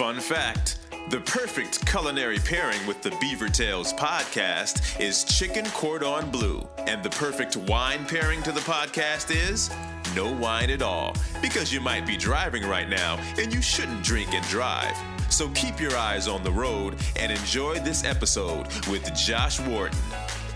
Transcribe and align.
Fun 0.00 0.18
fact 0.18 0.78
the 1.10 1.20
perfect 1.20 1.84
culinary 1.84 2.38
pairing 2.38 2.86
with 2.86 3.02
the 3.02 3.10
Beaver 3.20 3.50
Tales 3.50 3.92
podcast 3.92 4.98
is 4.98 5.24
chicken 5.24 5.66
cordon 5.72 6.30
bleu. 6.30 6.66
And 6.78 7.02
the 7.02 7.10
perfect 7.10 7.58
wine 7.58 8.06
pairing 8.06 8.42
to 8.44 8.52
the 8.52 8.60
podcast 8.60 9.30
is 9.30 9.68
no 10.16 10.32
wine 10.32 10.70
at 10.70 10.80
all. 10.80 11.14
Because 11.42 11.70
you 11.70 11.82
might 11.82 12.06
be 12.06 12.16
driving 12.16 12.66
right 12.66 12.88
now 12.88 13.20
and 13.38 13.52
you 13.52 13.60
shouldn't 13.60 14.02
drink 14.02 14.32
and 14.32 14.46
drive. 14.46 14.96
So 15.30 15.50
keep 15.50 15.78
your 15.78 15.94
eyes 15.94 16.28
on 16.28 16.42
the 16.44 16.52
road 16.52 16.96
and 17.16 17.30
enjoy 17.30 17.74
this 17.80 18.02
episode 18.02 18.74
with 18.86 19.14
Josh 19.14 19.60
Wharton. 19.60 19.98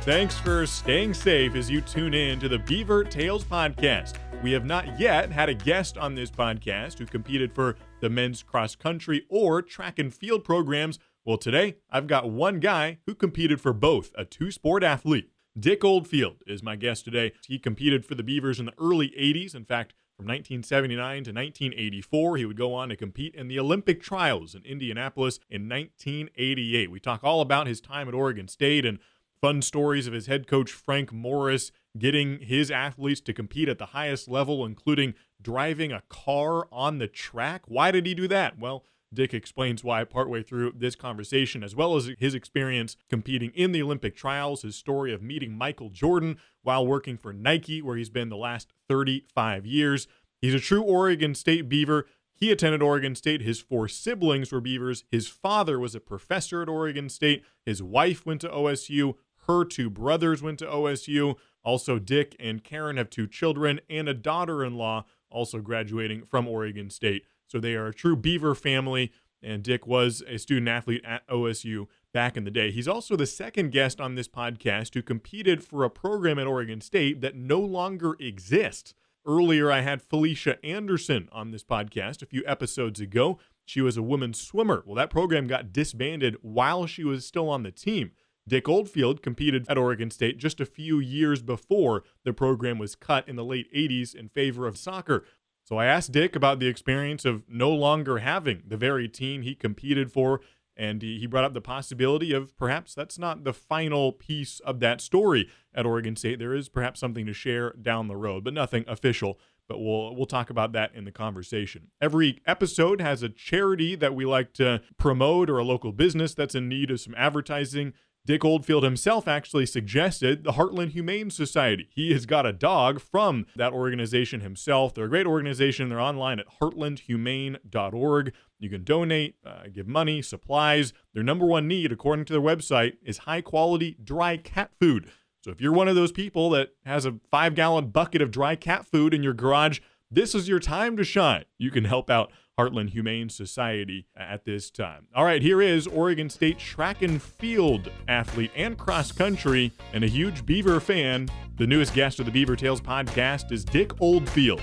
Thanks 0.04 0.38
for 0.38 0.66
staying 0.66 1.14
safe 1.14 1.54
as 1.54 1.70
you 1.70 1.80
tune 1.80 2.12
in 2.12 2.38
to 2.40 2.46
the 2.46 2.58
Beaver 2.58 3.04
Tales 3.04 3.42
podcast. 3.42 4.16
We 4.42 4.52
have 4.52 4.66
not 4.66 5.00
yet 5.00 5.32
had 5.32 5.48
a 5.48 5.54
guest 5.54 5.96
on 5.96 6.14
this 6.14 6.30
podcast 6.30 6.98
who 6.98 7.06
competed 7.06 7.54
for 7.54 7.76
the 8.00 8.10
men's 8.10 8.42
cross 8.42 8.76
country 8.76 9.24
or 9.30 9.62
track 9.62 9.98
and 9.98 10.12
field 10.12 10.44
programs. 10.44 10.98
Well, 11.24 11.38
today 11.38 11.76
I've 11.90 12.06
got 12.06 12.28
one 12.28 12.60
guy 12.60 12.98
who 13.06 13.14
competed 13.14 13.62
for 13.62 13.72
both, 13.72 14.10
a 14.14 14.26
two 14.26 14.50
sport 14.50 14.84
athlete. 14.84 15.30
Dick 15.58 15.82
Oldfield 15.82 16.42
is 16.46 16.62
my 16.62 16.76
guest 16.76 17.06
today. 17.06 17.32
He 17.46 17.58
competed 17.58 18.04
for 18.04 18.14
the 18.14 18.22
Beavers 18.22 18.60
in 18.60 18.66
the 18.66 18.74
early 18.78 19.08
80s. 19.18 19.54
In 19.54 19.64
fact, 19.64 19.94
from 20.18 20.26
1979 20.26 21.24
to 21.24 21.32
1984, 21.32 22.36
he 22.36 22.44
would 22.44 22.58
go 22.58 22.74
on 22.74 22.90
to 22.90 22.96
compete 22.96 23.34
in 23.34 23.48
the 23.48 23.58
Olympic 23.58 24.02
trials 24.02 24.54
in 24.54 24.62
Indianapolis 24.66 25.40
in 25.48 25.66
1988. 25.66 26.90
We 26.90 27.00
talk 27.00 27.24
all 27.24 27.40
about 27.40 27.66
his 27.66 27.80
time 27.80 28.06
at 28.06 28.14
Oregon 28.14 28.48
State 28.48 28.84
and 28.84 28.98
fun 29.44 29.60
stories 29.60 30.06
of 30.06 30.14
his 30.14 30.26
head 30.26 30.46
coach, 30.46 30.72
Frank 30.72 31.12
Morris, 31.12 31.70
getting 31.98 32.38
his 32.38 32.70
athletes 32.70 33.20
to 33.20 33.34
compete 33.34 33.68
at 33.68 33.76
the 33.76 33.84
highest 33.92 34.26
level, 34.26 34.64
including 34.64 35.12
driving 35.42 35.92
a 35.92 36.02
car 36.08 36.66
on 36.72 36.96
the 36.96 37.06
track. 37.06 37.60
Why 37.66 37.90
did 37.90 38.06
he 38.06 38.14
do 38.14 38.26
that? 38.28 38.58
Well, 38.58 38.84
Dick 39.12 39.34
explains 39.34 39.84
why 39.84 40.02
partway 40.04 40.42
through 40.42 40.72
this 40.74 40.96
conversation, 40.96 41.62
as 41.62 41.76
well 41.76 41.94
as 41.94 42.08
his 42.18 42.34
experience 42.34 42.96
competing 43.10 43.50
in 43.50 43.72
the 43.72 43.82
Olympic 43.82 44.16
trials, 44.16 44.62
his 44.62 44.76
story 44.76 45.12
of 45.12 45.20
meeting 45.20 45.52
Michael 45.52 45.90
Jordan 45.90 46.38
while 46.62 46.86
working 46.86 47.18
for 47.18 47.34
Nike, 47.34 47.82
where 47.82 47.98
he's 47.98 48.08
been 48.08 48.30
the 48.30 48.38
last 48.38 48.72
35 48.88 49.66
years. 49.66 50.08
He's 50.40 50.54
a 50.54 50.58
true 50.58 50.82
Oregon 50.82 51.34
State 51.34 51.68
Beaver. 51.68 52.06
He 52.32 52.50
attended 52.50 52.80
Oregon 52.80 53.14
State. 53.14 53.42
His 53.42 53.60
four 53.60 53.88
siblings 53.88 54.50
were 54.50 54.62
Beavers. 54.62 55.04
His 55.10 55.28
father 55.28 55.78
was 55.78 55.94
a 55.94 56.00
professor 56.00 56.62
at 56.62 56.68
Oregon 56.70 57.10
State. 57.10 57.44
His 57.66 57.82
wife 57.82 58.24
went 58.24 58.40
to 58.40 58.48
OSU. 58.48 59.16
Her 59.46 59.64
two 59.64 59.90
brothers 59.90 60.42
went 60.42 60.58
to 60.60 60.66
OSU. 60.66 61.36
Also, 61.62 61.98
Dick 61.98 62.36
and 62.38 62.62
Karen 62.62 62.96
have 62.96 63.10
two 63.10 63.26
children 63.26 63.80
and 63.88 64.08
a 64.08 64.14
daughter 64.14 64.64
in 64.64 64.74
law 64.74 65.04
also 65.30 65.58
graduating 65.58 66.24
from 66.24 66.46
Oregon 66.46 66.90
State. 66.90 67.24
So 67.46 67.58
they 67.58 67.74
are 67.74 67.88
a 67.88 67.94
true 67.94 68.16
Beaver 68.16 68.54
family. 68.54 69.12
And 69.42 69.62
Dick 69.62 69.86
was 69.86 70.22
a 70.26 70.38
student 70.38 70.68
athlete 70.68 71.04
at 71.04 71.28
OSU 71.28 71.86
back 72.14 72.36
in 72.36 72.44
the 72.44 72.50
day. 72.50 72.70
He's 72.70 72.88
also 72.88 73.14
the 73.14 73.26
second 73.26 73.72
guest 73.72 74.00
on 74.00 74.14
this 74.14 74.28
podcast 74.28 74.94
who 74.94 75.02
competed 75.02 75.62
for 75.62 75.84
a 75.84 75.90
program 75.90 76.38
at 76.38 76.46
Oregon 76.46 76.80
State 76.80 77.20
that 77.20 77.36
no 77.36 77.60
longer 77.60 78.16
exists. 78.18 78.94
Earlier, 79.26 79.70
I 79.70 79.80
had 79.80 80.00
Felicia 80.00 80.64
Anderson 80.64 81.28
on 81.30 81.50
this 81.50 81.64
podcast 81.64 82.22
a 82.22 82.26
few 82.26 82.42
episodes 82.46 83.00
ago. 83.00 83.38
She 83.66 83.80
was 83.80 83.96
a 83.96 84.02
women's 84.02 84.40
swimmer. 84.40 84.82
Well, 84.86 84.96
that 84.96 85.10
program 85.10 85.46
got 85.46 85.72
disbanded 85.72 86.36
while 86.40 86.86
she 86.86 87.04
was 87.04 87.26
still 87.26 87.50
on 87.50 87.62
the 87.62 87.70
team. 87.70 88.12
Dick 88.46 88.68
Oldfield 88.68 89.22
competed 89.22 89.66
at 89.68 89.78
Oregon 89.78 90.10
State 90.10 90.38
just 90.38 90.60
a 90.60 90.66
few 90.66 90.98
years 90.98 91.42
before 91.42 92.04
the 92.24 92.32
program 92.32 92.78
was 92.78 92.94
cut 92.94 93.26
in 93.28 93.36
the 93.36 93.44
late 93.44 93.72
80s 93.74 94.14
in 94.14 94.28
favor 94.28 94.66
of 94.66 94.76
soccer. 94.76 95.24
So 95.64 95.78
I 95.78 95.86
asked 95.86 96.12
Dick 96.12 96.36
about 96.36 96.58
the 96.58 96.66
experience 96.66 97.24
of 97.24 97.44
no 97.48 97.70
longer 97.70 98.18
having 98.18 98.62
the 98.66 98.76
very 98.76 99.08
team 99.08 99.42
he 99.42 99.54
competed 99.54 100.12
for, 100.12 100.42
and 100.76 101.00
he 101.00 101.26
brought 101.26 101.44
up 101.44 101.54
the 101.54 101.62
possibility 101.62 102.32
of 102.32 102.54
perhaps 102.58 102.94
that's 102.94 103.18
not 103.18 103.44
the 103.44 103.54
final 103.54 104.12
piece 104.12 104.60
of 104.60 104.80
that 104.80 105.00
story 105.00 105.48
at 105.74 105.86
Oregon 105.86 106.16
State. 106.16 106.38
There 106.38 106.54
is 106.54 106.68
perhaps 106.68 107.00
something 107.00 107.24
to 107.24 107.32
share 107.32 107.72
down 107.80 108.08
the 108.08 108.16
road, 108.16 108.44
but 108.44 108.52
nothing 108.52 108.84
official. 108.86 109.38
But 109.66 109.78
we'll 109.78 110.14
we'll 110.14 110.26
talk 110.26 110.50
about 110.50 110.72
that 110.72 110.94
in 110.94 111.06
the 111.06 111.10
conversation. 111.10 111.88
Every 111.98 112.42
episode 112.46 113.00
has 113.00 113.22
a 113.22 113.30
charity 113.30 113.94
that 113.94 114.14
we 114.14 114.26
like 114.26 114.52
to 114.54 114.82
promote 114.98 115.48
or 115.48 115.56
a 115.56 115.64
local 115.64 115.90
business 115.90 116.34
that's 116.34 116.54
in 116.54 116.68
need 116.68 116.90
of 116.90 117.00
some 117.00 117.14
advertising. 117.16 117.94
Dick 118.26 118.42
Oldfield 118.42 118.84
himself 118.84 119.28
actually 119.28 119.66
suggested 119.66 120.44
the 120.44 120.52
Heartland 120.52 120.92
Humane 120.92 121.28
Society. 121.28 121.88
He 121.90 122.10
has 122.12 122.24
got 122.24 122.46
a 122.46 122.54
dog 122.54 122.98
from 122.98 123.44
that 123.54 123.74
organization 123.74 124.40
himself. 124.40 124.94
They're 124.94 125.04
a 125.04 125.10
great 125.10 125.26
organization. 125.26 125.90
They're 125.90 126.00
online 126.00 126.38
at 126.38 126.46
heartlandhumane.org. 126.58 128.32
You 128.58 128.70
can 128.70 128.82
donate, 128.82 129.36
uh, 129.44 129.64
give 129.70 129.86
money, 129.86 130.22
supplies. 130.22 130.94
Their 131.12 131.22
number 131.22 131.44
one 131.44 131.68
need, 131.68 131.92
according 131.92 132.24
to 132.26 132.32
their 132.32 132.40
website, 132.40 132.94
is 133.04 133.18
high 133.18 133.42
quality 133.42 133.98
dry 134.02 134.38
cat 134.38 134.70
food. 134.80 135.10
So 135.42 135.50
if 135.50 135.60
you're 135.60 135.74
one 135.74 135.88
of 135.88 135.94
those 135.94 136.12
people 136.12 136.48
that 136.50 136.70
has 136.86 137.04
a 137.04 137.16
five 137.30 137.54
gallon 137.54 137.88
bucket 137.88 138.22
of 138.22 138.30
dry 138.30 138.56
cat 138.56 138.86
food 138.86 139.12
in 139.12 139.22
your 139.22 139.34
garage, 139.34 139.80
this 140.14 140.34
is 140.34 140.48
your 140.48 140.60
time 140.60 140.96
to 140.96 141.04
shine. 141.04 141.44
You 141.58 141.70
can 141.70 141.84
help 141.84 142.08
out 142.08 142.30
Heartland 142.58 142.90
Humane 142.90 143.28
Society 143.28 144.06
at 144.16 144.44
this 144.44 144.70
time. 144.70 145.08
All 145.14 145.24
right, 145.24 145.42
here 145.42 145.60
is 145.60 145.88
Oregon 145.88 146.30
State 146.30 146.58
track 146.58 147.02
and 147.02 147.20
field 147.20 147.90
athlete 148.06 148.52
and 148.54 148.78
cross 148.78 149.10
country 149.10 149.72
and 149.92 150.04
a 150.04 150.06
huge 150.06 150.46
Beaver 150.46 150.78
fan. 150.78 151.28
The 151.56 151.66
newest 151.66 151.94
guest 151.94 152.20
of 152.20 152.26
the 152.26 152.32
Beaver 152.32 152.54
Tales 152.54 152.80
podcast 152.80 153.50
is 153.50 153.64
Dick 153.64 154.00
Oldfield. 154.00 154.62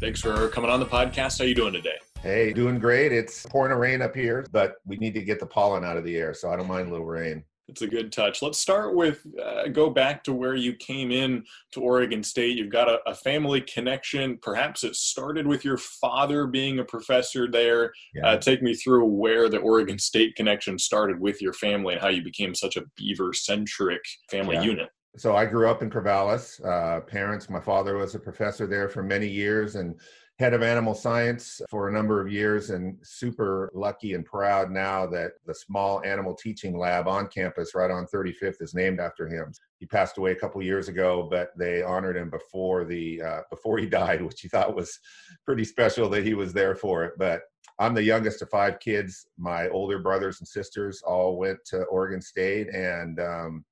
Thanks 0.00 0.20
for 0.20 0.48
coming 0.48 0.70
on 0.70 0.80
the 0.80 0.86
podcast. 0.86 1.38
How 1.38 1.44
you 1.44 1.54
doing 1.54 1.72
today? 1.74 1.96
Hey, 2.22 2.54
doing 2.54 2.78
great. 2.78 3.12
It's 3.12 3.44
pouring 3.46 3.76
rain 3.76 4.00
up 4.00 4.14
here, 4.14 4.46
but 4.50 4.76
we 4.86 4.96
need 4.96 5.12
to 5.12 5.22
get 5.22 5.40
the 5.40 5.46
pollen 5.46 5.84
out 5.84 5.98
of 5.98 6.04
the 6.04 6.16
air, 6.16 6.32
so 6.32 6.50
I 6.50 6.56
don't 6.56 6.66
mind 6.66 6.88
a 6.88 6.90
little 6.90 7.06
rain. 7.06 7.44
It's 7.68 7.82
a 7.82 7.86
good 7.86 8.12
touch. 8.12 8.42
Let's 8.42 8.58
start 8.58 8.94
with 8.94 9.26
uh, 9.42 9.68
go 9.68 9.88
back 9.88 10.22
to 10.24 10.34
where 10.34 10.54
you 10.54 10.74
came 10.74 11.10
in 11.10 11.44
to 11.72 11.80
Oregon 11.80 12.22
State. 12.22 12.58
You've 12.58 12.70
got 12.70 12.88
a, 12.88 13.00
a, 13.06 13.14
family 13.14 13.62
connection. 13.62 14.38
Perhaps 14.42 14.84
it 14.84 14.94
started 14.96 15.46
with 15.46 15.64
your 15.64 15.78
father 15.78 16.46
being 16.46 16.78
a 16.78 16.84
professor 16.84 17.50
there. 17.50 17.92
Yeah. 18.14 18.26
Uh, 18.28 18.36
take 18.36 18.62
me 18.62 18.74
through 18.74 19.06
where 19.06 19.48
the 19.48 19.58
Oregon 19.58 19.98
State 19.98 20.36
connection 20.36 20.78
started 20.78 21.18
with 21.18 21.40
your 21.40 21.54
family 21.54 21.94
and 21.94 22.02
how 22.02 22.08
you 22.08 22.22
became 22.22 22.54
such 22.54 22.76
a 22.76 22.82
beaver 22.96 23.32
centric 23.32 24.02
family 24.30 24.56
yeah. 24.56 24.62
unit. 24.62 24.88
So 25.16 25.34
I 25.36 25.46
grew 25.46 25.70
up 25.70 25.80
in 25.80 25.90
Corvallis. 25.90 26.62
Uh, 26.64 27.00
parents, 27.00 27.48
my 27.48 27.60
father 27.60 27.96
was 27.96 28.14
a 28.14 28.18
professor 28.18 28.66
there 28.66 28.88
for 28.88 29.02
many 29.02 29.28
years, 29.28 29.76
and 29.76 29.94
head 30.40 30.52
of 30.52 30.62
animal 30.62 30.94
science 30.94 31.60
for 31.70 31.88
a 31.88 31.92
number 31.92 32.20
of 32.20 32.32
years 32.32 32.70
and 32.70 32.98
super 33.04 33.70
lucky 33.72 34.14
and 34.14 34.24
proud 34.24 34.68
now 34.68 35.06
that 35.06 35.32
the 35.46 35.54
small 35.54 36.02
animal 36.04 36.34
teaching 36.34 36.76
lab 36.76 37.06
on 37.06 37.28
campus 37.28 37.74
right 37.74 37.90
on 37.90 38.04
35th 38.06 38.60
is 38.60 38.74
named 38.74 38.98
after 38.98 39.28
him. 39.28 39.52
He 39.78 39.86
passed 39.86 40.18
away 40.18 40.32
a 40.32 40.36
couple 40.36 40.60
years 40.60 40.88
ago 40.88 41.28
but 41.30 41.50
they 41.56 41.82
honored 41.82 42.16
him 42.16 42.30
before 42.30 42.84
the 42.84 43.22
uh, 43.22 43.40
before 43.48 43.78
he 43.78 43.86
died 44.00 44.22
which 44.22 44.40
he 44.40 44.48
thought 44.48 44.74
was 44.74 44.98
pretty 45.46 45.64
special 45.64 46.08
that 46.10 46.24
he 46.24 46.34
was 46.34 46.52
there 46.52 46.74
for 46.74 47.04
it. 47.04 47.12
But 47.16 47.42
i'm 47.78 47.94
the 47.94 48.02
youngest 48.02 48.42
of 48.42 48.50
five 48.50 48.80
kids. 48.80 49.26
My 49.38 49.68
older 49.68 50.00
brothers 50.00 50.40
and 50.40 50.48
sisters 50.48 51.00
all 51.06 51.38
went 51.38 51.58
to 51.66 51.84
oregon 51.84 52.20
state 52.20 52.68
and 52.74 53.20
um, 53.20 53.64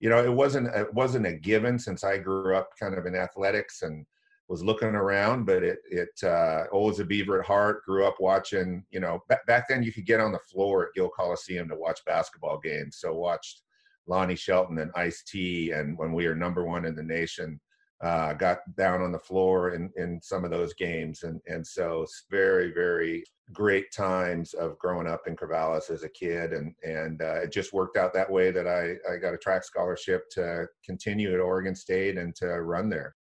you 0.00 0.08
know 0.08 0.22
it 0.22 0.32
wasn't 0.32 0.66
it 0.74 0.92
wasn't 0.94 1.26
a 1.26 1.32
given 1.32 1.78
since 1.78 2.02
i 2.02 2.18
grew 2.18 2.56
up 2.56 2.70
kind 2.78 2.94
of 2.94 3.06
in 3.06 3.14
athletics 3.16 3.82
and 3.82 4.04
was 4.48 4.64
looking 4.64 4.88
around, 4.88 5.44
but 5.44 5.62
it 5.62 5.78
it 5.90 6.22
uh, 6.24 6.64
always 6.72 7.00
a 7.00 7.04
Beaver 7.04 7.40
at 7.40 7.46
heart. 7.46 7.84
Grew 7.84 8.06
up 8.06 8.16
watching, 8.18 8.84
you 8.90 9.00
know, 9.00 9.22
back, 9.28 9.46
back 9.46 9.68
then 9.68 9.82
you 9.82 9.92
could 9.92 10.06
get 10.06 10.20
on 10.20 10.32
the 10.32 10.38
floor 10.38 10.86
at 10.86 10.94
Gill 10.94 11.10
Coliseum 11.10 11.68
to 11.68 11.76
watch 11.76 12.04
basketball 12.06 12.58
games. 12.58 12.96
So 12.98 13.14
watched 13.14 13.62
Lonnie 14.06 14.36
Shelton 14.36 14.78
and 14.78 14.90
Ice 14.94 15.22
T, 15.22 15.72
and 15.72 15.96
when 15.98 16.12
we 16.12 16.26
were 16.26 16.34
number 16.34 16.64
one 16.64 16.86
in 16.86 16.96
the 16.96 17.02
nation, 17.02 17.60
uh, 18.02 18.32
got 18.32 18.60
down 18.76 19.02
on 19.02 19.12
the 19.12 19.18
floor 19.18 19.74
in 19.74 19.90
in 19.96 20.18
some 20.22 20.44
of 20.44 20.50
those 20.50 20.72
games, 20.74 21.24
and 21.24 21.40
and 21.46 21.66
so 21.66 22.06
very 22.30 22.72
very 22.72 23.24
great 23.52 23.90
times 23.92 24.54
of 24.54 24.78
growing 24.78 25.06
up 25.06 25.26
in 25.26 25.36
Corvallis 25.36 25.90
as 25.90 26.04
a 26.04 26.08
kid, 26.08 26.54
and 26.54 26.74
and 26.82 27.20
uh, 27.20 27.42
it 27.42 27.52
just 27.52 27.74
worked 27.74 27.98
out 27.98 28.14
that 28.14 28.30
way 28.30 28.50
that 28.50 28.66
I 28.66 28.94
I 29.12 29.18
got 29.18 29.34
a 29.34 29.38
track 29.38 29.62
scholarship 29.62 30.30
to 30.30 30.66
continue 30.82 31.34
at 31.34 31.40
Oregon 31.40 31.74
State 31.74 32.16
and 32.16 32.34
to 32.36 32.46
run 32.62 32.88
there 32.88 33.14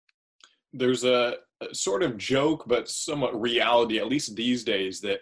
there's 0.74 1.04
a, 1.04 1.36
a 1.60 1.74
sort 1.74 2.02
of 2.02 2.18
joke, 2.18 2.64
but 2.66 2.88
somewhat 2.88 3.40
reality, 3.40 3.98
at 3.98 4.08
least 4.08 4.36
these 4.36 4.64
days, 4.64 5.00
that 5.00 5.20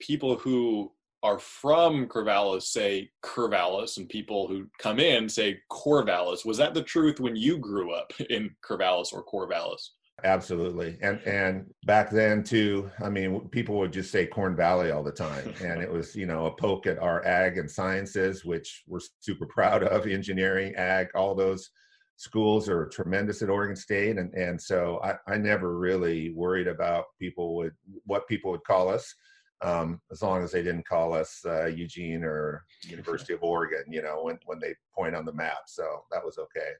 people 0.00 0.36
who 0.36 0.90
are 1.22 1.38
from 1.38 2.06
Corvallis 2.06 2.64
say 2.64 3.10
Corvallis, 3.24 3.96
and 3.96 4.08
people 4.08 4.46
who 4.46 4.66
come 4.78 5.00
in 5.00 5.28
say 5.28 5.58
Corvallis. 5.70 6.44
Was 6.44 6.58
that 6.58 6.74
the 6.74 6.82
truth 6.82 7.18
when 7.18 7.34
you 7.34 7.58
grew 7.58 7.92
up 7.92 8.12
in 8.30 8.50
Corvallis 8.62 9.12
or 9.12 9.24
Corvallis? 9.24 9.88
Absolutely, 10.22 10.96
and 11.02 11.20
and 11.26 11.66
back 11.86 12.10
then 12.10 12.44
too. 12.44 12.90
I 13.02 13.08
mean, 13.08 13.48
people 13.48 13.78
would 13.78 13.92
just 13.92 14.12
say 14.12 14.26
Corn 14.26 14.54
Valley 14.54 14.90
all 14.90 15.02
the 15.02 15.10
time, 15.10 15.52
and 15.64 15.82
it 15.82 15.90
was 15.90 16.14
you 16.14 16.26
know 16.26 16.46
a 16.46 16.52
poke 16.52 16.86
at 16.86 16.98
our 16.98 17.24
ag 17.26 17.58
and 17.58 17.70
sciences, 17.70 18.44
which 18.44 18.84
we're 18.86 19.00
super 19.20 19.46
proud 19.46 19.82
of, 19.82 20.06
engineering, 20.06 20.74
ag, 20.76 21.08
all 21.14 21.34
those 21.34 21.70
schools 22.16 22.68
are 22.68 22.86
tremendous 22.86 23.42
at 23.42 23.50
Oregon 23.50 23.76
State, 23.76 24.18
and 24.18 24.32
and 24.34 24.60
so 24.60 25.00
I, 25.02 25.32
I 25.32 25.36
never 25.36 25.78
really 25.78 26.30
worried 26.30 26.68
about 26.68 27.06
people 27.18 27.56
would 27.56 27.74
what 28.04 28.28
people 28.28 28.50
would 28.50 28.64
call 28.64 28.88
us, 28.88 29.14
um, 29.62 30.00
as 30.10 30.22
long 30.22 30.42
as 30.42 30.52
they 30.52 30.62
didn't 30.62 30.86
call 30.86 31.12
us 31.12 31.40
uh, 31.44 31.66
Eugene 31.66 32.22
or 32.24 32.64
University 32.82 33.32
of 33.32 33.42
Oregon, 33.42 33.84
you 33.88 34.02
know, 34.02 34.22
when 34.22 34.38
when 34.46 34.60
they 34.60 34.74
point 34.94 35.14
on 35.14 35.24
the 35.24 35.32
map. 35.32 35.62
So 35.66 36.04
that 36.12 36.24
was 36.24 36.38
okay. 36.38 36.72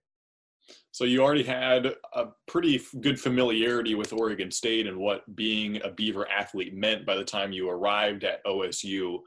So 0.92 1.04
you 1.04 1.22
already 1.22 1.42
had 1.42 1.94
a 2.14 2.28
pretty 2.46 2.80
good 3.00 3.20
familiarity 3.20 3.94
with 3.94 4.12
Oregon 4.12 4.50
State 4.50 4.86
and 4.86 4.96
what 4.96 5.36
being 5.36 5.82
a 5.82 5.90
Beaver 5.90 6.26
athlete 6.30 6.74
meant 6.74 7.04
by 7.04 7.16
the 7.16 7.24
time 7.24 7.52
you 7.52 7.68
arrived 7.68 8.24
at 8.24 8.44
OSU. 8.46 9.18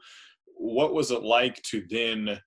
What 0.56 0.94
was 0.94 1.12
it 1.12 1.22
like 1.22 1.62
to 1.62 1.84
then 1.88 2.40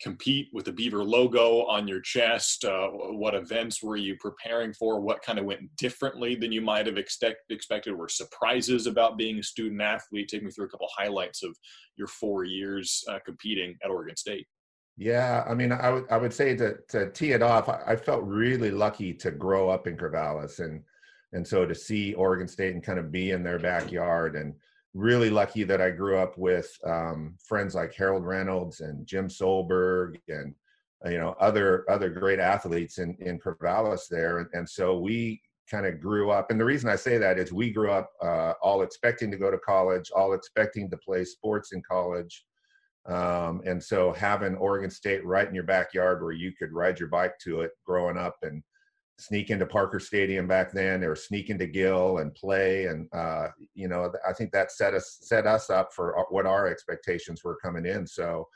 compete 0.00 0.48
with 0.52 0.64
the 0.64 0.72
Beaver 0.72 1.02
logo 1.02 1.64
on 1.64 1.88
your 1.88 2.00
chest? 2.00 2.64
Uh, 2.64 2.88
what 2.88 3.34
events 3.34 3.82
were 3.82 3.96
you 3.96 4.16
preparing 4.20 4.72
for? 4.72 5.00
What 5.00 5.22
kind 5.22 5.38
of 5.38 5.44
went 5.44 5.74
differently 5.76 6.34
than 6.34 6.52
you 6.52 6.60
might 6.60 6.86
have 6.86 6.98
expect, 6.98 7.50
expected? 7.50 7.94
Were 7.94 8.08
surprises 8.08 8.86
about 8.86 9.16
being 9.16 9.38
a 9.38 9.42
student 9.42 9.80
athlete? 9.80 10.28
Take 10.28 10.42
me 10.42 10.50
through 10.50 10.66
a 10.66 10.68
couple 10.68 10.88
highlights 10.96 11.42
of 11.42 11.56
your 11.96 12.08
four 12.08 12.44
years 12.44 13.04
uh, 13.08 13.18
competing 13.24 13.76
at 13.84 13.90
Oregon 13.90 14.16
State. 14.16 14.46
Yeah, 14.96 15.44
I 15.48 15.54
mean, 15.54 15.72
I 15.72 15.90
would 15.90 16.04
I 16.08 16.16
would 16.18 16.32
say 16.32 16.54
to 16.56 16.76
to 16.88 17.10
tee 17.10 17.32
it 17.32 17.42
off, 17.42 17.68
I, 17.68 17.80
I 17.88 17.96
felt 17.96 18.22
really 18.22 18.70
lucky 18.70 19.12
to 19.14 19.30
grow 19.32 19.68
up 19.68 19.86
in 19.86 19.96
Corvallis 19.96 20.60
and 20.60 20.82
and 21.32 21.46
so 21.46 21.66
to 21.66 21.74
see 21.74 22.14
Oregon 22.14 22.46
State 22.46 22.74
and 22.74 22.82
kind 22.82 22.98
of 22.98 23.10
be 23.10 23.32
in 23.32 23.42
their 23.42 23.58
backyard 23.58 24.36
and 24.36 24.54
really 24.94 25.28
lucky 25.28 25.64
that 25.64 25.80
I 25.80 25.90
grew 25.90 26.16
up 26.18 26.38
with 26.38 26.70
um, 26.86 27.36
friends 27.46 27.74
like 27.74 27.94
Harold 27.94 28.24
Reynolds 28.24 28.80
and 28.80 29.06
Jim 29.06 29.28
Solberg 29.28 30.20
and 30.28 30.54
uh, 31.04 31.10
you 31.10 31.18
know 31.18 31.34
other 31.40 31.84
other 31.90 32.08
great 32.08 32.38
athletes 32.38 32.98
in 32.98 33.16
in 33.20 33.38
Corvallis 33.38 34.08
there, 34.08 34.38
and, 34.38 34.48
and 34.52 34.68
so 34.68 34.98
we 34.98 35.40
kind 35.70 35.86
of 35.86 36.00
grew 36.00 36.30
up. 36.30 36.50
And 36.50 36.60
the 36.60 36.64
reason 36.64 36.90
I 36.90 36.96
say 36.96 37.18
that 37.18 37.38
is 37.38 37.52
we 37.52 37.70
grew 37.70 37.90
up 37.90 38.10
uh, 38.22 38.52
all 38.62 38.82
expecting 38.82 39.30
to 39.30 39.36
go 39.36 39.50
to 39.50 39.58
college, 39.58 40.10
all 40.14 40.34
expecting 40.34 40.90
to 40.90 40.96
play 40.98 41.24
sports 41.24 41.72
in 41.72 41.82
college. 41.82 42.44
Um, 43.06 43.62
and 43.66 43.82
so 43.82 44.12
having 44.12 44.54
Oregon 44.56 44.90
State 44.90 45.24
right 45.26 45.46
in 45.46 45.54
your 45.54 45.64
backyard 45.64 46.22
where 46.22 46.32
you 46.32 46.52
could 46.58 46.72
ride 46.72 46.98
your 46.98 47.08
bike 47.08 47.38
to 47.44 47.60
it 47.60 47.72
growing 47.84 48.16
up 48.16 48.36
and 48.42 48.62
sneak 49.18 49.50
into 49.50 49.66
Parker 49.66 50.00
Stadium 50.00 50.46
back 50.46 50.72
then 50.72 51.04
or 51.04 51.14
sneak 51.14 51.50
into 51.50 51.66
Gill 51.66 52.18
and 52.18 52.34
play. 52.34 52.86
And, 52.86 53.08
uh, 53.12 53.48
you 53.74 53.88
know, 53.88 54.12
I 54.26 54.32
think 54.32 54.50
that 54.52 54.72
set 54.72 54.94
us, 54.94 55.18
set 55.22 55.46
us 55.46 55.70
up 55.70 55.92
for 55.92 56.24
what 56.30 56.46
our 56.46 56.66
expectations 56.66 57.44
were 57.44 57.56
coming 57.56 57.86
in. 57.86 58.06
So 58.06 58.48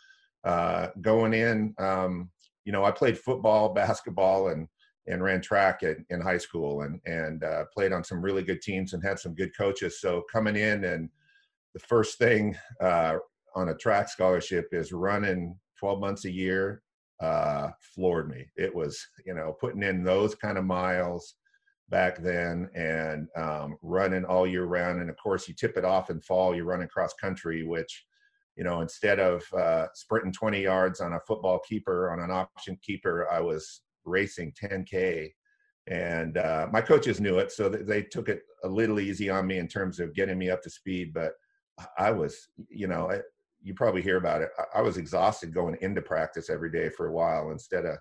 uh, 0.44 0.88
going 1.00 1.32
in, 1.32 1.74
um, 1.78 2.30
you 2.64 2.72
know, 2.72 2.84
I 2.84 2.90
played 2.90 3.18
football, 3.18 3.68
basketball, 3.74 4.48
and, 4.48 4.68
and 5.06 5.22
ran 5.22 5.40
track 5.40 5.82
in, 5.84 6.04
in 6.10 6.20
high 6.20 6.38
school 6.38 6.82
and, 6.82 7.00
and 7.06 7.44
uh, 7.44 7.64
played 7.72 7.92
on 7.92 8.04
some 8.04 8.20
really 8.20 8.42
good 8.42 8.60
teams 8.60 8.92
and 8.92 9.02
had 9.02 9.18
some 9.18 9.34
good 9.34 9.56
coaches. 9.56 10.00
So 10.00 10.24
coming 10.30 10.56
in 10.56 10.84
and 10.84 11.08
the 11.72 11.80
first 11.80 12.18
thing 12.18 12.56
uh, 12.80 13.16
on 13.54 13.70
a 13.70 13.74
track 13.74 14.08
scholarship 14.08 14.68
is 14.72 14.92
running 14.92 15.56
12 15.78 16.00
months 16.00 16.24
a 16.24 16.30
year 16.30 16.82
uh, 17.20 17.70
floored 17.80 18.28
me. 18.28 18.46
It 18.56 18.74
was, 18.74 19.04
you 19.24 19.34
know, 19.34 19.56
putting 19.60 19.82
in 19.82 20.04
those 20.04 20.34
kind 20.34 20.58
of 20.58 20.64
miles 20.64 21.34
back 21.88 22.22
then 22.22 22.68
and 22.74 23.28
um, 23.36 23.76
running 23.82 24.24
all 24.24 24.46
year 24.46 24.64
round. 24.64 25.00
And 25.00 25.10
of 25.10 25.16
course, 25.16 25.48
you 25.48 25.54
tip 25.54 25.76
it 25.76 25.84
off 25.84 26.10
in 26.10 26.20
fall, 26.20 26.54
you're 26.54 26.64
running 26.64 26.88
cross 26.88 27.14
country, 27.14 27.64
which, 27.64 28.04
you 28.56 28.64
know, 28.64 28.80
instead 28.80 29.18
of 29.18 29.42
uh, 29.54 29.86
sprinting 29.94 30.32
20 30.32 30.62
yards 30.62 31.00
on 31.00 31.14
a 31.14 31.20
football 31.26 31.60
keeper, 31.60 32.10
on 32.10 32.20
an 32.20 32.30
option 32.30 32.78
keeper, 32.82 33.28
I 33.30 33.40
was 33.40 33.82
racing 34.04 34.52
10K. 34.60 35.30
And 35.86 36.36
uh, 36.36 36.66
my 36.70 36.82
coaches 36.82 37.20
knew 37.20 37.38
it, 37.38 37.50
so 37.50 37.70
they 37.70 38.02
took 38.02 38.28
it 38.28 38.42
a 38.62 38.68
little 38.68 39.00
easy 39.00 39.30
on 39.30 39.46
me 39.46 39.56
in 39.56 39.66
terms 39.66 40.00
of 40.00 40.14
getting 40.14 40.38
me 40.38 40.50
up 40.50 40.62
to 40.62 40.70
speed. 40.70 41.14
But 41.14 41.32
I 41.96 42.10
was, 42.10 42.48
you 42.68 42.88
know, 42.88 43.10
you 43.62 43.74
probably 43.74 44.02
hear 44.02 44.16
about 44.16 44.42
it. 44.42 44.50
I, 44.58 44.78
I 44.78 44.82
was 44.82 44.96
exhausted 44.96 45.54
going 45.54 45.76
into 45.80 46.02
practice 46.02 46.50
every 46.50 46.70
day 46.70 46.88
for 46.90 47.06
a 47.06 47.12
while 47.12 47.50
instead 47.50 47.84
of 47.84 47.96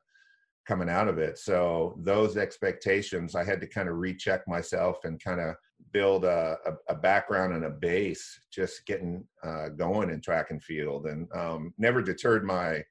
coming 0.67 0.89
out 0.89 1.07
of 1.07 1.17
it. 1.17 1.37
So 1.37 1.97
those 2.03 2.35
expectations, 2.35 3.35
I 3.35 3.43
had 3.43 3.61
to 3.61 3.67
kind 3.67 3.87
of 3.87 3.97
recheck 3.97 4.47
myself 4.47 5.05
and 5.05 5.23
kind 5.23 5.39
of 5.39 5.55
build 5.93 6.25
a, 6.25 6.57
a, 6.65 6.93
a, 6.93 6.95
background 6.95 7.53
and 7.53 7.65
a 7.65 7.69
base, 7.69 8.37
just 8.51 8.85
getting 8.85 9.23
uh, 9.43 9.69
going 9.69 10.09
in 10.09 10.19
track 10.19 10.51
and 10.51 10.61
field, 10.61 11.05
and 11.05 11.27
um, 11.33 11.73
never 11.77 12.01
deterred 12.01 12.43
my 12.43 12.83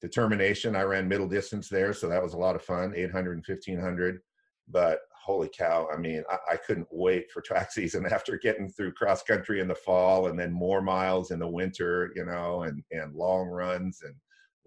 determination. 0.00 0.74
I 0.74 0.82
ran 0.82 1.08
middle 1.08 1.28
distance 1.28 1.68
there, 1.68 1.92
so 1.92 2.08
that 2.08 2.22
was 2.22 2.32
a 2.32 2.38
lot 2.38 2.56
of 2.56 2.62
fun, 2.62 2.94
800 2.96 3.32
and 3.32 3.44
1500. 3.46 4.20
But 4.68 5.00
holy 5.24 5.48
cow 5.48 5.86
i 5.92 5.96
mean 5.96 6.22
I, 6.30 6.52
I, 6.52 6.56
couldn't 6.56 6.88
wait 6.90 7.30
for 7.30 7.40
track 7.40 7.70
season 7.72 8.06
after 8.06 8.36
getting 8.38 8.70
through 8.70 8.92
cross 8.92 9.22
country 9.22 9.60
in 9.60 9.68
the 9.68 9.74
fall 9.74 10.28
and 10.28 10.38
then 10.38 10.52
more 10.52 10.80
miles 10.80 11.30
in 11.30 11.38
the 11.38 11.48
winter 11.48 12.10
you 12.14 12.24
know 12.24 12.62
and 12.62 12.82
and 12.90 13.14
long 13.14 13.46
runs 13.46 14.02
and 14.02 14.14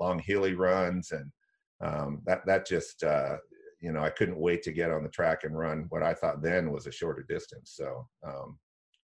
long 0.01 0.19
hilly 0.19 0.55
runs. 0.55 1.11
And 1.11 1.31
um, 1.79 2.21
that 2.25 2.45
that 2.45 2.67
just 2.67 3.03
uh, 3.03 3.37
you 3.79 3.91
know 3.91 4.01
i 4.01 4.09
couldn't 4.09 4.37
wait 4.37 4.61
to 4.63 4.71
get 4.71 4.91
on 4.91 5.03
the 5.03 5.09
track 5.09 5.43
and 5.43 5.57
run 5.57 5.87
what 5.89 6.03
i 6.03 6.13
thought 6.13 6.43
then 6.43 6.71
was 6.71 6.87
a 6.87 6.91
shorter 6.91 7.25
distance. 7.27 7.73
So 7.75 8.07
um, 8.25 8.57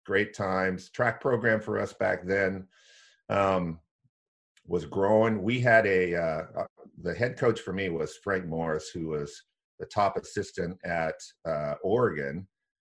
great 0.06 0.36
times. 0.36 0.90
Track 0.90 1.22
program 1.22 1.62
for 1.62 1.80
us 1.80 1.94
back 1.94 2.26
then 2.26 2.68
um, 3.30 3.80
was 4.66 4.86
growing. 4.86 5.42
We 5.42 5.60
had 5.60 5.86
a 5.86 6.16
uh, 6.16 6.44
uh 6.58 6.66
the 7.04 7.14
head 7.14 7.38
coach 7.38 7.60
for 7.60 7.74
me 7.74 7.90
was 7.90 8.18
frank 8.24 8.44
morris 8.48 8.90
who 8.90 9.10
was 9.10 9.44
the 9.80 9.86
top 9.86 10.18
assistant 10.18 10.78
at 10.86 11.16
uh, 11.48 11.76
Oregon. 11.84 12.48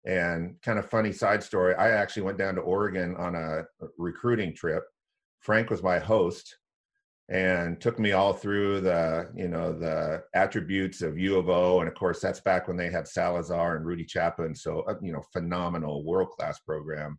And 0.06 0.56
kind 0.62 0.80
of 0.80 0.90
funny 0.90 1.14
side 1.14 1.42
story, 1.42 1.76
I 1.76 1.92
actually 1.92 2.24
went 2.24 2.38
down 2.38 2.56
to 2.56 2.62
Oregon 2.62 3.16
on 3.16 3.36
a 3.36 3.64
recruiting 3.98 4.54
trip. 4.54 4.84
Frank 5.40 5.70
was 5.70 5.82
my 5.82 6.00
host 6.00 6.58
and 7.30 7.80
took 7.80 8.00
me 8.00 8.12
all 8.12 8.34
through 8.34 8.82
the 8.82 9.30
you 9.36 9.48
know 9.48 9.72
the 9.72 10.24
attributes 10.36 11.02
of 11.02 11.18
U 11.18 11.38
of 11.38 11.50
O, 11.50 11.80
and 11.80 11.88
of 11.88 11.96
course 11.96 12.20
that's 12.20 12.42
back 12.42 12.68
when 12.68 12.78
they 12.78 12.90
had 12.90 13.08
Salazar 13.08 13.78
and 13.78 13.86
Rudy 13.86 14.06
Chapa, 14.06 14.54
so 14.56 14.82
uh, 14.82 14.96
you 15.02 15.14
know 15.14 15.24
phenomenal 15.32 16.04
world 16.06 16.30
class 16.32 16.60
program, 16.60 17.18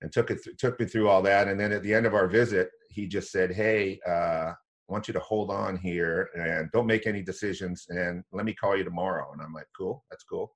and 0.00 0.10
took 0.10 0.30
it 0.30 0.42
th- 0.42 0.56
took 0.56 0.80
me 0.80 0.86
through 0.86 1.08
all 1.08 1.22
that, 1.22 1.48
and 1.48 1.60
then 1.60 1.72
at 1.72 1.82
the 1.82 1.92
end 1.92 2.06
of 2.06 2.14
our 2.14 2.26
visit, 2.28 2.70
he 2.88 3.06
just 3.06 3.30
said, 3.30 3.52
"Hey, 3.52 4.00
uh, 4.08 4.52
I 4.90 4.92
want 4.92 5.06
you 5.06 5.14
to 5.14 5.20
hold 5.20 5.50
on 5.50 5.76
here 5.76 6.30
and 6.34 6.70
don't 6.72 6.86
make 6.86 7.06
any 7.06 7.22
decisions 7.22 7.86
and 7.90 8.24
let 8.32 8.44
me 8.44 8.52
call 8.52 8.76
you 8.76 8.82
tomorrow. 8.82 9.30
And 9.32 9.40
I'm 9.40 9.52
like, 9.52 9.68
cool, 9.76 10.04
that's 10.10 10.24
cool. 10.24 10.52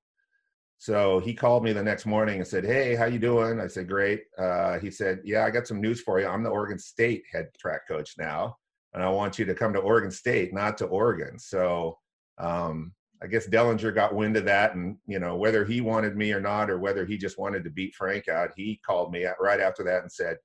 So 0.77 1.19
he 1.19 1.33
called 1.33 1.63
me 1.63 1.71
the 1.71 1.81
next 1.81 2.05
morning 2.05 2.39
and 2.39 2.47
said, 2.47 2.65
Hey, 2.65 2.95
how 2.95 3.05
you 3.05 3.17
doing? 3.17 3.61
I 3.61 3.67
said, 3.67 3.87
Great. 3.87 4.23
Uh, 4.37 4.77
he 4.79 4.91
said, 4.91 5.21
Yeah, 5.23 5.45
I 5.45 5.51
got 5.51 5.67
some 5.67 5.79
news 5.79 6.01
for 6.01 6.19
you. 6.19 6.27
I'm 6.27 6.43
the 6.43 6.49
Oregon 6.49 6.77
State 6.77 7.23
head 7.31 7.47
track 7.57 7.87
coach 7.87 8.15
now, 8.17 8.57
and 8.93 9.01
I 9.01 9.09
want 9.09 9.39
you 9.39 9.45
to 9.45 9.55
come 9.55 9.71
to 9.71 9.79
Oregon 9.79 10.11
State, 10.11 10.53
not 10.53 10.77
to 10.79 10.85
Oregon. 10.85 11.39
So 11.39 11.97
um, 12.37 12.93
I 13.23 13.27
guess 13.27 13.47
Dellinger 13.47 13.95
got 13.95 14.13
wind 14.13 14.35
of 14.35 14.43
that, 14.45 14.75
and 14.75 14.97
you 15.07 15.19
know 15.19 15.37
whether 15.37 15.63
he 15.63 15.79
wanted 15.79 16.17
me 16.17 16.33
or 16.33 16.41
not, 16.41 16.69
or 16.69 16.77
whether 16.77 17.05
he 17.05 17.17
just 17.17 17.39
wanted 17.39 17.63
to 17.63 17.69
beat 17.69 17.95
Frank 17.95 18.27
out, 18.27 18.51
he 18.57 18.81
called 18.85 19.13
me 19.13 19.25
right 19.39 19.61
after 19.61 19.83
that 19.85 20.01
and 20.01 20.11
said, 20.11 20.37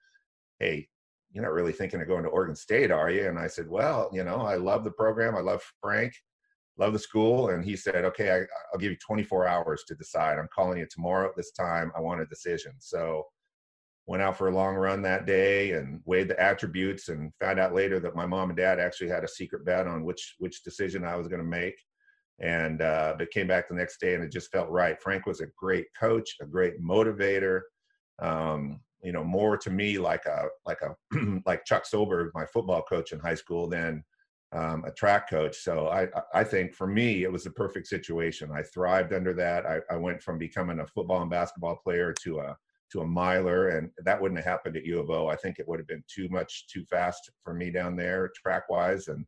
"Hey, 0.61 0.89
you're 1.33 1.45
not 1.45 1.53
really 1.53 1.73
thinking 1.73 2.01
of 2.01 2.09
going 2.09 2.25
to 2.25 2.29
Oregon 2.29 2.57
State, 2.57 2.91
are 2.91 3.11
you? 3.11 3.29
And 3.29 3.39
I 3.39 3.47
said, 3.47 3.69
well, 3.69 4.11
you 4.13 4.25
know, 4.25 4.41
I 4.41 4.57
love 4.57 4.85
the 4.85 4.91
program. 4.91 5.37
I 5.37 5.41
love 5.41 5.63
Frank, 5.81 6.13
love 6.77 6.93
the 6.93 6.99
school. 6.99 7.51
And 7.51 7.65
he 7.65 7.77
said, 7.77 8.05
okay, 8.05 8.33
I, 8.33 8.39
will 8.73 8.81
give 8.81 8.91
you 8.91 8.99
24 8.99 9.47
hours 9.47 9.85
to 9.87 9.95
decide. 9.95 10.39
I'm 10.39 10.49
calling 10.55 10.79
you 10.79 10.87
tomorrow 10.91 11.29
at 11.29 11.37
this 11.37 11.53
time. 11.53 11.93
I 11.97 12.01
want 12.01 12.21
a 12.21 12.27
decision. 12.27 12.73
So 12.79 13.25
went 14.07 14.23
out 14.23 14.37
for 14.37 14.49
a 14.49 14.55
long 14.55 14.75
run 14.75 15.03
that 15.03 15.25
day 15.25 15.73
and 15.73 16.01
weighed 16.05 16.27
the 16.27 16.41
attributes 16.43 17.11
and 17.11 17.33
found 17.39 17.61
out 17.61 17.75
later 17.75 18.01
that 18.01 18.17
my 18.17 18.27
mom 18.27 18.51
and 18.51 18.57
dad 18.57 18.81
actually 18.81 19.09
had 19.09 19.23
a 19.23 19.29
secret 19.29 19.65
bet 19.65 19.87
on 19.87 20.05
which, 20.05 20.35
which 20.39 20.65
decision 20.65 21.05
I 21.05 21.15
was 21.15 21.29
going 21.29 21.41
to 21.41 21.47
make. 21.47 21.77
And, 22.41 22.83
uh, 22.83 23.15
but 23.19 23.31
came 23.31 23.47
back 23.47 23.69
the 23.69 23.75
next 23.75 24.01
day 24.01 24.15
and 24.15 24.25
it 24.25 24.33
just 24.33 24.51
felt 24.51 24.69
right. 24.71 25.01
Frank 25.01 25.27
was 25.27 25.43
a 25.43 25.47
great 25.57 25.87
coach, 25.99 26.37
a 26.41 26.47
great 26.47 26.83
motivator. 26.83 27.61
Um, 28.21 28.81
you 29.03 29.13
know 29.13 29.25
more 29.25 29.57
to 29.57 29.71
me 29.71 29.99
like 29.99 30.27
a 30.27 30.47
like 30.67 30.81
a 30.83 30.95
like 31.47 31.65
Chuck 31.65 31.85
Solberg, 31.85 32.31
my 32.35 32.47
football 32.47 32.83
coach 32.83 33.13
in 33.13 33.21
high 33.21 33.35
school, 33.35 33.69
than 33.69 34.05
um, 34.53 34.85
a 34.85 34.91
track 34.91 35.29
coach. 35.31 35.57
So 35.57 35.89
I 35.89 36.09
I 36.35 36.45
think 36.45 36.75
for 36.75 36.87
me 36.87 37.23
it 37.23 37.33
was 37.33 37.45
the 37.45 37.51
perfect 37.51 37.87
situation. 37.87 38.51
I 38.53 38.63
thrived 38.63 39.13
under 39.13 39.33
that. 39.35 39.67
I, 39.67 39.81
I 39.91 39.97
went 39.97 40.23
from 40.23 40.39
becoming 40.39 40.81
a 40.81 40.87
football 40.87 41.23
and 41.23 41.31
basketball 41.31 41.77
player 41.77 42.15
to 42.25 42.41
a 42.41 42.57
to 42.93 43.01
a 43.01 43.07
miler, 43.07 43.69
and 43.69 43.91
that 44.05 44.21
wouldn't 44.21 44.39
have 44.39 44.47
happened 44.47 44.77
at 44.77 44.85
U 44.85 45.01
of 45.01 45.11
O. 45.11 45.29
I 45.29 45.37
think 45.37 45.59
it 45.59 45.69
would 45.69 45.79
have 45.79 45.87
been 45.89 46.05
too 46.13 46.29
much 46.29 46.67
too 46.69 46.85
fast 46.85 47.31
for 47.43 47.55
me 47.55 47.71
down 47.71 47.97
there 47.97 48.31
track 48.43 48.69
wise, 48.69 49.09
and 49.09 49.25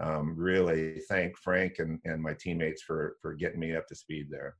um, 0.00 0.34
really 0.36 1.00
thank 1.08 1.36
Frank 1.38 1.78
and, 1.78 2.00
and 2.04 2.20
my 2.20 2.34
teammates 2.34 2.82
for 2.82 3.16
for 3.22 3.34
getting 3.34 3.60
me 3.60 3.76
up 3.76 3.86
to 3.88 3.94
speed 3.94 4.26
there. 4.30 4.56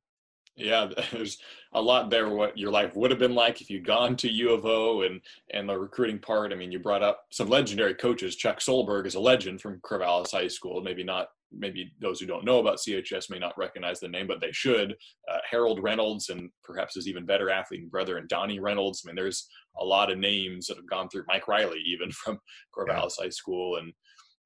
Yeah, 0.57 0.89
there's 1.13 1.39
a 1.73 1.81
lot 1.81 2.11
there. 2.11 2.29
What 2.29 2.57
your 2.57 2.71
life 2.71 2.95
would 2.97 3.11
have 3.11 3.21
been 3.21 3.35
like 3.35 3.61
if 3.61 3.71
you'd 3.71 3.87
gone 3.87 4.17
to 4.17 4.31
U 4.31 4.53
of 4.53 4.65
O 4.65 5.03
and 5.03 5.21
and 5.53 5.69
the 5.69 5.79
recruiting 5.79 6.19
part. 6.19 6.53
I 6.53 6.57
mean, 6.57 6.73
you 6.73 6.79
brought 6.79 7.03
up 7.03 7.25
some 7.31 7.49
legendary 7.49 7.95
coaches. 7.95 8.37
Chuck 8.37 8.61
Solberg 8.61 9.07
is 9.07 9.15
a 9.15 9.21
legend 9.21 9.61
from 9.61 9.81
Corvallis 9.81 10.33
High 10.33 10.49
School. 10.49 10.81
Maybe 10.83 11.03
not 11.03 11.29
maybe 11.57 11.93
those 12.01 12.21
who 12.21 12.27
don't 12.27 12.45
know 12.45 12.59
about 12.59 12.79
CHS 12.79 13.31
may 13.31 13.39
not 13.39 13.57
recognize 13.57 14.01
the 14.01 14.09
name, 14.09 14.27
but 14.27 14.41
they 14.41 14.53
should. 14.53 14.97
Uh, 15.31 15.39
Harold 15.49 15.83
Reynolds, 15.83 16.29
and 16.29 16.51
perhaps 16.63 16.95
his 16.95 17.09
even 17.09 17.27
better 17.27 17.51
athlete 17.51 17.83
and 17.83 17.91
brother, 17.91 18.19
and 18.19 18.29
Donnie 18.29 18.61
Reynolds. 18.61 19.03
I 19.05 19.09
mean, 19.09 19.17
there's 19.17 19.49
a 19.79 19.85
lot 19.85 20.11
of 20.11 20.19
names 20.19 20.67
that 20.67 20.77
have 20.77 20.89
gone 20.89 21.09
through. 21.09 21.25
Mike 21.29 21.49
Riley, 21.49 21.83
even 21.87 22.11
from 22.13 22.39
Corvallis 22.77 23.15
yeah. 23.19 23.25
High 23.25 23.31
School, 23.31 23.77
and 23.77 23.93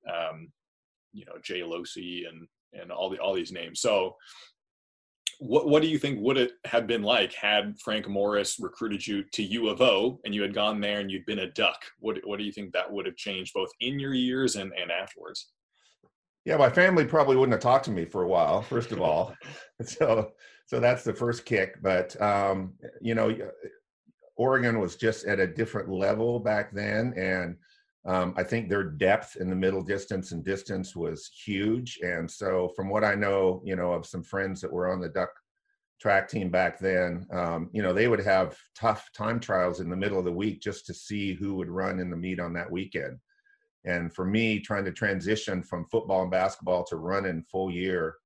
um, 0.08 0.48
you 1.12 1.24
know 1.24 1.34
Jay 1.42 1.60
Locey, 1.60 2.28
and 2.28 2.46
and 2.80 2.90
all 2.90 3.10
the 3.10 3.18
all 3.18 3.34
these 3.34 3.52
names. 3.52 3.80
So 3.80 4.16
what 5.38 5.68
what 5.68 5.82
do 5.82 5.88
you 5.88 5.98
think 5.98 6.18
would 6.20 6.36
it 6.36 6.52
have 6.64 6.86
been 6.86 7.02
like 7.02 7.32
had 7.32 7.78
Frank 7.80 8.08
Morris 8.08 8.58
recruited 8.58 9.06
you 9.06 9.22
to 9.32 9.42
U 9.42 9.68
of 9.68 9.80
O 9.80 10.20
and 10.24 10.34
you 10.34 10.42
had 10.42 10.54
gone 10.54 10.80
there 10.80 11.00
and 11.00 11.10
you'd 11.10 11.26
been 11.26 11.40
a 11.40 11.50
duck? 11.52 11.84
What 12.00 12.18
what 12.24 12.38
do 12.38 12.44
you 12.44 12.52
think 12.52 12.72
that 12.72 12.90
would 12.90 13.06
have 13.06 13.16
changed 13.16 13.54
both 13.54 13.70
in 13.80 13.98
your 13.98 14.14
years 14.14 14.56
and, 14.56 14.72
and 14.80 14.90
afterwards? 14.90 15.50
Yeah, 16.44 16.56
my 16.56 16.70
family 16.70 17.04
probably 17.04 17.36
wouldn't 17.36 17.52
have 17.52 17.62
talked 17.62 17.84
to 17.86 17.90
me 17.90 18.04
for 18.04 18.22
a 18.22 18.28
while, 18.28 18.62
first 18.62 18.90
of 18.90 19.00
all. 19.00 19.34
so 19.82 20.32
so 20.66 20.80
that's 20.80 21.04
the 21.04 21.14
first 21.14 21.44
kick. 21.44 21.80
But 21.82 22.20
um, 22.20 22.74
you 23.00 23.14
know, 23.14 23.36
Oregon 24.36 24.80
was 24.80 24.96
just 24.96 25.24
at 25.26 25.40
a 25.40 25.46
different 25.46 25.88
level 25.88 26.40
back 26.40 26.72
then 26.72 27.12
and 27.16 27.56
um, 28.06 28.34
I 28.36 28.42
think 28.42 28.68
their 28.68 28.84
depth 28.84 29.36
in 29.36 29.50
the 29.50 29.56
middle 29.56 29.82
distance 29.82 30.32
and 30.32 30.44
distance 30.44 30.94
was 30.94 31.30
huge. 31.44 31.98
And 32.02 32.30
so, 32.30 32.70
from 32.76 32.88
what 32.88 33.04
I 33.04 33.14
know, 33.14 33.60
you 33.64 33.76
know, 33.76 33.92
of 33.92 34.06
some 34.06 34.22
friends 34.22 34.60
that 34.60 34.72
were 34.72 34.90
on 34.90 35.00
the 35.00 35.08
duck 35.08 35.30
track 36.00 36.28
team 36.28 36.48
back 36.48 36.78
then, 36.78 37.26
um, 37.32 37.68
you 37.72 37.82
know, 37.82 37.92
they 37.92 38.08
would 38.08 38.20
have 38.20 38.56
tough 38.78 39.10
time 39.16 39.40
trials 39.40 39.80
in 39.80 39.90
the 39.90 39.96
middle 39.96 40.18
of 40.18 40.24
the 40.24 40.32
week 40.32 40.60
just 40.60 40.86
to 40.86 40.94
see 40.94 41.34
who 41.34 41.54
would 41.56 41.68
run 41.68 41.98
in 41.98 42.08
the 42.08 42.16
meet 42.16 42.38
on 42.38 42.52
that 42.52 42.70
weekend. 42.70 43.18
And 43.84 44.14
for 44.14 44.24
me, 44.24 44.60
trying 44.60 44.84
to 44.84 44.92
transition 44.92 45.62
from 45.62 45.86
football 45.86 46.22
and 46.22 46.30
basketball 46.30 46.84
to 46.84 46.96
running 46.96 47.44
full 47.50 47.70
year, 47.70 48.16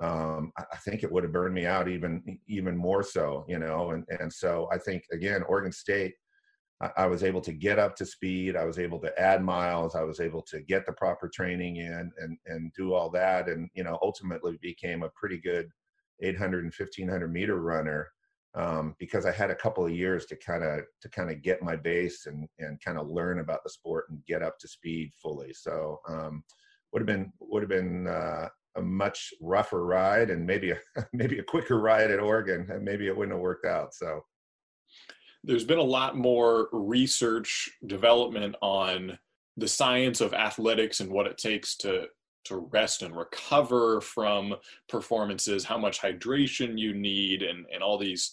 um, 0.00 0.50
I 0.56 0.76
think 0.84 1.02
it 1.02 1.12
would 1.12 1.24
have 1.24 1.32
burned 1.32 1.54
me 1.54 1.66
out 1.66 1.88
even 1.88 2.38
even 2.48 2.76
more 2.76 3.02
so, 3.02 3.44
you 3.48 3.58
know. 3.58 3.90
And 3.90 4.04
and 4.18 4.32
so 4.32 4.68
I 4.72 4.78
think 4.78 5.04
again, 5.12 5.42
Oregon 5.42 5.72
State 5.72 6.14
I 6.96 7.06
was 7.06 7.22
able 7.22 7.42
to 7.42 7.52
get 7.52 7.78
up 7.78 7.94
to 7.96 8.06
speed. 8.06 8.56
I 8.56 8.64
was 8.64 8.78
able 8.78 8.98
to 9.00 9.20
add 9.20 9.44
miles. 9.44 9.94
I 9.94 10.02
was 10.02 10.18
able 10.18 10.40
to 10.42 10.62
get 10.62 10.86
the 10.86 10.92
proper 10.92 11.28
training 11.28 11.76
in 11.76 12.10
and, 12.18 12.38
and 12.46 12.72
do 12.72 12.94
all 12.94 13.10
that. 13.10 13.48
And, 13.48 13.68
you 13.74 13.84
know, 13.84 13.98
ultimately 14.00 14.58
became 14.62 15.02
a 15.02 15.10
pretty 15.10 15.38
good 15.38 15.68
800 16.22 16.64
and 16.64 16.72
1500 16.72 17.30
meter 17.30 17.60
runner 17.60 18.08
um, 18.54 18.96
because 18.98 19.26
I 19.26 19.30
had 19.30 19.50
a 19.50 19.54
couple 19.54 19.84
of 19.84 19.92
years 19.92 20.24
to 20.26 20.36
kind 20.36 20.64
of, 20.64 20.80
to 21.02 21.08
kind 21.10 21.30
of 21.30 21.42
get 21.42 21.62
my 21.62 21.76
base 21.76 22.24
and, 22.24 22.48
and 22.58 22.82
kind 22.82 22.96
of 22.96 23.08
learn 23.08 23.40
about 23.40 23.62
the 23.62 23.70
sport 23.70 24.06
and 24.08 24.24
get 24.24 24.42
up 24.42 24.58
to 24.60 24.68
speed 24.68 25.12
fully. 25.20 25.52
So 25.52 26.00
um, 26.08 26.42
would 26.92 27.00
have 27.00 27.06
been, 27.06 27.30
would 27.40 27.62
have 27.62 27.68
been 27.68 28.06
uh, 28.06 28.48
a 28.76 28.82
much 28.82 29.34
rougher 29.42 29.84
ride 29.84 30.30
and 30.30 30.46
maybe 30.46 30.70
a, 30.70 30.78
maybe 31.12 31.40
a 31.40 31.44
quicker 31.44 31.78
ride 31.78 32.10
at 32.10 32.20
Oregon 32.20 32.66
and 32.70 32.82
maybe 32.82 33.06
it 33.06 33.14
wouldn't 33.14 33.34
have 33.34 33.42
worked 33.42 33.66
out. 33.66 33.92
So 33.92 34.22
there's 35.44 35.64
been 35.64 35.78
a 35.78 35.82
lot 35.82 36.16
more 36.16 36.68
research 36.72 37.70
development 37.86 38.54
on 38.60 39.18
the 39.56 39.68
science 39.68 40.20
of 40.20 40.34
athletics 40.34 41.00
and 41.00 41.10
what 41.10 41.26
it 41.26 41.38
takes 41.38 41.76
to 41.76 42.06
to 42.42 42.56
rest 42.72 43.02
and 43.02 43.14
recover 43.14 44.00
from 44.00 44.54
performances 44.88 45.64
how 45.64 45.76
much 45.76 46.00
hydration 46.00 46.78
you 46.78 46.94
need 46.94 47.42
and 47.42 47.66
and 47.72 47.82
all 47.82 47.98
these 47.98 48.32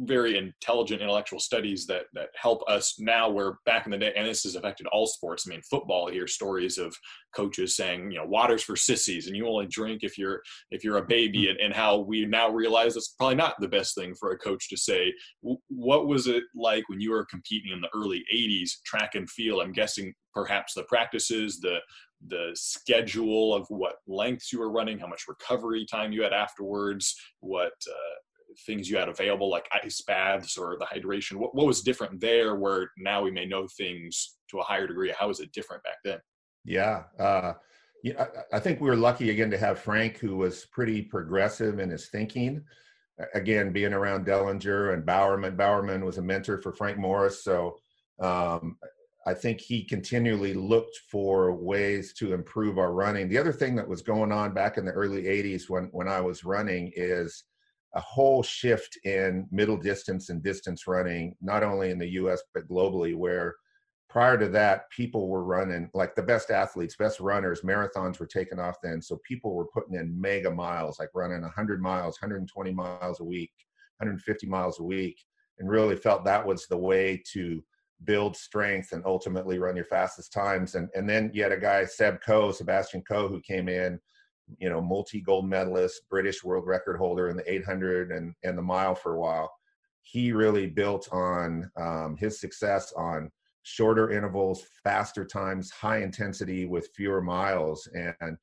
very 0.00 0.36
intelligent 0.36 1.00
intellectual 1.00 1.38
studies 1.38 1.86
that 1.86 2.04
that 2.12 2.28
help 2.40 2.62
us 2.68 2.96
now 2.98 3.28
where 3.28 3.58
back 3.66 3.86
in 3.86 3.92
the 3.92 3.98
day 3.98 4.12
and 4.16 4.26
this 4.26 4.42
has 4.42 4.54
affected 4.54 4.86
all 4.88 5.06
sports 5.06 5.44
i 5.46 5.50
mean 5.50 5.62
football 5.70 6.08
here 6.08 6.26
stories 6.26 6.78
of 6.78 6.94
coaches 7.34 7.76
saying 7.76 8.10
you 8.10 8.18
know 8.18 8.26
water's 8.26 8.62
for 8.62 8.76
sissies 8.76 9.26
and 9.26 9.36
you 9.36 9.46
only 9.46 9.66
drink 9.66 10.00
if 10.02 10.18
you're 10.18 10.42
if 10.70 10.84
you're 10.84 10.98
a 10.98 11.06
baby 11.06 11.48
and, 11.48 11.58
and 11.60 11.74
how 11.74 11.98
we 11.98 12.24
now 12.26 12.48
realize 12.50 12.96
it's 12.96 13.14
probably 13.18 13.34
not 13.34 13.54
the 13.60 13.68
best 13.68 13.94
thing 13.94 14.14
for 14.14 14.32
a 14.32 14.38
coach 14.38 14.68
to 14.68 14.76
say 14.76 15.12
what 15.68 16.06
was 16.06 16.26
it 16.26 16.44
like 16.54 16.88
when 16.88 17.00
you 17.00 17.10
were 17.10 17.24
competing 17.24 17.72
in 17.72 17.80
the 17.80 17.88
early 17.94 18.22
80s 18.34 18.82
track 18.84 19.14
and 19.14 19.28
field? 19.28 19.62
I'm 19.62 19.72
guessing 19.72 20.14
perhaps 20.34 20.74
the 20.74 20.84
practices 20.84 21.60
the 21.60 21.78
the 22.28 22.50
schedule 22.54 23.52
of 23.52 23.66
what 23.68 23.96
lengths 24.06 24.52
you 24.52 24.60
were 24.60 24.70
running, 24.70 24.96
how 24.96 25.08
much 25.08 25.24
recovery 25.26 25.84
time 25.84 26.12
you 26.12 26.22
had 26.22 26.32
afterwards, 26.32 27.16
what 27.40 27.72
uh, 27.88 28.14
things 28.66 28.88
you 28.88 28.96
had 28.96 29.08
available 29.08 29.50
like 29.50 29.68
ice 29.82 30.00
baths 30.02 30.56
or 30.56 30.76
the 30.78 30.86
hydration 30.86 31.36
what, 31.36 31.54
what 31.54 31.66
was 31.66 31.82
different 31.82 32.20
there 32.20 32.56
where 32.56 32.90
now 32.96 33.22
we 33.22 33.30
may 33.30 33.44
know 33.46 33.66
things 33.76 34.36
to 34.50 34.58
a 34.58 34.62
higher 34.62 34.86
degree? 34.86 35.12
How 35.18 35.28
was 35.28 35.40
it 35.40 35.52
different 35.52 35.82
back 35.82 35.96
then? 36.04 36.18
Yeah 36.64 37.04
uh, 37.18 37.54
yeah 38.02 38.26
I, 38.52 38.58
think 38.58 38.80
we 38.80 38.88
were 38.88 38.96
lucky 38.96 39.30
again 39.30 39.50
to 39.50 39.58
have 39.58 39.78
frank 39.78 40.18
who 40.18 40.36
was 40.36 40.66
pretty 40.66 41.02
progressive 41.02 41.78
in 41.78 41.90
his 41.90 42.08
thinking. 42.08 42.62
Again 43.34 43.72
being 43.72 43.92
around 43.92 44.26
dellinger 44.26 44.94
and 44.94 45.04
bowerman 45.06 45.56
bowerman 45.56 46.04
was 46.04 46.18
a 46.18 46.22
mentor 46.22 46.58
for 46.58 46.72
frank 46.72 46.98
morris 46.98 47.44
so 47.44 47.76
um, 48.20 48.76
I 49.26 49.34
think 49.34 49.60
he 49.60 49.84
continually 49.84 50.52
looked 50.52 50.98
for 51.10 51.52
ways 51.52 52.12
to 52.14 52.34
improve 52.34 52.78
our 52.78 52.92
running. 52.92 53.28
The 53.28 53.38
other 53.38 53.52
thing 53.52 53.76
that 53.76 53.86
was 53.86 54.02
going 54.02 54.32
on 54.32 54.52
back 54.52 54.78
in 54.78 54.84
the 54.84 54.92
early 54.92 55.24
80s 55.24 55.68
when, 55.68 55.84
when 55.92 56.08
I 56.08 56.20
was 56.20 56.44
running 56.44 56.92
is 56.96 57.44
a 57.94 58.00
whole 58.00 58.42
shift 58.42 58.98
in 59.04 59.46
middle 59.50 59.76
distance 59.76 60.30
and 60.30 60.42
distance 60.42 60.86
running, 60.86 61.34
not 61.40 61.62
only 61.62 61.90
in 61.90 61.98
the 61.98 62.10
US, 62.12 62.42
but 62.54 62.68
globally, 62.68 63.14
where 63.14 63.54
prior 64.08 64.36
to 64.38 64.48
that, 64.48 64.90
people 64.90 65.28
were 65.28 65.44
running 65.44 65.90
like 65.94 66.14
the 66.14 66.22
best 66.22 66.50
athletes, 66.50 66.96
best 66.96 67.20
runners, 67.20 67.62
marathons 67.62 68.18
were 68.18 68.26
taken 68.26 68.58
off 68.58 68.76
then. 68.82 69.00
So 69.00 69.20
people 69.26 69.54
were 69.54 69.66
putting 69.66 69.94
in 69.94 70.20
mega 70.20 70.50
miles, 70.50 70.98
like 70.98 71.08
running 71.14 71.42
100 71.42 71.80
miles, 71.80 72.18
120 72.20 72.72
miles 72.72 73.20
a 73.20 73.24
week, 73.24 73.52
150 73.98 74.46
miles 74.46 74.80
a 74.80 74.84
week, 74.84 75.18
and 75.58 75.68
really 75.68 75.96
felt 75.96 76.24
that 76.24 76.46
was 76.46 76.66
the 76.66 76.76
way 76.76 77.22
to 77.32 77.62
build 78.04 78.36
strength 78.36 78.92
and 78.92 79.02
ultimately 79.06 79.58
run 79.58 79.76
your 79.76 79.84
fastest 79.84 80.32
times. 80.32 80.74
And, 80.74 80.88
and 80.94 81.08
then 81.08 81.30
you 81.32 81.42
had 81.42 81.52
a 81.52 81.60
guy, 81.60 81.84
Seb 81.84 82.20
Coe, 82.20 82.52
Sebastian 82.52 83.02
Coe, 83.02 83.28
who 83.28 83.40
came 83.40 83.68
in 83.68 83.98
you 84.58 84.68
know, 84.68 84.80
multi 84.80 85.20
gold 85.20 85.48
medalist, 85.48 86.02
British 86.08 86.42
world 86.44 86.66
record 86.66 86.96
holder 86.96 87.28
in 87.28 87.36
the 87.36 87.52
800 87.52 88.10
and, 88.10 88.34
and 88.44 88.56
the 88.56 88.62
mile 88.62 88.94
for 88.94 89.14
a 89.14 89.20
while. 89.20 89.52
He 90.02 90.32
really 90.32 90.66
built 90.66 91.08
on 91.12 91.70
um, 91.76 92.16
his 92.18 92.40
success 92.40 92.92
on 92.96 93.30
shorter 93.62 94.10
intervals, 94.10 94.64
faster 94.82 95.24
times, 95.24 95.70
high 95.70 95.98
intensity 95.98 96.66
with 96.66 96.90
fewer 96.96 97.22
miles. 97.22 97.88
And 97.94 98.36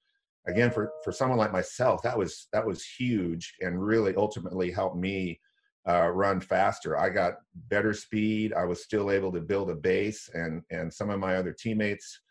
again, 0.48 0.72
for, 0.72 0.92
for 1.04 1.12
someone 1.12 1.38
like 1.38 1.51
myself, 1.51 2.01
that 2.04 2.18
was, 2.18 2.48
that 2.54 2.66
was 2.66 2.86
huge 2.86 3.54
and 3.60 3.84
really 3.84 4.16
ultimately 4.16 4.72
helped 4.72 4.98
me 4.98 5.39
uh, 5.88 6.10
run 6.10 6.39
faster. 6.39 6.98
I 6.98 7.10
got 7.10 7.36
better 7.70 7.94
speed. 7.94 8.54
I 8.54 8.66
was 8.66 8.84
still 8.84 9.12
able 9.12 9.32
to 9.32 9.42
build 9.42 9.70
a 9.70 9.75
base 9.75 10.30
and, 10.34 10.62
and 10.72 10.94
some 10.94 11.10
of 11.10 11.20
my 11.20 11.36
other 11.36 11.54
teammates, 11.58 12.22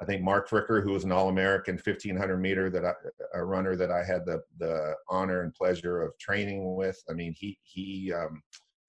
I 0.00 0.04
think 0.04 0.22
Mark 0.22 0.48
Fricker, 0.48 0.82
who 0.82 0.92
was 0.92 1.04
an 1.04 1.12
All-American 1.12 1.74
1500 1.74 2.36
meter 2.38 2.70
that 2.70 2.84
I, 2.84 2.92
a 3.34 3.44
runner 3.44 3.76
that 3.76 3.90
I 3.90 4.04
had 4.04 4.26
the 4.26 4.40
the 4.58 4.94
honor 5.08 5.42
and 5.42 5.54
pleasure 5.54 6.02
of 6.02 6.18
training 6.18 6.74
with. 6.74 7.00
I 7.08 7.12
mean, 7.12 7.34
he 7.36 7.58
he 7.62 8.12
um, 8.12 8.42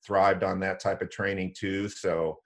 thrived 0.05 0.43
on 0.43 0.59
that 0.61 0.79
type 0.79 1.01
of 1.01 1.09
training 1.09 1.53
too. 1.57 1.87
So, 1.89 2.39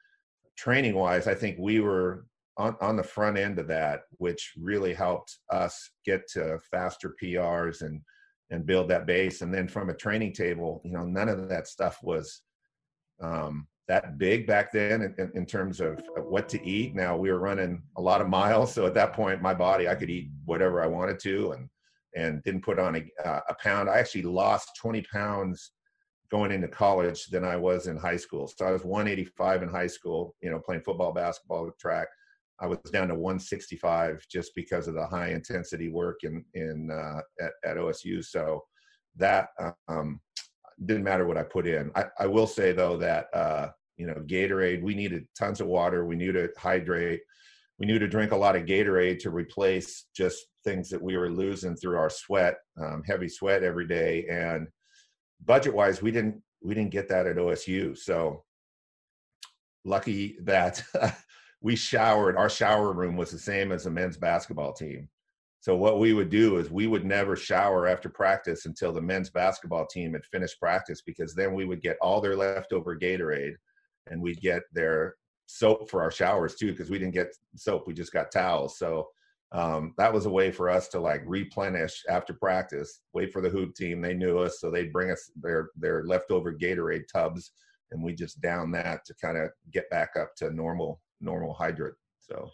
training 0.57 0.95
wise, 0.95 1.27
I 1.27 1.35
think 1.35 1.57
we 1.59 1.79
were 1.79 2.25
on 2.57 2.75
on 2.81 2.97
the 2.97 3.03
front 3.03 3.37
end 3.37 3.59
of 3.59 3.67
that, 3.67 4.01
which 4.17 4.53
really 4.57 4.93
helped 4.93 5.37
us 5.51 5.91
get 6.05 6.27
to 6.33 6.59
faster 6.71 7.15
PRs 7.21 7.81
and 7.81 8.01
and 8.49 8.65
build 8.65 8.89
that 8.89 9.05
base. 9.05 9.41
And 9.41 9.53
then 9.53 9.67
from 9.67 9.89
a 9.89 9.95
training 9.95 10.33
table, 10.33 10.81
you 10.83 10.91
know, 10.91 11.05
none 11.05 11.29
of 11.29 11.49
that 11.49 11.67
stuff 11.67 11.99
was 12.01 12.41
um, 13.21 13.67
that 13.87 14.17
big 14.17 14.45
back 14.45 14.71
then 14.71 15.15
in, 15.17 15.31
in, 15.33 15.45
terms 15.45 15.79
of 15.79 16.01
what 16.17 16.49
to 16.49 16.65
eat. 16.67 16.93
Now 16.93 17.15
we 17.15 17.31
were 17.31 17.39
running 17.39 17.81
a 17.95 18.01
lot 18.01 18.19
of 18.19 18.27
miles, 18.27 18.73
so 18.73 18.85
at 18.85 18.93
that 18.95 19.13
point, 19.13 19.41
my 19.41 19.53
body 19.53 19.87
I 19.87 19.95
could 19.95 20.09
eat 20.09 20.29
whatever 20.45 20.83
I 20.83 20.87
wanted 20.87 21.19
to, 21.19 21.51
and 21.53 21.69
and 22.15 22.43
didn't 22.43 22.63
put 22.63 22.79
on 22.79 22.95
a, 22.95 23.27
uh, 23.27 23.41
a 23.49 23.55
pound. 23.55 23.89
I 23.89 23.99
actually 23.99 24.23
lost 24.23 24.71
20 24.81 25.03
pounds 25.03 25.71
going 26.31 26.51
into 26.51 26.67
college 26.67 27.27
than 27.27 27.45
I 27.45 27.55
was 27.55 27.87
in 27.87 27.95
high 27.95 28.17
school. 28.17 28.47
So 28.47 28.65
I 28.65 28.71
was 28.71 28.83
185 28.83 29.63
in 29.63 29.69
high 29.69 29.87
school, 29.87 30.35
you 30.41 30.49
know, 30.49 30.59
playing 30.59 30.81
football, 30.81 31.13
basketball, 31.13 31.71
track. 31.79 32.07
I 32.59 32.65
was 32.65 32.79
down 32.91 33.07
to 33.09 33.13
165 33.13 34.25
just 34.29 34.51
because 34.55 34.87
of 34.87 34.95
the 34.95 35.05
high 35.05 35.29
intensity 35.29 35.89
work 35.89 36.23
in 36.23 36.43
in 36.53 36.89
uh, 36.91 37.21
at, 37.39 37.51
at 37.63 37.77
OSU. 37.77 38.25
So 38.25 38.63
that 39.15 39.49
um, 39.87 40.19
didn't 40.85 41.03
matter 41.03 41.25
what 41.25 41.37
I 41.37 41.43
put 41.43 41.67
in. 41.67 41.91
I, 41.95 42.05
I 42.19 42.27
will 42.27 42.47
say 42.47 42.71
though 42.71 42.97
that 42.97 43.27
uh, 43.33 43.69
you 43.97 44.07
know 44.07 44.15
Gatorade, 44.25 44.81
we 44.81 44.95
needed 44.95 45.27
tons 45.37 45.59
of 45.59 45.67
water. 45.67 46.05
We 46.05 46.15
knew 46.15 46.31
to 46.31 46.49
hydrate. 46.57 47.21
We 47.79 47.85
knew 47.85 47.99
to 47.99 48.07
drink 48.07 48.31
a 48.31 48.37
lot 48.37 48.55
of 48.55 48.65
Gatorade 48.65 49.19
to 49.19 49.29
replace 49.29 50.05
just 50.15 50.47
things 50.63 50.89
that 50.89 51.01
we 51.01 51.15
were 51.17 51.29
losing 51.29 51.75
through 51.75 51.97
our 51.97 52.09
sweat, 52.09 52.57
um, 52.81 53.03
heavy 53.05 53.29
sweat 53.29 53.63
every 53.63 53.87
day. 53.87 54.25
And 54.29 54.67
budget 55.45 55.73
wise, 55.73 56.01
we 56.01 56.11
didn't 56.11 56.41
we 56.61 56.73
didn't 56.73 56.91
get 56.91 57.09
that 57.09 57.27
at 57.27 57.37
OSU. 57.37 57.97
So 57.97 58.43
lucky 59.85 60.37
that 60.43 60.83
we 61.61 61.75
showered. 61.75 62.37
Our 62.37 62.49
shower 62.49 62.93
room 62.93 63.15
was 63.15 63.31
the 63.31 63.39
same 63.39 63.71
as 63.71 63.83
the 63.83 63.91
men's 63.91 64.17
basketball 64.17 64.73
team. 64.73 65.09
So 65.59 65.75
what 65.75 65.99
we 65.99 66.13
would 66.13 66.29
do 66.29 66.57
is 66.57 66.69
we 66.69 66.87
would 66.87 67.03
never 67.03 67.35
shower 67.35 67.87
after 67.87 68.09
practice 68.09 68.65
until 68.65 68.93
the 68.93 69.01
men's 69.01 69.29
basketball 69.29 69.85
team 69.85 70.13
had 70.13 70.25
finished 70.25 70.59
practice 70.59 71.01
because 71.01 71.33
then 71.33 71.53
we 71.53 71.65
would 71.65 71.81
get 71.81 71.97
all 72.01 72.21
their 72.21 72.35
leftover 72.35 72.97
Gatorade 72.97 73.55
and 74.11 74.21
we'd 74.21 74.41
get 74.41 74.63
their 74.73 75.15
soap 75.47 75.89
for 75.89 76.01
our 76.01 76.11
showers 76.11 76.55
too 76.55 76.71
because 76.71 76.89
we 76.89 76.99
didn't 76.99 77.13
get 77.13 77.35
soap 77.55 77.87
we 77.87 77.93
just 77.93 78.13
got 78.13 78.31
towels. 78.31 78.77
So 78.77 79.07
um, 79.53 79.93
that 79.97 80.13
was 80.13 80.25
a 80.25 80.29
way 80.29 80.51
for 80.51 80.69
us 80.69 80.89
to 80.89 80.99
like 80.99 81.23
replenish 81.25 82.03
after 82.09 82.33
practice 82.33 83.01
wait 83.13 83.31
for 83.31 83.41
the 83.41 83.49
hoop 83.49 83.75
team 83.75 84.01
they 84.01 84.13
knew 84.13 84.37
us 84.39 84.59
so 84.59 84.69
they'd 84.69 84.91
bring 84.91 85.09
us 85.09 85.31
their 85.41 85.69
their 85.77 86.03
leftover 86.03 86.53
gatorade 86.53 87.03
tubs 87.11 87.51
and 87.91 88.03
we 88.03 88.13
just 88.13 88.41
down 88.41 88.71
that 88.71 89.05
to 89.05 89.13
kind 89.15 89.37
of 89.37 89.49
get 89.71 89.89
back 89.89 90.09
up 90.19 90.35
to 90.35 90.51
normal 90.51 90.99
normal 91.21 91.53
hydrate 91.53 91.93
so. 92.19 92.49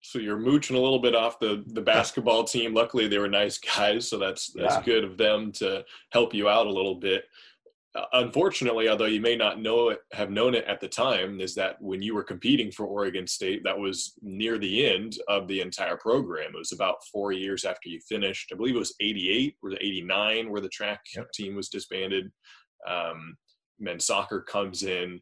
So 0.00 0.20
you're 0.20 0.38
mooching 0.38 0.76
a 0.76 0.80
little 0.80 1.00
bit 1.00 1.16
off 1.16 1.40
the 1.40 1.64
the 1.68 1.80
basketball 1.80 2.44
team. 2.44 2.72
Luckily 2.72 3.08
they 3.08 3.18
were 3.18 3.28
nice 3.28 3.58
guys 3.58 4.08
so 4.08 4.16
that's 4.16 4.52
that's 4.52 4.76
yeah. 4.76 4.82
good 4.82 5.04
of 5.04 5.16
them 5.16 5.50
to 5.52 5.84
help 6.10 6.32
you 6.32 6.48
out 6.48 6.66
a 6.66 6.72
little 6.72 6.94
bit 6.94 7.24
unfortunately, 8.12 8.88
although 8.88 9.06
you 9.06 9.20
may 9.20 9.36
not 9.36 9.60
know 9.60 9.90
it, 9.90 10.00
have 10.12 10.30
known 10.30 10.54
it 10.54 10.64
at 10.66 10.80
the 10.80 10.88
time, 10.88 11.40
is 11.40 11.54
that 11.54 11.80
when 11.80 12.02
you 12.02 12.14
were 12.14 12.24
competing 12.24 12.70
for 12.70 12.86
Oregon 12.86 13.26
State, 13.26 13.62
that 13.64 13.78
was 13.78 14.14
near 14.22 14.58
the 14.58 14.86
end 14.86 15.18
of 15.28 15.48
the 15.48 15.60
entire 15.60 15.96
program. 15.96 16.52
It 16.54 16.58
was 16.58 16.72
about 16.72 17.04
four 17.12 17.32
years 17.32 17.64
after 17.64 17.88
you 17.88 18.00
finished. 18.08 18.50
I 18.52 18.56
believe 18.56 18.76
it 18.76 18.80
was 18.80 18.94
88 19.00 19.56
or 19.62 19.72
89 19.72 20.50
where 20.50 20.60
the 20.60 20.68
track 20.68 21.00
yep. 21.16 21.30
team 21.32 21.56
was 21.56 21.68
disbanded. 21.68 22.30
Um, 22.88 23.36
men's 23.78 24.06
soccer 24.06 24.40
comes 24.42 24.82
in. 24.82 25.20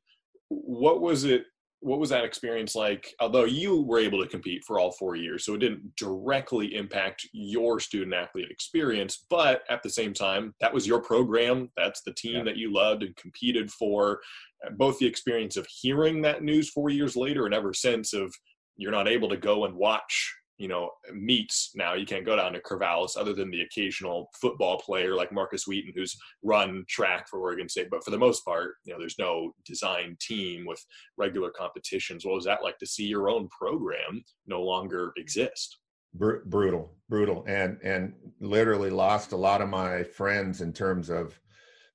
What 0.49 1.00
was 1.00 1.25
it 1.25 1.45
what 1.87 2.00
was 2.00 2.11
that 2.11 2.25
experience 2.25 2.75
like? 2.75 3.14
Although 3.21 3.45
you 3.45 3.81
were 3.83 4.00
able 4.00 4.21
to 4.21 4.28
compete 4.28 4.64
for 4.64 4.81
all 4.81 4.90
four 4.90 5.14
years, 5.14 5.45
so 5.45 5.55
it 5.55 5.61
didn't 5.61 5.95
directly 5.95 6.75
impact 6.75 7.28
your 7.33 7.78
student 7.78 8.12
athlete 8.12 8.50
experience, 8.50 9.25
but 9.31 9.62
at 9.71 9.85
the 9.85 9.90
same 9.90 10.12
time, 10.12 10.52
that 10.61 10.75
was 10.75 10.85
your 10.85 11.00
program. 11.00 11.71
That's 11.76 12.02
the 12.02 12.12
team 12.12 12.38
yeah. 12.38 12.43
that 12.43 12.57
you 12.57 12.73
loved 12.73 13.05
and 13.05 13.14
competed 13.14 13.71
for. 13.71 14.21
Uh, 14.66 14.71
both 14.71 14.99
the 14.99 15.07
experience 15.07 15.57
of 15.57 15.64
hearing 15.71 16.23
that 16.23 16.43
news 16.43 16.71
four 16.71 16.90
years 16.90 17.14
later 17.14 17.47
and 17.47 17.55
ever 17.55 17.73
since 17.73 18.12
of 18.12 18.35
you're 18.76 18.90
not 18.90 19.07
able 19.07 19.28
to 19.28 19.37
go 19.37 19.64
and 19.64 19.76
watch 19.76 20.35
you 20.59 20.69
know, 20.69 20.91
meets 21.13 21.73
now. 21.75 21.95
You 21.95 22.07
can't 22.07 22.25
go 22.25 22.37
down 22.37 22.53
to 22.53 22.61
Corvallis 22.61 23.17
other 23.17 23.35
than 23.35 23.51
the 23.51 23.63
occasional 23.63 24.31
football 24.41 24.79
player 24.79 25.15
like 25.15 25.33
Markus 25.33 25.67
Wheaton 25.67 25.93
who's 25.95 26.17
run 26.43 26.85
track 26.89 27.29
for 27.29 27.41
Oregon 27.41 27.69
State. 27.69 27.89
But 27.91 28.05
for 28.05 28.11
the 28.11 28.19
most 28.19 28.45
part, 28.45 28.75
you 28.85 28.93
know, 28.93 28.99
there's 28.99 29.19
no 29.19 29.53
design 29.65 30.17
team 30.21 30.65
with 30.67 30.83
regular 31.17 31.51
competitions. 31.51 32.25
What 32.25 32.35
was 32.35 32.45
that 32.45 32.63
like 32.63 32.79
to 32.79 32.87
see 32.87 33.05
your 33.05 33.29
own 33.29 33.49
program 33.49 34.25
no 34.47 34.63
longer 34.63 35.13
exist? 35.17 35.79
Br- 36.15 36.45
brutal, 36.47 36.95
brutal, 37.09 37.45
and 37.47 37.79
and 37.83 38.15
literally 38.41 38.91
lost 38.91 39.33
a 39.33 39.37
lot 39.37 39.61
of 39.61 39.69
my 39.69 40.03
friends 40.03 40.63
in 40.63 40.73
terms 40.73 41.11
of 41.11 41.39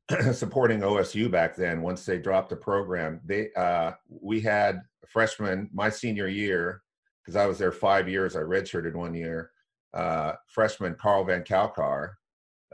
supporting 0.34 0.82
OSU 0.82 1.32
back 1.32 1.56
then. 1.56 1.82
Once 1.82 2.06
they 2.06 2.20
dropped 2.20 2.50
the 2.50 2.56
program, 2.56 3.22
they 3.26 3.52
uh, 3.54 3.94
we 4.08 4.40
had 4.40 4.82
freshmen 5.08 5.70
my 5.74 5.90
senior 5.90 6.28
year 6.28 6.84
because 7.32 7.46
I 7.46 7.48
was 7.48 7.58
there 7.58 7.72
five 7.72 8.10
years. 8.10 8.36
I 8.36 8.42
redshirted 8.42 8.94
one 8.94 9.14
year. 9.14 9.52
Uh, 9.94 10.34
freshman 10.48 10.96
Karl 10.96 11.24
Van 11.24 11.44
Calcar, 11.44 12.18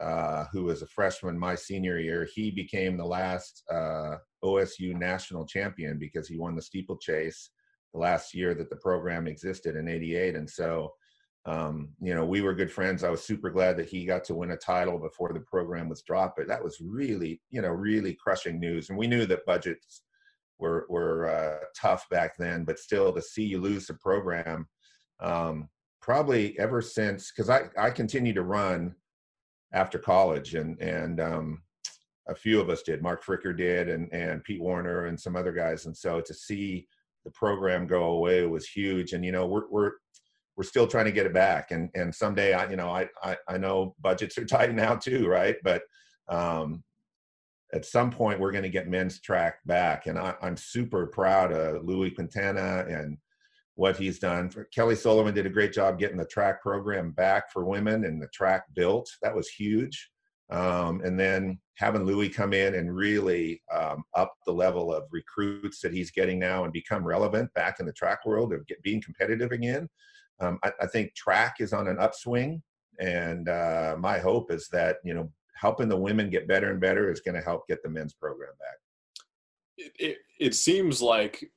uh, 0.01 0.45
who 0.51 0.63
was 0.63 0.81
a 0.81 0.87
freshman 0.87 1.37
my 1.37 1.53
senior 1.53 1.99
year, 1.99 2.27
he 2.33 2.49
became 2.49 2.97
the 2.97 3.05
last 3.05 3.63
uh, 3.71 4.15
OSU 4.43 4.97
national 4.97 5.45
champion 5.45 5.99
because 5.99 6.27
he 6.27 6.37
won 6.37 6.55
the 6.55 6.61
steeplechase 6.61 7.51
the 7.93 7.99
last 7.99 8.33
year 8.33 8.55
that 8.55 8.71
the 8.71 8.75
program 8.77 9.27
existed 9.27 9.75
in 9.75 9.87
'88. 9.87 10.35
And 10.35 10.49
so, 10.49 10.91
um, 11.45 11.89
you 12.01 12.15
know, 12.15 12.25
we 12.25 12.41
were 12.41 12.55
good 12.55 12.71
friends. 12.71 13.03
I 13.03 13.11
was 13.11 13.23
super 13.23 13.51
glad 13.51 13.77
that 13.77 13.89
he 13.89 14.05
got 14.05 14.23
to 14.25 14.35
win 14.35 14.51
a 14.51 14.57
title 14.57 14.97
before 14.97 15.33
the 15.33 15.41
program 15.41 15.87
was 15.87 16.01
dropped. 16.01 16.37
But 16.37 16.47
that 16.47 16.63
was 16.63 16.81
really, 16.81 17.41
you 17.51 17.61
know, 17.61 17.69
really 17.69 18.15
crushing 18.15 18.59
news. 18.59 18.89
And 18.89 18.97
we 18.97 19.05
knew 19.05 19.27
that 19.27 19.45
budgets 19.45 20.01
were 20.59 20.85
were 20.89 21.29
uh, 21.29 21.65
tough 21.79 22.07
back 22.09 22.37
then, 22.37 22.63
but 22.63 22.79
still 22.79 23.13
to 23.13 23.21
see 23.21 23.43
you 23.43 23.59
lose 23.59 23.87
the 23.87 23.93
program, 23.95 24.67
um, 25.19 25.69
probably 26.01 26.57
ever 26.59 26.81
since 26.81 27.31
because 27.31 27.49
I 27.49 27.69
I 27.77 27.91
continued 27.91 28.35
to 28.35 28.43
run 28.43 28.95
after 29.73 29.99
college 29.99 30.55
and 30.55 30.79
and 30.81 31.19
um, 31.19 31.61
a 32.27 32.35
few 32.35 32.59
of 32.59 32.69
us 32.69 32.81
did. 32.83 33.01
Mark 33.01 33.23
Fricker 33.23 33.55
did, 33.55 33.89
and 33.89 34.11
and 34.13 34.43
Pete 34.43 34.61
Warner 34.61 35.05
and 35.05 35.19
some 35.19 35.35
other 35.35 35.51
guys. 35.51 35.85
And 35.85 35.95
so 35.95 36.21
to 36.21 36.33
see 36.33 36.87
the 37.25 37.31
program 37.31 37.87
go 37.87 38.03
away 38.03 38.45
was 38.45 38.67
huge. 38.67 39.13
And 39.13 39.23
you 39.23 39.31
know 39.31 39.47
we're 39.47 39.69
we're 39.69 39.91
we're 40.55 40.63
still 40.63 40.87
trying 40.87 41.05
to 41.05 41.11
get 41.11 41.25
it 41.25 41.33
back. 41.33 41.71
And 41.71 41.89
and 41.95 42.13
someday 42.13 42.53
I 42.53 42.69
you 42.69 42.75
know 42.75 42.89
I 42.89 43.07
I, 43.23 43.37
I 43.47 43.57
know 43.57 43.95
budgets 44.01 44.37
are 44.37 44.45
tight 44.57 44.73
now 44.73 44.95
too, 44.95 45.27
right? 45.27 45.55
But 45.63 45.83
um, 46.29 46.83
at 47.73 47.85
some 47.85 48.11
point 48.11 48.39
we're 48.39 48.51
going 48.51 48.63
to 48.63 48.69
get 48.69 48.87
men's 48.87 49.19
track 49.19 49.59
back. 49.65 50.07
And 50.07 50.17
I, 50.17 50.35
am 50.41 50.57
super 50.57 51.07
proud 51.07 51.51
of 51.51 51.83
Louie 51.83 52.11
Quintana 52.11 52.85
and 52.87 53.17
what 53.75 53.97
he's 53.97 54.19
done. 54.19 54.51
Kelly 54.73 54.95
Sullivan 54.95 55.33
did 55.33 55.45
a 55.45 55.51
great 55.51 55.73
job 55.73 55.99
getting 55.99 56.17
the 56.17 56.25
track 56.25 56.61
program 56.61 57.11
back 57.11 57.51
for 57.51 57.65
women 57.65 58.05
and 58.05 58.21
the 58.21 58.27
track 58.29 58.63
built. 58.73 59.09
That 59.21 59.35
was 59.35 59.49
huge. 59.49 60.09
Um, 60.49 61.01
and 61.03 61.19
then 61.19 61.59
having 61.75 62.03
Louie 62.03 62.29
come 62.29 62.53
in 62.53 62.75
and 62.75 62.95
really 62.95 63.61
um, 63.71 64.03
up 64.15 64.33
the 64.45 64.51
level 64.51 64.93
of 64.93 65.03
recruits 65.11 65.79
that 65.81 65.93
he's 65.93 66.09
getting 66.09 66.39
now 66.39 66.63
and 66.63 66.73
become 66.73 67.05
relevant 67.05 67.53
back 67.53 67.79
in 67.79 67.85
the 67.85 67.93
track 67.93 68.25
world 68.25 68.53
of 68.53 68.65
get, 68.65 68.81
being 68.81 69.01
competitive 69.01 69.51
again. 69.51 69.87
Um, 70.39 70.59
I, 70.63 70.71
I, 70.81 70.87
think 70.87 71.15
track 71.15 71.57
is 71.59 71.73
on 71.73 71.87
an 71.87 71.97
upswing, 71.99 72.61
and 72.99 73.49
uh, 73.49 73.95
my 73.99 74.19
hope 74.19 74.51
is 74.51 74.67
that 74.69 74.97
you 75.03 75.13
know 75.15 75.31
helping 75.59 75.89
the 75.89 75.97
women 75.97 76.29
get 76.29 76.47
better 76.47 76.71
and 76.71 76.79
better 76.79 77.11
is 77.11 77.21
going 77.21 77.35
to 77.35 77.41
help 77.41 77.67
get 77.67 77.81
the 77.83 77.89
men's 77.89 78.13
program 78.13 78.51
back. 78.59 78.77
It, 79.77 79.91
it, 79.99 80.17
it 80.39 80.55
seems 80.55 81.01
like, 81.01 81.51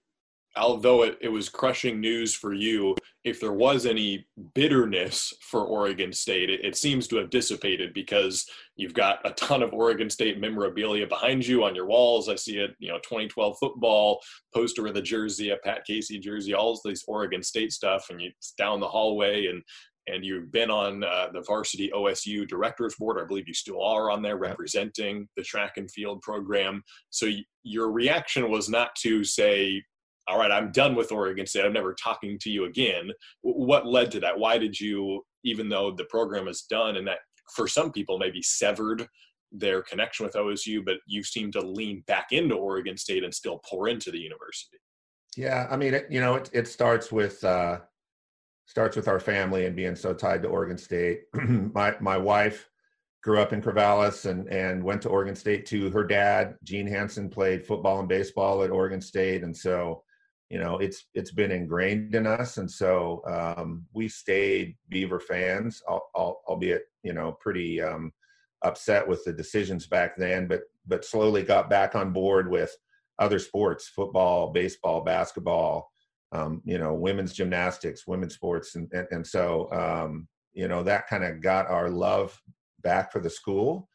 although 0.57 1.03
it, 1.05 1.19
it 1.21 1.29
was 1.29 1.49
crushing 1.49 2.01
news 2.01 2.35
for 2.35 2.53
you, 2.53 2.97
if 3.25 3.39
there 3.39 3.53
was 3.53 3.85
any 3.85 4.27
bitterness 4.55 5.33
for 5.43 5.65
Oregon 5.65 6.13
State, 6.13 6.49
it, 6.49 6.65
it 6.65 6.77
seems 6.77 7.07
to 7.09 7.17
have 7.17 7.29
dissipated 7.29 7.93
because 7.93 8.47
you've 8.77 8.95
got 8.95 9.19
a 9.27 9.33
ton 9.33 9.63
of 9.63 9.75
Oregon 9.75 10.09
State 10.09 10.41
memorabilia 10.41 11.07
behind 11.07 11.47
you 11.47 11.65
on 11.65 11.75
your 11.75 11.87
walls. 11.87 12.31
I 12.31 12.37
see 12.37 12.57
it, 12.57 12.71
you 12.79 12.89
know, 12.89 12.99
2012 12.99 13.57
football 13.61 14.21
poster 14.55 14.83
with 14.83 14.97
a 14.97 15.03
jersey, 15.03 15.51
a 15.51 15.57
Pat 15.59 15.85
Casey 15.87 16.19
jersey, 16.19 16.55
all 16.55 16.81
these 16.83 17.05
Oregon 17.07 17.43
State 17.43 17.73
stuff, 17.73 18.07
and 18.09 18.23
you 18.23 18.31
down 18.57 18.81
the 18.81 18.89
hallway 18.89 19.47
and 19.47 19.63
and 20.12 20.25
you've 20.25 20.51
been 20.51 20.70
on 20.70 21.05
uh, 21.05 21.29
the 21.33 21.42
varsity 21.42 21.90
OSU 21.94 22.46
directors 22.49 22.94
board. 22.99 23.20
I 23.20 23.27
believe 23.27 23.49
you 23.49 23.55
still 23.55 23.83
are 23.83 24.11
on 24.11 24.23
there 24.23 24.37
representing 24.37 25.29
the 25.37 25.42
track 25.42 25.77
and 25.77 25.90
field 25.90 26.20
program. 26.23 26.83
So 27.11 27.27
y- 27.27 27.44
your 27.62 27.90
reaction 27.90 28.51
was 28.51 28.68
not 28.68 28.94
to 29.03 29.25
say, 29.25 29.83
all 30.29 30.38
right, 30.38 30.51
I'm 30.51 30.73
done 30.73 30.94
with 30.94 31.12
Oregon 31.12 31.46
State. 31.46 31.64
I'm 31.64 31.73
never 31.73 31.94
talking 31.94 32.38
to 32.40 32.51
you 32.51 32.64
again. 32.64 33.11
W- 33.44 33.66
what 33.66 33.87
led 33.87 34.11
to 34.12 34.20
that? 34.20 34.38
Why 34.38 34.59
did 34.59 34.79
you, 34.79 35.23
even 35.44 35.68
though 35.68 35.90
the 35.90 36.05
program 36.05 36.49
is 36.49 36.62
done 36.62 36.96
and 36.96 37.07
that 37.07 37.18
for 37.55 37.66
some 37.66 37.90
people 37.90 38.18
maybe 38.18 38.42
severed 38.42 39.07
their 39.53 39.83
connection 39.83 40.25
with 40.25 40.35
OSU, 40.35 40.85
but 40.85 40.99
you 41.07 41.25
seem 41.25 41.51
to 41.53 41.61
lean 41.61 42.05
back 42.07 42.29
into 42.31 42.55
Oregon 42.55 42.96
State 42.96 43.25
and 43.25 43.35
still 43.35 43.61
pour 43.68 43.88
into 43.88 44.11
the 44.11 44.18
university? 44.18 44.79
Yeah, 45.37 45.66
I 45.70 45.77
mean, 45.77 45.94
it, 45.94 46.07
you 46.11 46.20
know, 46.20 46.35
it, 46.35 46.51
it 46.53 46.68
starts 46.68 47.11
with, 47.11 47.42
uh, 47.44 47.81
starts 48.70 48.94
with 48.94 49.09
our 49.09 49.18
family 49.18 49.66
and 49.66 49.74
being 49.74 49.96
so 49.96 50.14
tied 50.14 50.42
to 50.42 50.48
Oregon 50.48 50.78
State. 50.78 51.22
my 51.35 51.96
my 52.00 52.16
wife 52.16 52.70
grew 53.20 53.40
up 53.40 53.52
in 53.52 53.61
Corvallis 53.61 54.30
and 54.30 54.46
and 54.48 54.85
went 54.85 55.02
to 55.02 55.09
Oregon 55.09 55.35
State 55.35 55.66
too. 55.66 55.90
Her 55.90 56.04
dad, 56.04 56.54
Gene 56.62 56.87
Hansen, 56.87 57.28
played 57.28 57.66
football 57.66 57.98
and 57.98 58.09
baseball 58.09 58.62
at 58.62 58.70
Oregon 58.70 59.00
State, 59.00 59.42
and 59.42 59.56
so 59.56 60.04
you 60.50 60.61
know 60.61 60.78
it's 60.78 61.06
it's 61.14 61.33
been 61.33 61.50
ingrained 61.50 62.14
in 62.14 62.28
us. 62.28 62.59
And 62.59 62.70
so 62.70 63.22
um, 63.26 63.87
we 63.92 64.06
stayed 64.06 64.76
Beaver 64.88 65.18
fans, 65.18 65.83
albeit 66.14 66.85
you 67.02 67.12
know 67.12 67.33
pretty 67.40 67.83
um, 67.83 68.12
upset 68.62 69.06
with 69.06 69.24
the 69.24 69.33
decisions 69.33 69.88
back 69.88 70.16
then, 70.16 70.46
but 70.46 70.62
but 70.87 71.04
slowly 71.04 71.42
got 71.42 71.68
back 71.68 71.96
on 71.96 72.12
board 72.12 72.48
with 72.48 72.72
other 73.18 73.40
sports, 73.40 73.88
football, 73.88 74.52
baseball, 74.52 75.00
basketball 75.00 75.90
um, 76.33 76.62
you 76.64 76.79
know, 76.79 76.95
women's 76.95 77.33
gymnastics, 77.33 78.07
women's 78.07 78.35
sports, 78.35 78.77
and 78.77 78.90
and, 78.93 79.07
and 79.11 79.27
so 79.27 79.71
um, 79.73 80.29
you 80.53 80.69
know 80.69 80.83
that 80.83 81.09
kind 81.09 81.25
of 81.25 81.43
got 81.43 81.66
our 81.66 81.90
love 81.90 82.40
back 82.83 83.12
for 83.12 83.21
the 83.21 83.31
school, 83.31 83.88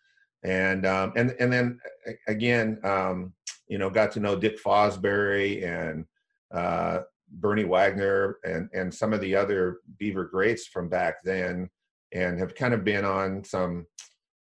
and 0.44 0.86
um, 0.86 1.14
and 1.16 1.36
and 1.40 1.52
then 1.52 1.80
again, 2.28 2.80
um, 2.84 3.34
you 3.68 3.78
know, 3.78 3.90
got 3.90 4.12
to 4.14 4.20
know 4.20 4.36
Dick 4.36 4.62
Fosbury 4.62 5.66
and 5.66 6.06
uh, 6.54 7.02
Bernie 7.30 7.64
Wagner 7.64 8.38
and 8.44 8.70
and 8.74 8.94
some 8.94 9.14
of 9.14 9.22
the 9.22 9.36
other 9.36 9.80
Beaver 9.98 10.26
greats 10.26 10.68
from 10.68 10.90
back 10.90 11.24
then, 11.24 11.70
and 12.12 12.38
have 12.40 12.56
kind 12.56 12.74
of 12.74 12.84
been 12.84 13.06
on 13.06 13.44
some 13.44 13.86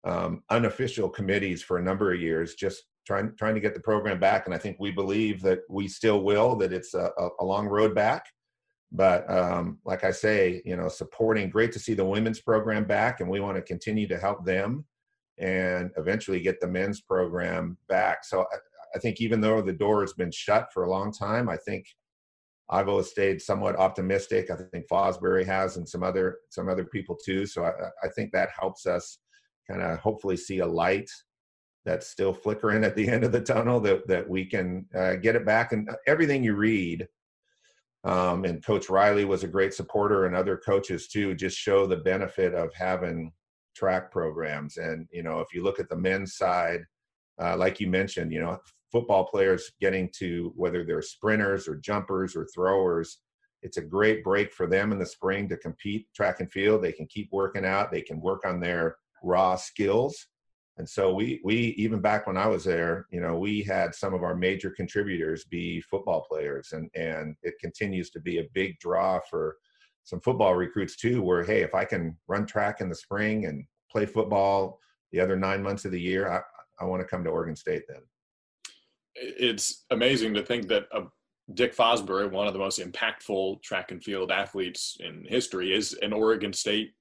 um, 0.04 0.44
unofficial 0.50 1.10
committees 1.10 1.64
for 1.64 1.78
a 1.78 1.84
number 1.84 2.14
of 2.14 2.22
years, 2.22 2.56
just 2.56 2.84
trying 3.10 3.36
trying 3.38 3.56
to 3.56 3.60
get 3.60 3.74
the 3.74 3.80
program 3.80 4.20
back, 4.20 4.46
and 4.46 4.54
I 4.54 4.60
think 4.60 4.78
we 4.80 4.92
believe 4.92 5.42
that 5.42 5.62
we 5.68 5.88
still 5.88 6.22
will. 6.22 6.56
That 6.56 6.72
it's 6.72 6.94
a, 6.94 7.10
a 7.40 7.44
long 7.44 7.68
road 7.68 7.96
back, 7.96 8.28
but 8.92 9.30
um, 9.30 9.80
like 9.84 10.04
I 10.04 10.12
say, 10.12 10.62
you 10.64 10.78
know, 10.78 10.88
supporting. 10.88 11.50
Great 11.50 11.72
to 11.72 11.80
see 11.80 11.96
the 11.96 12.06
women's 12.06 12.40
program 12.40 12.86
back, 12.86 13.20
and 13.20 13.30
we 13.30 13.40
want 13.40 13.58
to 13.58 13.64
continue 13.64 14.08
to 14.10 14.20
help 14.20 14.46
them, 14.46 14.86
and 15.40 15.90
eventually 15.98 16.40
get 16.40 16.62
the 16.62 16.68
men's 16.68 17.02
program 17.02 17.78
back. 17.88 18.24
So 18.24 18.42
I, 18.42 18.58
I 18.96 19.00
think 19.00 19.20
even 19.20 19.42
though 19.42 19.62
the 19.62 19.74
door 19.74 20.02
has 20.02 20.14
been 20.14 20.32
shut 20.32 20.68
for 20.72 20.84
a 20.84 20.90
long 20.90 21.12
time, 21.12 21.50
I 21.50 21.58
think 21.58 21.86
I've 22.70 22.90
always 22.90 23.08
stayed 23.08 23.42
somewhat 23.42 23.76
optimistic. 23.76 24.52
I 24.52 24.56
think 24.72 24.86
Fosbury 24.88 25.48
has, 25.48 25.78
and 25.78 25.90
some 25.90 26.04
other 26.04 26.38
some 26.52 26.70
other 26.70 26.86
people 26.86 27.18
too. 27.26 27.48
So 27.48 27.66
I, 27.66 27.72
I 28.04 28.10
think 28.16 28.32
that 28.34 28.50
helps 28.60 28.86
us 28.86 29.18
kind 29.68 29.82
of 29.82 29.98
hopefully 29.98 30.38
see 30.38 30.60
a 30.60 30.68
light 30.68 31.10
that's 31.86 32.08
still 32.08 32.34
flickering 32.34 32.84
at 32.84 32.96
the 32.96 33.08
end 33.08 33.24
of 33.24 33.32
the 33.32 33.42
tunnel 33.42 33.80
that 33.82 34.08
that 34.08 34.28
we 34.28 34.46
can 34.46 34.86
uh, 34.96 35.16
get 35.16 35.36
it 35.36 35.46
back. 35.46 35.72
And 35.72 35.90
everything 36.08 36.44
you 36.44 36.56
read, 36.56 37.08
um, 38.04 38.46
and 38.46 38.64
Coach 38.64 38.90
Riley 38.90 39.26
was 39.26 39.44
a 39.44 39.48
great 39.48 39.74
supporter, 39.74 40.26
and 40.26 40.36
other 40.36 40.58
coaches 40.58 41.08
too, 41.08 41.36
just 41.36 41.58
show 41.58 41.86
the 41.86 41.98
benefit 41.98 42.54
of 42.54 42.74
having 42.74 43.32
track 43.76 44.12
programs. 44.12 44.78
And 44.78 45.08
you 45.12 45.24
know, 45.24 45.40
if 45.40 45.54
you 45.54 45.64
look 45.64 45.80
at 45.80 45.90
the 45.90 45.98
men's 45.98 46.36
side, 46.36 46.82
uh, 47.42 47.56
like 47.58 47.80
you 47.80 47.88
mentioned, 47.88 48.32
you 48.32 48.42
know, 48.42 48.60
football 48.92 49.26
players 49.26 49.72
getting 49.80 50.10
to 50.18 50.52
whether 50.56 50.84
they're 50.84 51.02
sprinters 51.02 51.68
or 51.68 51.76
jumpers 51.78 52.36
or 52.36 52.48
throwers 52.54 53.20
it's 53.62 53.78
a 53.78 53.82
great 53.82 54.24
break 54.24 54.54
for 54.54 54.68
them 54.68 54.92
in 54.92 55.00
the 55.00 55.06
spring 55.06 55.48
to 55.50 55.58
compete 55.58 56.08
track 56.16 56.40
and 56.40 56.52
field 56.52 56.82
they 56.82 56.92
can 56.92 57.08
keep 57.08 57.30
working 57.32 57.66
out 57.66 57.92
they 57.92 58.02
can 58.02 58.20
work 58.22 58.46
on 58.46 58.60
their 58.60 58.96
raw 59.24 59.56
skills 59.56 60.28
and 60.80 60.90
so 60.90 61.14
we 61.14 61.40
we 61.44 61.76
even 61.78 62.00
back 62.00 62.26
when 62.26 62.38
i 62.38 62.48
was 62.48 62.64
there 62.64 63.06
you 63.12 63.22
know 63.22 63.38
we 63.38 63.62
had 63.62 63.94
some 63.94 64.14
of 64.14 64.24
our 64.24 64.36
major 64.36 64.72
contributors 64.72 65.44
be 65.44 65.80
football 65.82 66.26
players 66.28 66.72
and 66.72 66.90
and 66.96 67.36
it 67.44 67.54
continues 67.60 68.10
to 68.10 68.20
be 68.20 68.40
a 68.40 68.48
big 68.54 68.80
draw 68.80 69.20
for 69.30 69.58
some 70.06 70.20
football 70.22 70.56
recruits 70.56 70.96
too 70.96 71.22
where 71.22 71.44
hey 71.44 71.62
if 71.62 71.76
i 71.76 71.86
can 71.86 72.18
run 72.28 72.46
track 72.46 72.82
in 72.82 72.90
the 72.90 72.96
spring 72.96 73.46
and 73.46 73.64
play 73.92 74.06
football 74.06 74.80
the 75.12 75.20
other 75.20 75.36
nine 75.36 75.62
months 75.62 75.86
of 75.86 75.92
the 75.92 76.02
year 76.02 76.32
i, 76.32 76.42
I 76.82 76.86
want 76.86 77.02
to 77.02 77.08
come 77.08 77.24
to 77.26 77.30
oregon 77.30 77.56
state 77.56 77.84
then. 77.88 78.02
It's 79.16 79.84
amazing 79.90 80.34
to 80.36 80.44
think 80.44 80.70
that 80.70 80.88
a 80.94 81.04
Dick 81.56 81.76
Fosbury, 81.76 82.32
one 82.32 82.46
of 82.46 82.54
the 82.54 82.60
most 82.60 82.80
impactful 82.80 83.64
track 83.64 83.92
and 83.92 84.02
field 84.04 84.32
athletes 84.32 84.98
in 85.00 85.26
history, 85.28 85.74
is 85.74 85.94
an 85.94 86.14
Oregon 86.14 86.54
State 86.54 86.94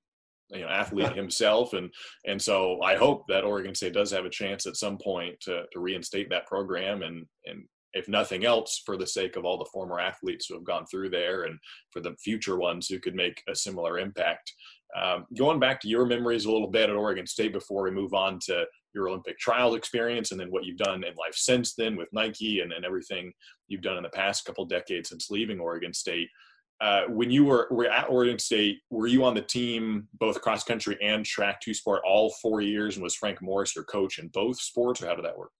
you 0.50 0.60
know 0.60 0.68
athlete 0.68 1.14
himself 1.14 1.72
and 1.74 1.90
and 2.26 2.40
so 2.40 2.80
i 2.82 2.94
hope 2.94 3.24
that 3.28 3.44
oregon 3.44 3.74
state 3.74 3.92
does 3.92 4.10
have 4.10 4.24
a 4.24 4.30
chance 4.30 4.66
at 4.66 4.76
some 4.76 4.96
point 4.98 5.38
to, 5.40 5.64
to 5.72 5.80
reinstate 5.80 6.30
that 6.30 6.46
program 6.46 7.02
and 7.02 7.26
and 7.46 7.64
if 7.94 8.06
nothing 8.08 8.44
else 8.44 8.82
for 8.84 8.96
the 8.96 9.06
sake 9.06 9.36
of 9.36 9.44
all 9.44 9.58
the 9.58 9.70
former 9.72 9.98
athletes 9.98 10.46
who 10.46 10.54
have 10.54 10.64
gone 10.64 10.84
through 10.86 11.08
there 11.08 11.44
and 11.44 11.58
for 11.90 12.00
the 12.00 12.14
future 12.22 12.58
ones 12.58 12.86
who 12.86 12.98
could 12.98 13.14
make 13.14 13.42
a 13.48 13.54
similar 13.54 13.98
impact 13.98 14.52
um, 14.96 15.26
going 15.36 15.58
back 15.58 15.80
to 15.80 15.88
your 15.88 16.06
memories 16.06 16.44
a 16.44 16.50
little 16.50 16.70
bit 16.70 16.90
at 16.90 16.96
oregon 16.96 17.26
state 17.26 17.52
before 17.52 17.82
we 17.82 17.90
move 17.90 18.14
on 18.14 18.38
to 18.38 18.64
your 18.94 19.08
Olympic 19.08 19.38
trials 19.38 19.76
experience 19.76 20.32
and 20.32 20.40
then 20.40 20.50
what 20.50 20.64
you've 20.64 20.78
done 20.78 21.04
in 21.04 21.14
life 21.14 21.34
since 21.34 21.74
then 21.74 21.96
with 21.96 22.08
Nike 22.12 22.60
and, 22.60 22.72
and 22.72 22.84
everything 22.84 23.32
you've 23.68 23.82
done 23.82 23.96
in 23.96 24.02
the 24.02 24.08
past 24.08 24.44
couple 24.44 24.64
decades 24.64 25.10
since 25.10 25.30
leaving 25.30 25.60
Oregon 25.60 25.92
State. 25.92 26.28
Uh, 26.80 27.02
when 27.08 27.30
you 27.30 27.44
were, 27.44 27.66
were 27.70 27.88
at 27.88 28.08
Oregon 28.08 28.38
State, 28.38 28.78
were 28.90 29.08
you 29.08 29.24
on 29.24 29.34
the 29.34 29.42
team 29.42 30.06
both 30.14 30.40
cross 30.40 30.62
country 30.62 30.96
and 31.02 31.24
track 31.24 31.60
two 31.60 31.74
sport 31.74 32.02
all 32.06 32.32
four 32.40 32.60
years? 32.60 32.96
And 32.96 33.02
was 33.02 33.16
Frank 33.16 33.42
Morris 33.42 33.74
your 33.74 33.84
coach 33.84 34.18
in 34.18 34.28
both 34.28 34.60
sports, 34.60 35.02
or 35.02 35.06
how 35.06 35.16
did 35.16 35.24
that 35.24 35.36
work? 35.36 35.50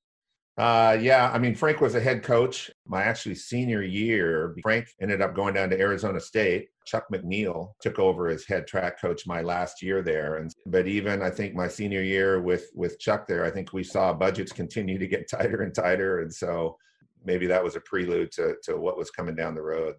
Uh, 0.58 0.98
yeah, 1.00 1.30
I 1.32 1.38
mean, 1.38 1.54
Frank 1.54 1.80
was 1.80 1.94
a 1.94 2.00
head 2.00 2.24
coach. 2.24 2.68
My 2.84 3.04
actually 3.04 3.36
senior 3.36 3.82
year, 3.82 4.56
Frank 4.60 4.88
ended 5.00 5.22
up 5.22 5.32
going 5.32 5.54
down 5.54 5.70
to 5.70 5.78
Arizona 5.78 6.18
State. 6.18 6.68
Chuck 6.84 7.04
McNeil 7.12 7.74
took 7.80 8.00
over 8.00 8.28
as 8.28 8.44
head 8.44 8.66
track 8.66 9.00
coach 9.00 9.24
my 9.24 9.40
last 9.40 9.82
year 9.82 10.02
there. 10.02 10.36
And 10.36 10.52
but 10.66 10.88
even 10.88 11.22
I 11.22 11.30
think 11.30 11.54
my 11.54 11.68
senior 11.68 12.02
year 12.02 12.40
with 12.40 12.70
with 12.74 12.98
Chuck 12.98 13.28
there, 13.28 13.44
I 13.44 13.50
think 13.50 13.72
we 13.72 13.84
saw 13.84 14.12
budgets 14.12 14.50
continue 14.50 14.98
to 14.98 15.06
get 15.06 15.30
tighter 15.30 15.62
and 15.62 15.72
tighter, 15.72 16.22
and 16.22 16.34
so 16.34 16.76
maybe 17.24 17.46
that 17.46 17.62
was 17.62 17.76
a 17.76 17.80
prelude 17.80 18.32
to 18.32 18.56
to 18.64 18.78
what 18.78 18.98
was 18.98 19.12
coming 19.12 19.36
down 19.36 19.54
the 19.54 19.62
road. 19.62 19.94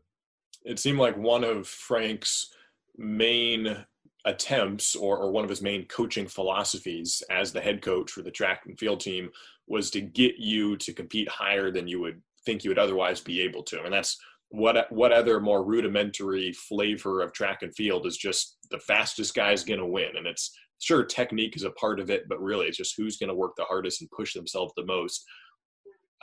It 0.64 0.80
seemed 0.80 1.00
like 1.00 1.18
one 1.18 1.44
of 1.44 1.68
Frank's 1.68 2.54
main 2.98 3.86
attempts 4.26 4.96
or, 4.96 5.18
or 5.18 5.32
one 5.32 5.44
of 5.44 5.50
his 5.50 5.62
main 5.62 5.86
coaching 5.86 6.28
philosophies 6.28 7.24
as 7.30 7.52
the 7.52 7.62
head 7.62 7.82
coach 7.82 8.12
for 8.12 8.22
the 8.22 8.32
track 8.32 8.64
and 8.66 8.78
field 8.78 9.00
team 9.00 9.30
was 9.68 9.90
to 9.92 10.02
get 10.02 10.36
you 10.38 10.76
to 10.78 10.94
compete 10.94 11.30
higher 11.30 11.72
than 11.72 11.88
you 11.88 12.02
would 12.02 12.22
think 12.46 12.64
you 12.64 12.70
would 12.70 12.80
otherwise 12.80 13.22
be 13.22 13.42
able 13.42 13.64
to. 13.64 13.84
And 13.84 13.94
that's 13.94 14.18
what 14.50 14.92
what 14.92 15.12
other 15.12 15.40
more 15.40 15.64
rudimentary 15.64 16.52
flavor 16.54 17.22
of 17.22 17.32
track 17.34 17.62
and 17.62 17.74
field 17.76 18.06
is 18.06 18.18
just 18.18 18.58
the 18.72 18.80
fastest 18.80 19.36
guy 19.36 19.52
is 19.52 19.64
going 19.64 19.80
to 19.80 19.86
win. 19.86 20.18
And 20.18 20.28
it's 20.28 20.52
sure 20.80 21.04
technique 21.04 21.56
is 21.56 21.64
a 21.64 21.72
part 21.72 22.00
of 22.00 22.10
it, 22.10 22.28
but 22.28 22.42
really 22.42 22.66
it's 22.66 22.78
just 22.78 22.96
who's 22.98 23.18
going 23.18 23.30
to 23.30 23.36
work 23.36 23.56
the 23.56 23.66
hardest 23.66 24.02
and 24.02 24.10
push 24.12 24.34
themselves 24.34 24.74
the 24.76 24.86
most. 24.86 25.24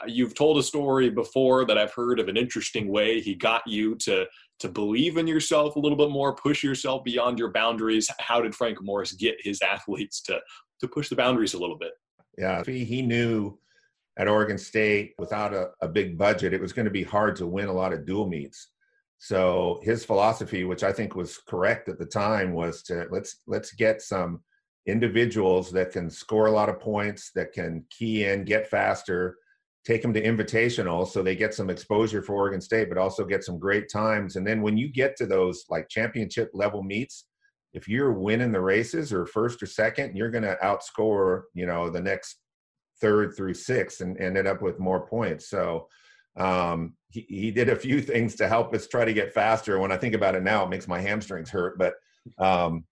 You've 0.05 0.35
told 0.35 0.57
a 0.57 0.63
story 0.63 1.09
before 1.09 1.65
that 1.65 1.77
I've 1.77 1.93
heard 1.93 2.19
of 2.19 2.27
an 2.27 2.37
interesting 2.37 2.87
way 2.87 3.19
he 3.19 3.33
got 3.33 3.63
you 3.65 3.95
to 3.95 4.25
to 4.59 4.69
believe 4.69 5.17
in 5.17 5.27
yourself 5.27 5.75
a 5.75 5.79
little 5.79 5.97
bit 5.97 6.09
more, 6.09 6.35
push 6.35 6.63
yourself 6.63 7.03
beyond 7.03 7.37
your 7.37 7.51
boundaries. 7.51 8.09
How 8.19 8.41
did 8.41 8.55
Frank 8.55 8.81
Morris 8.81 9.13
get 9.13 9.35
his 9.39 9.61
athletes 9.61 10.21
to 10.23 10.39
to 10.81 10.87
push 10.87 11.09
the 11.09 11.15
boundaries 11.15 11.53
a 11.53 11.59
little 11.59 11.77
bit? 11.77 11.91
Yeah, 12.37 12.63
he, 12.65 12.85
he 12.85 13.01
knew 13.01 13.57
at 14.17 14.27
Oregon 14.27 14.57
State 14.57 15.13
without 15.17 15.53
a, 15.53 15.69
a 15.81 15.87
big 15.87 16.17
budget, 16.17 16.53
it 16.53 16.61
was 16.61 16.73
going 16.73 16.85
to 16.85 16.91
be 16.91 17.03
hard 17.03 17.35
to 17.37 17.47
win 17.47 17.67
a 17.67 17.73
lot 17.73 17.93
of 17.93 18.05
dual 18.05 18.27
meets. 18.27 18.69
So 19.19 19.79
his 19.83 20.05
philosophy, 20.05 20.63
which 20.63 20.83
I 20.83 20.91
think 20.91 21.15
was 21.15 21.39
correct 21.39 21.89
at 21.89 21.97
the 21.97 22.05
time, 22.05 22.53
was 22.53 22.83
to 22.83 23.07
let's 23.09 23.41
let's 23.47 23.71
get 23.73 24.01
some 24.01 24.41
individuals 24.85 25.71
that 25.71 25.91
can 25.91 26.09
score 26.09 26.47
a 26.47 26.51
lot 26.51 26.69
of 26.69 26.79
points, 26.79 27.31
that 27.35 27.51
can 27.51 27.83
key 27.89 28.25
in, 28.25 28.45
get 28.45 28.69
faster, 28.69 29.37
take 29.87 30.01
them 30.01 30.13
to 30.13 30.21
invitational 30.21 31.07
so 31.07 31.23
they 31.23 31.35
get 31.35 31.53
some 31.53 31.69
exposure 31.69 32.21
for 32.21 32.35
Oregon 32.35 32.59
State, 32.59 32.89
but 32.89 32.97
also 32.97 33.23
get 33.23 33.45
some 33.45 33.57
great 33.57 33.89
times. 33.89 34.35
And 34.35 34.45
then 34.45 34.61
when 34.61 34.77
you 34.77 34.91
get 34.91 35.15
to 35.15 35.25
those 35.25 35.63
like 35.69 35.87
championship 35.87 36.51
level 36.53 36.83
meets, 36.83 37.25
if 37.71 37.87
you're 37.87 38.11
winning 38.11 38.51
the 38.51 38.59
races 38.59 39.13
or 39.13 39.25
first 39.25 39.63
or 39.63 39.65
second, 39.65 40.17
you're 40.17 40.29
going 40.29 40.43
to 40.43 40.57
outscore, 40.61 41.43
you 41.53 41.65
know, 41.65 41.89
the 41.89 42.01
next 42.01 42.39
third 42.99 43.33
through 43.37 43.53
sixth 43.53 44.01
and 44.01 44.19
ended 44.19 44.45
up 44.45 44.61
with 44.61 44.77
more 44.77 45.07
points. 45.07 45.49
So 45.49 45.87
um, 46.35 46.95
he, 47.09 47.25
he 47.29 47.51
did 47.51 47.69
a 47.69 47.75
few 47.75 48.01
things 48.11 48.35
to 48.35 48.49
help 48.49 48.73
us 48.73 48.87
try 48.87 49.05
to 49.05 49.13
get 49.13 49.33
faster. 49.33 49.79
When 49.79 49.93
I 49.93 49.97
think 49.97 50.15
about 50.15 50.35
it 50.35 50.43
now, 50.43 50.65
it 50.65 50.69
makes 50.69 50.89
my 50.89 50.99
hamstrings 50.99 51.49
hurt. 51.49 51.77
But 51.77 51.93
um, 52.39 52.83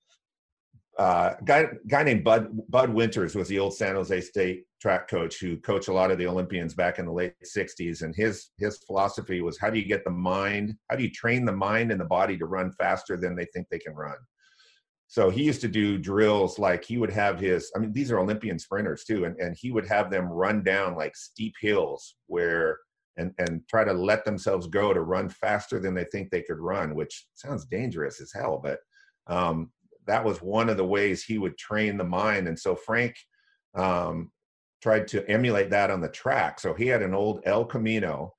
uh, 0.97 1.33
guy 1.43 1.67
guy 1.87 2.03
named 2.03 2.23
Bud 2.23 2.49
Bud 2.69 2.89
Winters 2.89 3.35
was 3.35 3.47
the 3.49 3.59
old 3.59 3.73
San 3.73 3.95
Jose 3.95 4.21
State 4.21 4.63
track 4.81 5.09
coach 5.09 5.39
who 5.39 5.57
coached 5.57 5.89
a 5.89 5.93
lot 5.93 6.11
of 6.11 6.17
the 6.17 6.27
Olympians 6.27 6.73
back 6.73 6.99
in 6.99 7.05
the 7.05 7.11
late 7.11 7.33
'60s, 7.43 8.01
and 8.01 8.15
his 8.15 8.51
his 8.57 8.77
philosophy 8.85 9.41
was 9.41 9.59
how 9.59 9.69
do 9.69 9.77
you 9.77 9.85
get 9.85 10.05
the 10.05 10.11
mind, 10.11 10.75
how 10.89 10.95
do 10.95 11.03
you 11.03 11.11
train 11.11 11.43
the 11.43 11.51
mind 11.51 11.91
and 11.91 11.99
the 11.99 12.05
body 12.05 12.37
to 12.37 12.45
run 12.45 12.71
faster 12.71 13.17
than 13.17 13.35
they 13.35 13.45
think 13.53 13.67
they 13.69 13.79
can 13.79 13.93
run. 13.93 14.17
So 15.07 15.29
he 15.29 15.43
used 15.43 15.61
to 15.61 15.67
do 15.67 15.97
drills 15.97 16.57
like 16.57 16.83
he 16.83 16.97
would 16.97 17.11
have 17.11 17.39
his, 17.39 17.71
I 17.75 17.79
mean, 17.79 17.93
these 17.93 18.11
are 18.11 18.19
Olympian 18.19 18.57
sprinters 18.57 19.03
too, 19.03 19.25
and, 19.25 19.37
and 19.39 19.55
he 19.55 19.71
would 19.71 19.85
have 19.87 20.09
them 20.09 20.27
run 20.27 20.63
down 20.63 20.95
like 20.95 21.15
steep 21.15 21.53
hills 21.61 22.15
where 22.27 22.79
and 23.17 23.33
and 23.37 23.61
try 23.69 23.83
to 23.83 23.93
let 23.93 24.25
themselves 24.25 24.67
go 24.67 24.93
to 24.93 25.01
run 25.01 25.29
faster 25.29 25.79
than 25.79 25.93
they 25.93 26.05
think 26.05 26.31
they 26.31 26.41
could 26.41 26.59
run, 26.59 26.95
which 26.95 27.27
sounds 27.33 27.65
dangerous 27.65 28.21
as 28.21 28.31
hell, 28.33 28.59
but 28.63 28.79
um, 29.27 29.71
that 30.07 30.23
was 30.23 30.41
one 30.41 30.69
of 30.69 30.77
the 30.77 30.85
ways 30.85 31.23
he 31.23 31.37
would 31.37 31.57
train 31.57 31.97
the 31.97 32.03
mind. 32.03 32.47
And 32.47 32.57
so 32.57 32.75
Frank 32.75 33.15
um, 33.75 34.31
tried 34.81 35.07
to 35.09 35.27
emulate 35.29 35.69
that 35.71 35.91
on 35.91 36.01
the 36.01 36.09
track. 36.09 36.59
So 36.59 36.73
he 36.73 36.87
had 36.87 37.01
an 37.01 37.13
old 37.13 37.41
El 37.45 37.65
Camino 37.65 38.33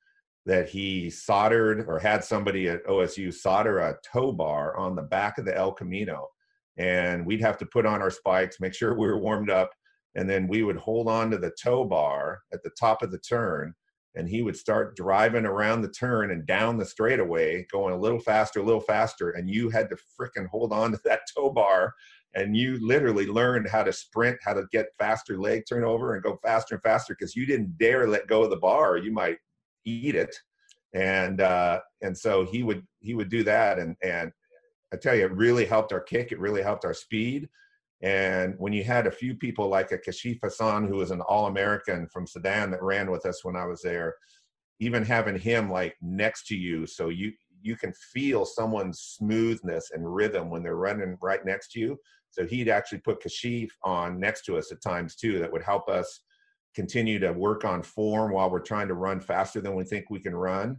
that 0.46 0.68
he 0.68 1.11
soldered 1.11 1.87
or 1.88 1.98
had 1.98 2.22
somebody 2.22 2.68
at 2.68 2.87
OSU 2.87 3.35
solder 3.35 3.79
a 3.79 3.96
tow 4.12 4.33
bar 4.33 4.76
on 4.76 4.94
the 4.94 5.02
back 5.02 5.38
of 5.38 5.44
the 5.44 5.57
El 5.57 5.72
Camino 5.72 6.29
and 6.76 7.24
we'd 7.24 7.40
have 7.40 7.59
to 7.59 7.66
put 7.66 7.87
on 7.87 8.02
our 8.02 8.11
spikes, 8.11 8.61
make 8.61 8.74
sure 8.74 8.94
we 8.94 9.07
were 9.07 9.18
warmed 9.18 9.50
up, 9.50 9.70
and 10.14 10.29
then 10.29 10.46
we 10.46 10.62
would 10.62 10.76
hold 10.76 11.09
on 11.09 11.31
to 11.31 11.38
the 11.38 11.52
tow 11.62 11.85
bar 11.85 12.40
at 12.52 12.62
the 12.62 12.70
top 12.79 13.02
of 13.02 13.11
the 13.11 13.18
turn, 13.18 13.74
and 14.16 14.29
he 14.29 14.42
would 14.42 14.57
start 14.57 14.96
driving 14.96 15.44
around 15.44 15.83
the 15.83 15.90
turn 15.90 16.31
and 16.31 16.46
down 16.46 16.79
the 16.79 16.85
straightaway, 16.85 17.66
going 17.70 17.94
a 17.94 17.98
little 17.98 18.18
faster, 18.18 18.61
a 18.61 18.64
little 18.64 18.81
faster, 18.81 19.31
and 19.31 19.48
you 19.48 19.70
had 19.70 19.88
to 19.90 19.96
fricking 20.18 20.48
hold 20.48 20.72
on 20.72 20.92
to 20.92 21.00
that 21.05 21.20
tow 21.37 21.50
bar, 21.50 21.94
and 22.35 22.57
you 22.57 22.79
literally 22.81 23.26
learned 23.26 23.68
how 23.68 23.83
to 23.83 23.92
sprint, 23.92 24.38
how 24.42 24.55
to 24.55 24.64
get 24.72 24.88
faster 24.98 25.38
leg 25.38 25.62
turnover, 25.68 26.14
and 26.14 26.22
go 26.22 26.38
faster 26.42 26.74
and 26.74 26.83
faster 26.83 27.14
because 27.18 27.37
you 27.37 27.46
didn't 27.46 27.79
dare 27.79 28.09
let 28.09 28.26
go 28.26 28.42
of 28.42 28.50
the 28.50 28.57
bar, 28.57 28.96
you 28.96 29.12
might 29.12 29.38
eat 29.85 30.16
it 30.16 30.35
and 30.94 31.40
uh, 31.40 31.79
and 32.02 32.16
so 32.16 32.44
he 32.44 32.62
would 32.62 32.83
he 33.00 33.14
would 33.14 33.29
do 33.29 33.44
that 33.44 33.79
and 33.79 33.96
and 34.02 34.33
I 34.92 34.96
tell 34.96 35.14
you, 35.14 35.24
it 35.24 35.33
really 35.33 35.64
helped 35.64 35.92
our 35.92 36.00
kick. 36.00 36.33
It 36.33 36.38
really 36.38 36.62
helped 36.62 36.85
our 36.85 36.94
speed. 36.94 37.48
And 38.03 38.55
when 38.59 38.73
you 38.73 38.85
had 38.85 39.07
a 39.07 39.11
few 39.11 39.35
people 39.35 39.69
like 39.69 39.91
a 39.93 39.99
Kashif 39.99 40.39
Hassan, 40.43 40.87
who 40.87 40.97
was 40.97 41.11
an 41.11 41.23
All 41.23 41.47
American 41.47 42.07
from 42.09 42.27
Sudan 42.27 42.71
that 42.71 42.83
ran 42.83 43.11
with 43.11 43.25
us 43.25 43.45
when 43.45 43.57
I 43.57 43.65
was 43.65 43.81
there, 43.83 44.15
even 44.81 45.03
having 45.03 45.39
him 45.39 45.71
like 45.71 45.97
next 46.03 46.47
to 46.49 46.57
you, 46.57 46.87
so 46.87 47.09
you 47.09 47.33
you 47.63 47.75
can 47.75 47.93
feel 48.13 48.45
someone's 48.45 49.01
smoothness 49.01 49.91
and 49.93 50.15
rhythm 50.15 50.51
when 50.51 50.63
they're 50.63 50.77
running 50.77 51.17
right 51.21 51.45
next 51.45 51.73
to 51.73 51.81
you. 51.81 51.99
So 52.31 52.47
he'd 52.47 52.69
actually 52.69 52.99
put 52.99 53.23
Kashif 53.23 53.71
on 53.83 54.21
next 54.21 54.45
to 54.45 54.57
us 54.57 54.71
at 54.71 54.83
times 54.83 55.17
too. 55.17 55.39
That 55.39 55.51
would 55.51 55.65
help 55.65 55.89
us 55.89 56.21
continue 56.75 57.19
to 57.19 57.33
work 57.33 57.65
on 57.65 57.83
form 57.83 58.33
while 58.33 58.51
we're 58.51 58.61
trying 58.61 58.89
to 58.89 58.95
run 58.95 59.19
faster 59.21 59.61
than 59.61 59.75
we 59.75 59.85
think 59.85 60.11
we 60.11 60.21
can 60.21 60.37
run. 60.37 60.77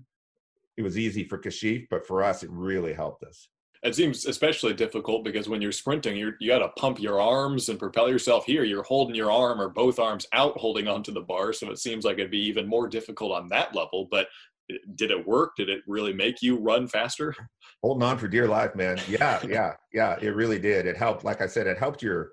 It 0.77 0.83
was 0.83 0.97
easy 0.97 1.23
for 1.23 1.39
Kashif, 1.39 1.87
but 1.89 2.05
for 2.05 2.23
us, 2.23 2.43
it 2.43 2.51
really 2.51 2.93
helped 2.93 3.23
us. 3.23 3.49
It 3.83 3.95
seems 3.95 4.25
especially 4.25 4.73
difficult 4.73 5.23
because 5.23 5.47
when 5.47 5.61
you're 5.61 5.71
sprinting, 5.71 6.17
you're, 6.17 6.33
you 6.39 6.49
got 6.49 6.59
to 6.59 6.69
pump 6.69 6.99
your 6.99 7.21
arms 7.21 7.69
and 7.69 7.79
propel 7.79 8.09
yourself 8.09 8.45
here. 8.45 8.63
You're 8.63 8.83
holding 8.83 9.15
your 9.15 9.31
arm 9.31 9.61
or 9.61 9.69
both 9.69 9.99
arms 9.99 10.25
out, 10.33 10.57
holding 10.57 10.87
onto 10.87 11.11
the 11.11 11.21
bar. 11.21 11.53
So 11.53 11.69
it 11.69 11.79
seems 11.79 12.03
like 12.03 12.15
it'd 12.15 12.31
be 12.31 12.45
even 12.45 12.67
more 12.67 12.87
difficult 12.87 13.31
on 13.31 13.49
that 13.49 13.75
level. 13.75 14.07
But 14.09 14.27
eh, 14.71 14.77
did 14.95 15.11
it 15.11 15.27
work? 15.27 15.55
Did 15.55 15.69
it 15.69 15.81
really 15.87 16.13
make 16.13 16.41
you 16.41 16.57
run 16.57 16.87
faster? 16.87 17.35
Holding 17.83 18.03
on 18.03 18.17
for 18.17 18.27
dear 18.27 18.47
life, 18.47 18.75
man. 18.75 18.99
Yeah, 19.07 19.39
yeah, 19.47 19.73
yeah. 19.93 20.17
It 20.19 20.35
really 20.35 20.59
did. 20.59 20.87
It 20.87 20.97
helped. 20.97 21.23
Like 21.23 21.41
I 21.41 21.47
said, 21.47 21.67
it 21.67 21.77
helped 21.77 22.01
your, 22.01 22.31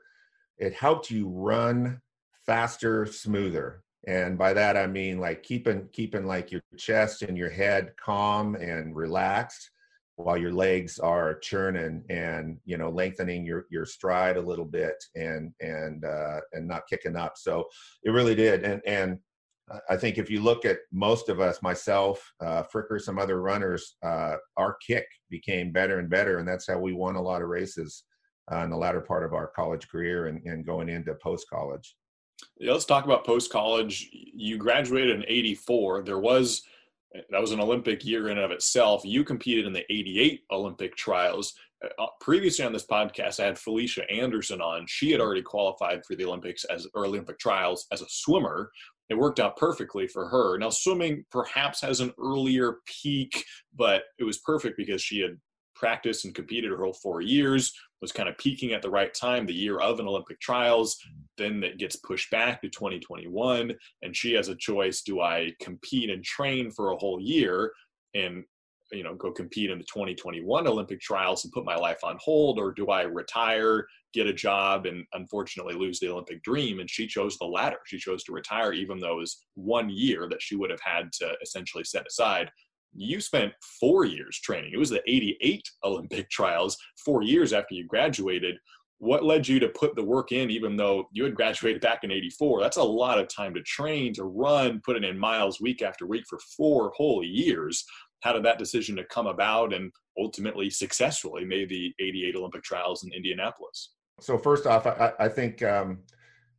it 0.56 0.72
helped 0.72 1.10
you 1.10 1.28
run 1.28 2.00
faster, 2.46 3.04
smoother. 3.04 3.82
And 4.06 4.36
by 4.36 4.52
that 4.52 4.76
I 4.76 4.86
mean 4.86 5.18
like 5.18 5.42
keeping 5.42 5.88
keeping 5.92 6.26
like 6.26 6.52
your 6.52 6.62
chest 6.76 7.22
and 7.22 7.38
your 7.38 7.48
head 7.48 7.92
calm 7.96 8.54
and 8.54 8.94
relaxed 8.94 9.70
while 10.16 10.36
your 10.36 10.52
legs 10.52 10.98
are 10.98 11.38
churning 11.38 12.04
and 12.08 12.58
you 12.64 12.76
know 12.76 12.90
lengthening 12.90 13.44
your 13.44 13.66
your 13.70 13.84
stride 13.84 14.36
a 14.36 14.40
little 14.40 14.64
bit 14.64 14.94
and 15.14 15.52
and 15.60 16.04
uh, 16.04 16.40
and 16.52 16.66
not 16.66 16.86
kicking 16.88 17.16
up. 17.16 17.34
So 17.36 17.64
it 18.04 18.10
really 18.10 18.34
did. 18.34 18.64
And 18.64 18.80
and 18.86 19.18
I 19.88 19.96
think 19.96 20.18
if 20.18 20.28
you 20.28 20.42
look 20.42 20.64
at 20.64 20.78
most 20.92 21.28
of 21.28 21.40
us, 21.40 21.62
myself, 21.62 22.22
uh, 22.40 22.64
Fricker, 22.64 23.00
some 23.00 23.18
other 23.18 23.40
runners, 23.40 23.96
uh, 24.02 24.36
our 24.56 24.76
kick 24.86 25.06
became 25.30 25.72
better 25.72 25.98
and 25.98 26.10
better, 26.10 26.38
and 26.38 26.46
that's 26.46 26.66
how 26.66 26.78
we 26.78 26.92
won 26.92 27.16
a 27.16 27.22
lot 27.22 27.40
of 27.40 27.48
races 27.48 28.04
uh, 28.52 28.58
in 28.58 28.70
the 28.70 28.76
latter 28.76 29.00
part 29.00 29.24
of 29.24 29.32
our 29.32 29.46
college 29.48 29.88
career 29.88 30.26
and, 30.26 30.42
and 30.44 30.66
going 30.66 30.90
into 30.90 31.14
post 31.14 31.48
college. 31.48 31.96
Yeah, 32.58 32.72
let's 32.72 32.84
talk 32.84 33.04
about 33.06 33.24
post 33.24 33.50
college. 33.50 34.10
You 34.12 34.58
graduated 34.58 35.16
in 35.16 35.24
'84. 35.26 36.02
There 36.02 36.18
was 36.18 36.62
that 37.30 37.40
was 37.40 37.52
an 37.52 37.60
Olympic 37.60 38.04
year 38.04 38.28
in 38.28 38.38
and 38.38 38.44
of 38.44 38.50
itself. 38.50 39.02
You 39.04 39.24
competed 39.24 39.66
in 39.66 39.72
the 39.72 39.84
'88 39.90 40.42
Olympic 40.50 40.96
trials. 40.96 41.54
Uh, 41.98 42.06
previously 42.20 42.64
on 42.64 42.72
this 42.72 42.86
podcast, 42.86 43.40
I 43.40 43.44
had 43.44 43.58
Felicia 43.58 44.10
Anderson 44.10 44.60
on. 44.60 44.86
She 44.88 45.10
had 45.10 45.20
already 45.20 45.42
qualified 45.42 46.04
for 46.06 46.14
the 46.14 46.24
Olympics 46.24 46.64
as 46.64 46.86
or 46.94 47.06
Olympic 47.06 47.38
trials 47.38 47.86
as 47.92 48.00
a 48.00 48.08
swimmer. 48.08 48.70
It 49.10 49.18
worked 49.18 49.38
out 49.38 49.56
perfectly 49.56 50.06
for 50.06 50.28
her. 50.28 50.56
Now, 50.56 50.70
swimming 50.70 51.26
perhaps 51.30 51.82
has 51.82 52.00
an 52.00 52.12
earlier 52.18 52.78
peak, 52.86 53.44
but 53.74 54.04
it 54.18 54.24
was 54.24 54.38
perfect 54.38 54.78
because 54.78 55.02
she 55.02 55.20
had 55.20 55.38
practiced 55.74 56.24
and 56.24 56.34
competed 56.34 56.70
her 56.70 56.82
whole 56.84 56.92
four 56.94 57.20
years, 57.20 57.72
was 58.00 58.12
kind 58.12 58.28
of 58.28 58.38
peaking 58.38 58.72
at 58.72 58.82
the 58.82 58.90
right 58.90 59.14
time, 59.14 59.46
the 59.46 59.54
year 59.54 59.78
of 59.78 60.00
an 60.00 60.06
Olympic 60.06 60.40
trials. 60.40 60.98
Then 61.38 61.62
it 61.62 61.78
gets 61.78 61.96
pushed 61.96 62.30
back 62.30 62.60
to 62.62 62.68
2021, 62.68 63.72
and 64.02 64.16
she 64.16 64.32
has 64.34 64.48
a 64.48 64.56
choice: 64.56 65.02
do 65.02 65.20
I 65.20 65.52
compete 65.60 66.10
and 66.10 66.22
train 66.24 66.70
for 66.70 66.90
a 66.90 66.96
whole 66.96 67.20
year 67.20 67.72
and 68.14 68.44
you 68.92 69.02
know 69.02 69.14
go 69.14 69.32
compete 69.32 69.70
in 69.70 69.78
the 69.78 69.84
2021 69.84 70.66
Olympic 70.66 71.00
trials 71.00 71.44
and 71.44 71.52
put 71.52 71.64
my 71.64 71.76
life 71.76 72.02
on 72.04 72.18
hold, 72.20 72.58
or 72.58 72.72
do 72.72 72.88
I 72.88 73.02
retire, 73.02 73.86
get 74.12 74.26
a 74.26 74.32
job, 74.32 74.86
and 74.86 75.04
unfortunately 75.12 75.74
lose 75.74 75.98
the 75.98 76.10
Olympic 76.10 76.42
dream? 76.42 76.80
And 76.80 76.88
she 76.88 77.06
chose 77.06 77.36
the 77.38 77.46
latter. 77.46 77.78
She 77.86 77.98
chose 77.98 78.24
to 78.24 78.32
retire, 78.32 78.72
even 78.72 78.98
though 78.98 79.14
it 79.14 79.20
was 79.20 79.44
one 79.54 79.90
year 79.90 80.28
that 80.30 80.42
she 80.42 80.56
would 80.56 80.70
have 80.70 80.80
had 80.80 81.12
to 81.14 81.34
essentially 81.42 81.84
set 81.84 82.06
aside 82.06 82.50
you 82.94 83.20
spent 83.20 83.52
four 83.80 84.04
years 84.04 84.38
training. 84.40 84.72
It 84.72 84.78
was 84.78 84.90
the 84.90 85.02
88 85.06 85.62
Olympic 85.84 86.30
trials, 86.30 86.76
four 87.04 87.22
years 87.22 87.52
after 87.52 87.74
you 87.74 87.86
graduated. 87.86 88.56
What 88.98 89.24
led 89.24 89.46
you 89.46 89.58
to 89.60 89.68
put 89.68 89.96
the 89.96 90.04
work 90.04 90.32
in, 90.32 90.50
even 90.50 90.76
though 90.76 91.08
you 91.12 91.24
had 91.24 91.34
graduated 91.34 91.82
back 91.82 92.04
in 92.04 92.10
84? 92.10 92.60
That's 92.60 92.76
a 92.76 92.82
lot 92.82 93.18
of 93.18 93.28
time 93.28 93.52
to 93.54 93.62
train, 93.62 94.14
to 94.14 94.24
run, 94.24 94.80
put 94.84 94.96
it 94.96 95.04
in 95.04 95.18
miles 95.18 95.60
week 95.60 95.82
after 95.82 96.06
week 96.06 96.24
for 96.28 96.38
four 96.56 96.92
whole 96.96 97.22
years. 97.22 97.84
How 98.22 98.32
did 98.32 98.44
that 98.44 98.58
decision 98.58 98.96
to 98.96 99.04
come 99.04 99.26
about 99.26 99.74
and 99.74 99.92
ultimately 100.18 100.70
successfully 100.70 101.44
made 101.44 101.68
the 101.68 101.92
88 102.00 102.36
Olympic 102.36 102.62
trials 102.62 103.04
in 103.04 103.12
Indianapolis? 103.12 103.90
So, 104.20 104.38
first 104.38 104.66
off, 104.66 104.86
I, 104.86 105.12
I 105.18 105.28
think 105.28 105.62
um, 105.62 105.98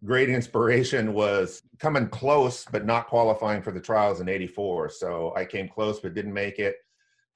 great 0.06 0.30
inspiration 0.30 1.14
was 1.14 1.62
coming 1.80 2.08
close 2.08 2.66
but 2.72 2.86
not 2.86 3.08
qualifying 3.08 3.62
for 3.62 3.72
the 3.72 3.80
trials 3.80 4.22
in 4.22 4.30
84 4.30 4.90
so 4.90 5.34
i 5.36 5.44
came 5.44 5.68
close 5.68 6.00
but 6.00 6.14
didn't 6.14 6.34
make 6.34 6.60
it. 6.60 6.78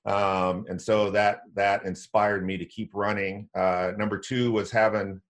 Um, 0.06 0.66
and 0.70 0.82
so 0.82 1.12
that 1.12 1.42
that 1.56 1.86
inspired 1.86 2.46
me 2.46 2.58
to 2.58 2.66
keep 2.66 2.92
running. 2.94 3.50
Uh, 3.54 3.92
number 3.98 4.18
two 4.18 4.52
was 4.52 4.72
having 4.72 5.22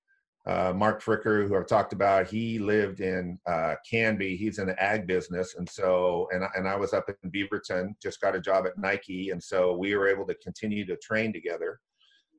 uh, 0.46 0.74
mark 0.74 1.04
fricker 1.04 1.48
who 1.48 1.56
i've 1.56 1.68
talked 1.68 1.92
about 1.92 2.28
he 2.28 2.60
lived 2.60 3.02
in 3.02 3.40
uh, 3.46 3.76
canby. 3.90 4.38
He's 4.38 4.60
in 4.60 4.68
the 4.68 4.82
ag 4.82 5.08
business. 5.08 5.56
And 5.58 5.68
so 5.68 6.28
and, 6.32 6.44
and 6.56 6.68
i 6.68 6.76
was 6.76 6.94
up 6.94 7.10
in 7.10 7.32
beaverton 7.32 7.94
just 8.02 8.22
got 8.22 8.36
a 8.36 8.42
job 8.42 8.66
at 8.68 8.78
nike. 8.78 9.32
And 9.32 9.44
so 9.44 9.76
we 9.76 9.96
were 9.96 10.08
able 10.08 10.26
to 10.28 10.36
continue 10.36 10.86
to 10.86 10.96
train 10.98 11.34
together 11.34 11.80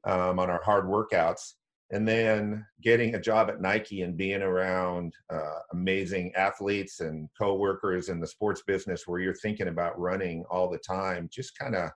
um, 0.05 0.39
on 0.39 0.51
our 0.51 0.63
hard 0.63 0.87
workouts 0.87 1.55
and 1.93 2.07
then 2.07 2.65
getting 2.83 3.15
a 3.15 3.21
job 3.21 3.51
at 3.51 3.61
Nike 3.61 4.03
and 4.03 4.17
being 4.17 4.43
around 4.43 5.13
uh, 5.29 5.59
amazing 5.73 6.33
athletes 6.37 7.01
and 7.01 7.29
coworkers 7.37 8.09
in 8.09 8.21
the 8.21 8.27
sports 8.27 8.63
business 8.67 9.07
where 9.07 9.21
you're 9.21 9.35
thinking 9.35 9.69
about 9.69 9.99
running 9.99 10.45
all 10.51 10.71
the 10.71 10.79
time 10.79 11.29
just 11.33 11.59
kind 11.59 11.75
of 11.75 11.91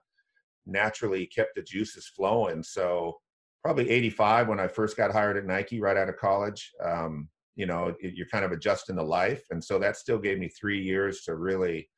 naturally 0.65 1.25
kept 1.27 1.55
the 1.55 1.61
juices 1.61 2.11
flowing. 2.13 2.61
So 2.61 3.17
probably 3.63 3.89
85 3.89 4.49
when 4.49 4.59
I 4.59 4.67
first 4.67 4.97
got 4.97 5.11
hired 5.11 5.37
at 5.37 5.45
Nike 5.45 5.79
right 5.79 5.97
out 5.97 6.09
of 6.09 6.17
college. 6.17 6.71
Um, 6.83 7.29
you 7.55 7.65
know, 7.65 7.95
you're 8.01 8.27
kind 8.27 8.43
of 8.43 8.51
adjusting 8.51 8.97
to 8.97 9.03
life, 9.03 9.43
and 9.49 9.63
so 9.63 9.79
that 9.79 9.95
still 9.95 10.17
gave 10.19 10.37
me 10.37 10.49
three 10.49 10.81
years 10.81 11.21
to 11.21 11.35
really 11.35 11.89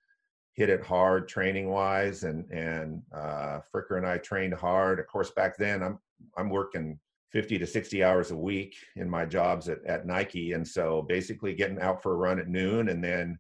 hit 0.54 0.70
it 0.70 0.86
hard 0.86 1.28
training 1.28 1.70
wise. 1.70 2.24
And 2.24 2.46
and 2.52 3.02
uh, 3.12 3.62
Fricker 3.74 3.98
and 3.98 4.06
I 4.06 4.20
trained 4.20 4.54
hard. 4.54 5.00
Of 5.00 5.08
course, 5.08 5.32
back 5.32 5.58
then 5.58 5.82
I'm 5.82 5.98
I'm 6.38 6.52
working 6.52 7.00
50 7.32 7.60
to 7.60 7.68
60 7.68 8.04
hours 8.04 8.32
a 8.32 8.38
week 8.38 8.76
in 8.96 9.10
my 9.10 9.26
jobs 9.26 9.68
at, 9.70 9.84
at 9.86 10.06
Nike. 10.06 10.54
And 10.54 10.68
so 10.68 11.06
basically 11.08 11.54
getting 11.54 11.80
out 11.80 12.02
for 12.02 12.14
a 12.14 12.18
run 12.18 12.40
at 12.40 12.48
noon 12.48 12.90
and 12.90 13.04
then 13.04 13.38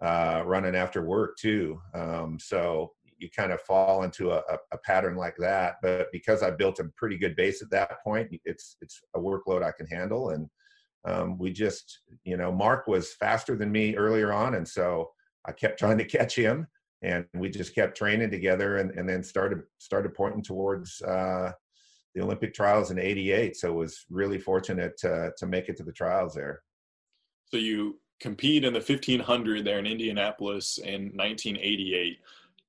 uh, 0.00 0.42
running 0.44 0.76
after 0.76 1.04
work 1.04 1.36
too. 1.36 1.80
Um, 1.94 2.38
so 2.38 2.92
you 3.18 3.30
kind 3.30 3.52
of 3.52 3.60
fall 3.62 4.02
into 4.02 4.32
a, 4.32 4.42
a, 4.72 4.78
pattern 4.84 5.16
like 5.16 5.36
that. 5.38 5.76
But 5.82 6.08
because 6.12 6.42
I 6.42 6.50
built 6.50 6.78
a 6.78 6.90
pretty 6.96 7.16
good 7.16 7.36
base 7.36 7.62
at 7.62 7.70
that 7.70 8.02
point, 8.04 8.28
it's 8.44 8.76
it's 8.80 9.00
a 9.14 9.18
workload 9.18 9.62
I 9.62 9.72
can 9.72 9.86
handle. 9.86 10.30
And 10.30 10.48
um, 11.04 11.38
we 11.38 11.52
just, 11.52 12.00
you 12.24 12.36
know, 12.36 12.52
Mark 12.52 12.86
was 12.86 13.14
faster 13.14 13.56
than 13.56 13.72
me 13.72 13.96
earlier 13.96 14.32
on, 14.32 14.54
and 14.54 14.66
so 14.66 15.10
I 15.44 15.52
kept 15.52 15.78
trying 15.78 15.98
to 15.98 16.04
catch 16.04 16.34
him, 16.34 16.66
and 17.02 17.26
we 17.34 17.50
just 17.50 17.74
kept 17.74 17.96
training 17.96 18.30
together, 18.30 18.78
and, 18.78 18.90
and 18.92 19.08
then 19.08 19.22
started 19.22 19.62
started 19.78 20.14
pointing 20.14 20.42
towards 20.42 21.02
uh, 21.02 21.52
the 22.14 22.22
Olympic 22.22 22.54
trials 22.54 22.90
in 22.90 22.98
'88. 22.98 23.56
So 23.56 23.68
it 23.70 23.74
was 23.74 24.04
really 24.10 24.38
fortunate 24.38 24.96
to 24.98 25.32
to 25.36 25.46
make 25.46 25.68
it 25.68 25.76
to 25.78 25.84
the 25.84 25.92
trials 25.92 26.34
there. 26.34 26.62
So 27.50 27.56
you 27.56 27.98
compete 28.20 28.64
in 28.64 28.72
the 28.72 28.78
1500 28.78 29.64
there 29.64 29.78
in 29.78 29.86
Indianapolis 29.86 30.78
in 30.78 31.12
1988. 31.14 32.18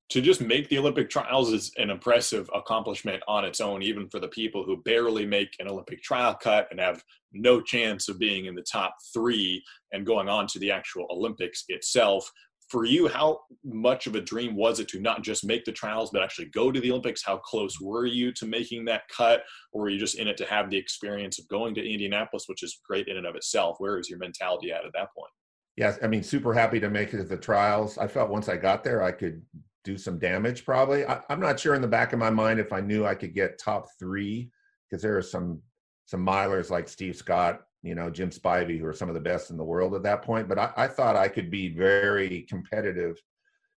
To 0.10 0.21
just 0.21 0.41
make 0.41 0.69
the 0.69 0.77
Olympic 0.77 1.10
trials 1.10 1.51
is 1.51 1.71
an 1.77 1.89
impressive 1.89 2.47
accomplishment 2.53 3.23
on 3.27 3.43
its 3.43 3.60
own, 3.60 3.81
even 3.81 4.08
for 4.10 4.19
the 4.19 4.27
people 4.27 4.63
who 4.63 4.84
barely 4.84 5.25
make 5.25 5.55
an 5.60 5.67
Olympic 5.67 6.03
trial 6.03 6.36
cut 6.36 6.67
and 6.69 6.79
have 6.79 7.03
no 7.34 7.60
chance 7.60 8.08
of 8.08 8.19
being 8.19 8.45
in 8.45 8.53
the 8.53 8.62
top 8.62 8.95
three 9.13 9.63
and 9.93 10.05
going 10.05 10.29
on 10.29 10.45
to 10.47 10.60
the 10.60 10.69
actual 10.71 11.08
Olympics 11.10 11.63
itself 11.69 12.31
for 12.67 12.86
you, 12.86 13.08
how 13.08 13.41
much 13.63 14.08
of 14.08 14.15
a 14.15 14.21
dream 14.21 14.56
was 14.56 14.80
it 14.80 14.88
to 14.89 14.99
not 14.99 15.21
just 15.21 15.45
make 15.45 15.65
the 15.65 15.71
trials, 15.71 16.10
but 16.12 16.23
actually 16.23 16.47
go 16.47 16.71
to 16.71 16.80
the 16.80 16.89
Olympics? 16.89 17.23
How 17.23 17.38
close 17.38 17.80
were 17.80 18.06
you 18.06 18.32
to 18.34 18.45
making 18.45 18.86
that 18.86 19.04
cut? 19.10 19.43
Or 19.71 19.84
were 19.84 19.89
you 19.89 19.99
just 19.99 20.17
in 20.17 20.28
it 20.28 20.38
to 20.38 20.45
have 20.45 20.69
the 20.69 20.78
experience 20.78 21.38
of 21.38 21.47
going 21.47 21.75
to 21.75 21.88
Indianapolis, 21.88 22.45
which 22.47 22.63
is 22.63 22.82
great 22.88 23.08
in 23.08 23.17
and 23.17 23.28
of 23.28 23.36
itself? 23.36 23.75
Where 23.80 23.97
was 23.97 24.10
your 24.10 24.19
mentality 24.19 24.71
at 24.71 24.86
at 24.86 24.93
that 24.93 25.13
point? 25.15 25.32
Yes, 25.78 25.99
I 26.01 26.08
mean, 26.08 26.23
super 26.23 26.54
happy 26.54 26.80
to 26.80 26.89
make 26.89 27.13
it 27.13 27.28
the 27.30 27.38
trials. 27.38 27.97
I 27.97 28.08
felt 28.08 28.30
once 28.30 28.49
I 28.49 28.58
got 28.58 28.84
there, 28.84 29.04
I 29.04 29.12
could 29.12 29.41
do 29.84 29.97
some 29.97 30.17
damage 30.17 30.65
probably. 30.65 31.06
I, 31.06 31.21
am 31.30 31.39
not 31.39 31.60
sure 31.60 31.75
in 31.75 31.82
the 31.82 31.88
back 31.88 32.13
of 32.13 32.19
my 32.19 32.30
mind 32.30 32.60
if 32.60 32.73
I 32.73 32.82
knew 32.82 33.06
I 33.06 33.13
could 33.13 33.36
get 33.36 33.60
top 33.60 33.88
three 33.99 34.49
because 34.89 35.01
there 35.01 35.17
are 35.17 35.21
some 35.21 35.62
some 36.06 36.25
milers 36.25 36.69
like 36.69 36.88
Steve 36.88 37.15
Scott 37.15 37.62
you 37.85 37.95
know, 37.95 38.09
Jim 38.09 38.31
Spivey, 38.31 38.77
who 38.79 38.87
are 38.87 38.99
some 38.99 39.09
of 39.11 39.15
the 39.15 39.29
best 39.31 39.51
in 39.51 39.57
the 39.57 39.69
world 39.73 39.93
at 39.95 40.03
that 40.03 40.21
point. 40.29 40.47
But 40.49 40.59
I, 40.59 40.69
I 40.83 40.87
thought 40.87 41.15
I 41.25 41.29
could 41.35 41.49
be 41.49 41.65
very 41.69 42.45
competitive 42.49 43.15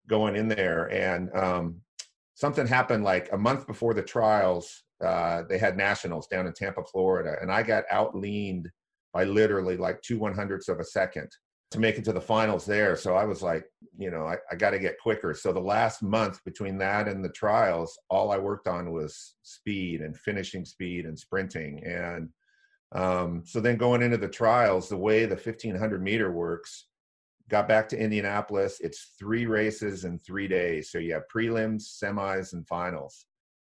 going 0.09 0.37
in 0.37 0.49
there. 0.49 0.83
And 0.93 1.23
um, 1.35 1.65
something 2.35 2.67
happened 2.67 3.05
like 3.05 3.27
a 3.33 3.39
month 3.49 3.67
before 3.67 3.95
the 3.95 4.03
trials. 4.17 4.85
Uh, 5.05 5.43
they 5.49 5.59
had 5.59 5.77
nationals 5.77 6.27
down 6.29 6.47
in 6.47 6.53
Tampa, 6.53 6.85
Florida, 6.93 7.33
and 7.41 7.51
I 7.59 7.63
got 7.63 7.85
outleaned 7.93 8.67
by 9.13 9.25
literally 9.25 9.77
like 9.87 10.01
two 10.03 10.19
one 10.27 10.35
hundredths 10.35 10.69
of 10.69 10.79
a 10.79 10.85
second. 10.85 11.31
to 11.73 11.81
make 11.81 11.99
it 11.99 12.05
to 12.05 12.13
the 12.13 12.21
finals 12.21 12.65
there. 12.65 12.97
So 12.97 13.17
I 13.17 13.25
was 13.25 13.43
like, 13.43 13.65
you 13.99 14.11
know, 14.11 14.25
I, 14.27 14.37
I 14.51 14.55
got 14.55 14.71
to 14.71 14.79
get 14.79 15.01
quicker. 15.01 15.35
So 15.35 15.53
the 15.53 15.61
last 15.61 16.03
month 16.03 16.41
between 16.45 16.79
that 16.79 17.09
and 17.09 17.25
the 17.25 17.31
trials, 17.31 17.99
all 18.09 18.31
I 18.31 18.39
worked 18.39 18.69
on 18.69 18.93
was 18.93 19.35
speed 19.43 20.01
and 20.01 20.17
finishing 20.17 20.65
speed 20.65 21.07
and 21.07 21.19
sprinting. 21.19 21.83
And 21.85 22.29
um, 22.97 23.43
so 23.45 23.61
then 23.61 23.77
going 23.77 24.03
into 24.03 24.17
the 24.17 24.29
trials, 24.29 24.89
the 24.89 24.97
way 24.97 25.27
the 25.27 25.35
1500 25.35 26.03
meter 26.03 26.33
works, 26.33 26.87
got 27.51 27.69
back 27.69 27.89
to 27.91 27.99
Indianapolis. 27.99 28.81
It's 28.81 29.13
three 29.19 29.45
races 29.45 30.05
in 30.05 30.19
three 30.19 30.49
days. 30.49 30.91
So 30.91 30.99
you 30.99 31.13
have 31.13 31.25
prelims, 31.33 32.03
semis, 32.03 32.55
and 32.55 32.67
finals. 32.67 33.27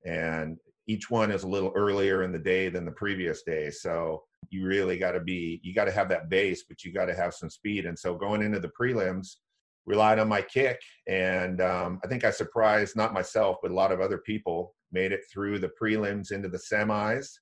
And 0.06 0.58
each 0.88 1.10
one 1.10 1.32
is 1.32 1.44
a 1.44 1.48
little 1.48 1.72
earlier 1.74 2.24
in 2.24 2.34
the 2.34 2.38
day 2.38 2.68
than 2.68 2.84
the 2.84 2.92
previous 2.92 3.44
day. 3.44 3.70
So 3.72 4.24
you 4.50 4.66
really 4.66 4.98
got 4.98 5.14
to 5.14 5.22
be, 5.22 5.62
you 5.64 5.74
got 5.74 5.86
to 5.86 5.92
have 5.92 6.10
that 6.10 6.30
base, 6.30 6.66
but 6.68 6.84
you 6.84 6.92
got 6.92 7.06
to 7.06 7.16
have 7.16 7.34
some 7.34 7.50
speed. 7.50 7.86
And 7.86 7.98
so 7.98 8.16
going 8.16 8.42
into 8.42 8.60
the 8.60 8.72
prelims, 8.80 9.38
relied 9.86 10.20
on 10.20 10.28
my 10.28 10.42
kick. 10.42 10.82
And 11.08 11.62
um, 11.62 12.00
I 12.04 12.08
think 12.08 12.26
I 12.26 12.32
surprised 12.32 12.98
not 12.98 13.14
myself, 13.14 13.58
but 13.62 13.72
a 13.72 13.76
lot 13.76 13.92
of 13.94 14.02
other 14.02 14.18
people 14.18 14.76
made 14.92 15.14
it 15.14 15.22
through 15.32 15.60
the 15.60 15.72
prelims 15.82 16.32
into 16.32 16.50
the 16.50 16.58
semis. 16.58 17.38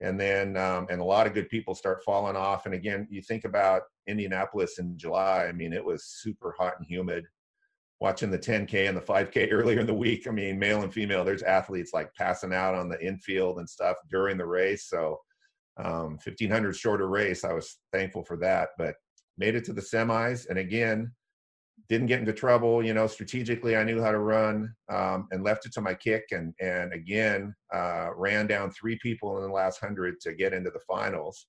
And 0.00 0.18
then, 0.18 0.56
um, 0.56 0.86
and 0.90 1.00
a 1.00 1.04
lot 1.04 1.26
of 1.26 1.34
good 1.34 1.48
people 1.50 1.74
start 1.74 2.02
falling 2.04 2.36
off. 2.36 2.64
And 2.64 2.74
again, 2.74 3.06
you 3.10 3.20
think 3.20 3.44
about 3.44 3.82
Indianapolis 4.06 4.78
in 4.78 4.96
July. 4.96 5.44
I 5.46 5.52
mean, 5.52 5.72
it 5.72 5.84
was 5.84 6.04
super 6.04 6.54
hot 6.58 6.74
and 6.78 6.86
humid 6.86 7.26
watching 8.00 8.30
the 8.30 8.38
10K 8.38 8.88
and 8.88 8.96
the 8.96 9.02
5K 9.02 9.48
earlier 9.52 9.80
in 9.80 9.86
the 9.86 9.94
week. 9.94 10.26
I 10.26 10.30
mean, 10.30 10.58
male 10.58 10.82
and 10.82 10.92
female, 10.92 11.24
there's 11.24 11.42
athletes 11.42 11.92
like 11.92 12.14
passing 12.14 12.54
out 12.54 12.74
on 12.74 12.88
the 12.88 13.04
infield 13.04 13.58
and 13.58 13.68
stuff 13.68 13.96
during 14.10 14.38
the 14.38 14.46
race. 14.46 14.86
So, 14.88 15.18
um, 15.76 16.18
1500 16.24 16.74
shorter 16.74 17.08
race. 17.08 17.44
I 17.44 17.52
was 17.52 17.78
thankful 17.92 18.24
for 18.24 18.36
that, 18.38 18.70
but 18.78 18.94
made 19.38 19.54
it 19.54 19.64
to 19.66 19.72
the 19.72 19.80
semis. 19.80 20.48
And 20.48 20.58
again, 20.58 21.12
didn't 21.90 22.06
get 22.06 22.20
into 22.20 22.32
trouble. 22.32 22.82
You 22.82 22.94
know, 22.94 23.08
strategically, 23.08 23.76
I 23.76 23.82
knew 23.82 24.00
how 24.00 24.12
to 24.12 24.20
run 24.20 24.72
um, 24.88 25.26
and 25.32 25.42
left 25.42 25.66
it 25.66 25.72
to 25.72 25.80
my 25.80 25.92
kick. 25.92 26.24
And 26.30 26.54
and 26.60 26.94
again, 26.94 27.54
uh, 27.74 28.10
ran 28.16 28.46
down 28.46 28.70
three 28.70 28.98
people 29.02 29.36
in 29.36 29.42
the 29.42 29.52
last 29.52 29.80
hundred 29.80 30.20
to 30.20 30.32
get 30.32 30.54
into 30.54 30.70
the 30.70 30.80
finals. 30.88 31.46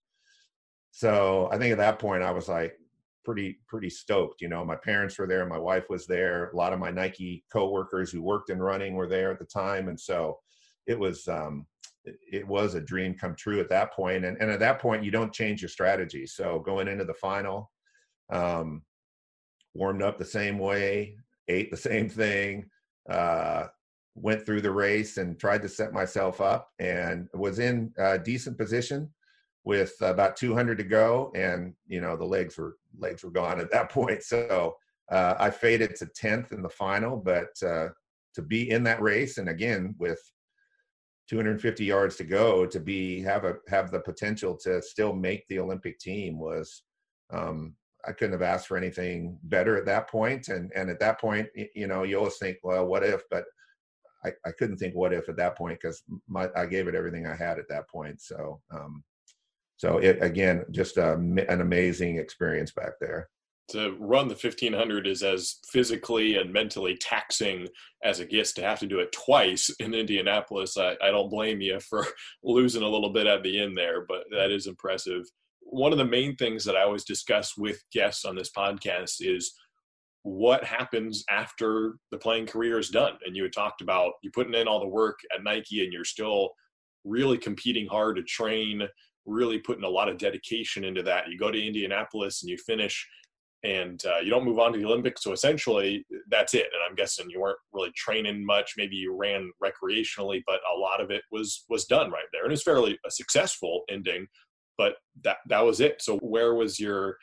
So 0.91 1.47
I 1.51 1.57
think 1.57 1.71
at 1.71 1.77
that 1.77 1.99
point, 1.99 2.23
I 2.23 2.31
was 2.31 2.49
like, 2.49 2.75
pretty 3.23 3.59
pretty 3.67 3.89
stoked. 3.89 4.41
You 4.41 4.49
know, 4.49 4.65
my 4.65 4.75
parents 4.75 5.17
were 5.17 5.27
there, 5.27 5.45
my 5.45 5.59
wife 5.59 5.85
was 5.89 6.07
there, 6.07 6.49
a 6.49 6.55
lot 6.55 6.73
of 6.73 6.79
my 6.79 6.89
Nike 6.89 7.45
coworkers 7.53 8.11
who 8.11 8.23
worked 8.23 8.49
in 8.49 8.59
running 8.59 8.95
were 8.95 9.07
there 9.07 9.31
at 9.31 9.39
the 9.39 9.45
time, 9.45 9.87
and 9.89 9.99
so 9.99 10.39
it 10.87 10.97
was 10.97 11.27
um, 11.27 11.67
it, 12.03 12.47
was 12.47 12.73
a 12.73 12.81
dream 12.81 13.13
come 13.13 13.35
true 13.35 13.59
at 13.59 13.69
that 13.69 13.93
point. 13.93 14.25
And 14.25 14.37
and 14.41 14.49
at 14.49 14.59
that 14.59 14.79
point, 14.79 15.03
you 15.03 15.11
don't 15.11 15.31
change 15.31 15.61
your 15.61 15.69
strategy. 15.69 16.25
So 16.25 16.59
going 16.59 16.87
into 16.87 17.05
the 17.05 17.13
final, 17.13 17.71
um, 18.31 18.81
warmed 19.73 20.01
up 20.01 20.17
the 20.17 20.25
same 20.25 20.59
way, 20.59 21.15
ate 21.47 21.71
the 21.71 21.77
same 21.77 22.09
thing. 22.09 22.69
Uh, 23.09 23.67
went 24.15 24.45
through 24.45 24.61
the 24.61 24.71
race 24.71 25.17
and 25.17 25.39
tried 25.39 25.61
to 25.61 25.69
set 25.69 25.93
myself 25.93 26.41
up 26.41 26.69
and 26.79 27.27
was 27.33 27.59
in 27.59 27.93
a 27.97 28.19
decent 28.19 28.57
position 28.57 29.09
with 29.63 29.93
about 30.01 30.35
200 30.35 30.77
to 30.77 30.83
go 30.83 31.31
and 31.35 31.73
you 31.87 32.01
know 32.01 32.17
the 32.17 32.25
legs 32.25 32.57
were 32.57 32.77
legs 32.97 33.23
were 33.23 33.31
gone 33.31 33.59
at 33.59 33.71
that 33.71 33.89
point 33.91 34.21
so 34.23 34.75
uh, 35.11 35.35
i 35.39 35.49
faded 35.49 35.95
to 35.95 36.05
10th 36.07 36.51
in 36.51 36.61
the 36.61 36.69
final 36.69 37.15
but 37.15 37.51
uh, 37.65 37.87
to 38.33 38.41
be 38.41 38.69
in 38.69 38.83
that 38.83 39.01
race 39.01 39.37
and 39.37 39.49
again 39.49 39.95
with 39.97 40.19
250 41.29 41.85
yards 41.85 42.17
to 42.17 42.23
go 42.25 42.65
to 42.65 42.79
be 42.79 43.21
have 43.21 43.45
a 43.45 43.55
have 43.69 43.91
the 43.91 43.99
potential 44.01 44.57
to 44.57 44.81
still 44.81 45.13
make 45.13 45.47
the 45.47 45.59
olympic 45.59 45.97
team 45.99 46.37
was 46.37 46.83
um, 47.31 47.75
i 48.07 48.11
couldn't 48.11 48.33
have 48.33 48.41
asked 48.41 48.67
for 48.67 48.77
anything 48.77 49.37
better 49.43 49.77
at 49.77 49.85
that 49.85 50.09
point 50.09 50.47
and 50.47 50.71
and 50.75 50.89
at 50.89 50.99
that 50.99 51.19
point 51.19 51.47
you 51.75 51.87
know 51.87 52.03
you 52.03 52.17
always 52.17 52.37
think 52.37 52.57
well 52.63 52.85
what 52.85 53.03
if 53.03 53.21
but 53.29 53.45
I, 54.23 54.31
I 54.45 54.51
couldn't 54.51 54.77
think 54.77 54.95
what 54.95 55.13
if 55.13 55.29
at 55.29 55.37
that 55.37 55.57
point 55.57 55.79
because 55.81 56.03
I 56.55 56.65
gave 56.65 56.87
it 56.87 56.95
everything 56.95 57.25
I 57.25 57.35
had 57.35 57.57
at 57.57 57.67
that 57.69 57.89
point. 57.89 58.21
So 58.21 58.61
um, 58.71 59.03
so 59.77 59.97
it 59.97 60.21
again, 60.21 60.63
just 60.69 60.97
a, 60.97 61.13
an 61.13 61.61
amazing 61.61 62.17
experience 62.17 62.71
back 62.71 62.91
there. 62.99 63.29
To 63.69 63.95
run 63.99 64.27
the 64.27 64.35
1500 64.35 65.07
is 65.07 65.23
as 65.23 65.57
physically 65.71 66.37
and 66.37 66.53
mentally 66.53 66.97
taxing 66.97 67.67
as 68.03 68.19
it 68.19 68.29
gets 68.29 68.51
to 68.53 68.61
have 68.61 68.79
to 68.79 68.85
do 68.85 68.99
it 68.99 69.11
twice 69.11 69.73
in 69.79 69.93
Indianapolis. 69.93 70.77
I, 70.77 70.97
I 71.01 71.09
don't 71.09 71.31
blame 71.31 71.61
you 71.61 71.79
for 71.79 72.05
losing 72.43 72.83
a 72.83 72.87
little 72.87 73.11
bit 73.11 73.27
at 73.27 73.41
the 73.41 73.59
end 73.59 73.75
there, 73.75 74.05
but 74.05 74.25
that 74.31 74.51
is 74.51 74.67
impressive. 74.67 75.23
One 75.71 75.91
of 75.91 75.97
the 75.97 76.05
main 76.05 76.35
things 76.35 76.63
that 76.65 76.75
I 76.75 76.83
always 76.83 77.03
discuss 77.03 77.57
with 77.57 77.81
guests 77.91 78.25
on 78.25 78.35
this 78.35 78.51
podcast 78.55 79.15
is 79.19 79.53
what 80.23 80.63
happens 80.63 81.23
after 81.29 81.95
the 82.11 82.17
playing 82.17 82.45
career 82.45 82.77
is 82.77 82.89
done. 82.89 83.13
And 83.25 83.35
you 83.35 83.43
had 83.43 83.53
talked 83.53 83.81
about 83.81 84.13
you 84.21 84.29
putting 84.31 84.53
in 84.53 84.67
all 84.67 84.79
the 84.79 84.87
work 84.87 85.19
at 85.33 85.43
Nike 85.43 85.83
and 85.83 85.91
you're 85.91 86.05
still 86.05 86.51
really 87.03 87.37
competing 87.37 87.87
hard 87.87 88.17
to 88.17 88.23
train 88.23 88.87
really 89.25 89.59
putting 89.59 89.83
a 89.83 89.89
lot 89.89 90.09
of 90.09 90.17
dedication 90.17 90.83
into 90.83 91.03
that. 91.03 91.29
You 91.29 91.37
go 91.37 91.51
to 91.51 91.65
Indianapolis 91.65 92.41
and 92.41 92.49
you 92.49 92.57
finish 92.57 93.07
and 93.63 94.01
uh, 94.05 94.19
you 94.19 94.31
don't 94.31 94.45
move 94.45 94.57
on 94.57 94.73
to 94.73 94.79
the 94.79 94.85
Olympics. 94.85 95.23
So 95.23 95.33
essentially, 95.33 96.05
that's 96.29 96.55
it. 96.55 96.65
And 96.73 96.81
I'm 96.87 96.95
guessing 96.95 97.29
you 97.29 97.41
weren't 97.41 97.59
really 97.73 97.91
training 97.95 98.43
much. 98.43 98.73
Maybe 98.75 98.95
you 98.95 99.15
ran 99.15 99.51
recreationally, 99.63 100.41
but 100.47 100.59
a 100.73 100.77
lot 100.77 100.99
of 100.99 101.11
it 101.11 101.21
was 101.31 101.63
was 101.69 101.85
done 101.85 102.09
right 102.09 102.25
there, 102.33 102.43
and 102.43 102.51
it's 102.51 102.63
fairly 102.63 102.97
a 103.05 103.11
successful 103.11 103.83
ending. 103.89 104.25
But 104.77 104.95
that 105.23 105.37
that 105.47 105.65
was 105.65 105.79
it. 105.79 106.01
So 106.01 106.17
where 106.17 106.55
was 106.55 106.79
your 106.79 107.17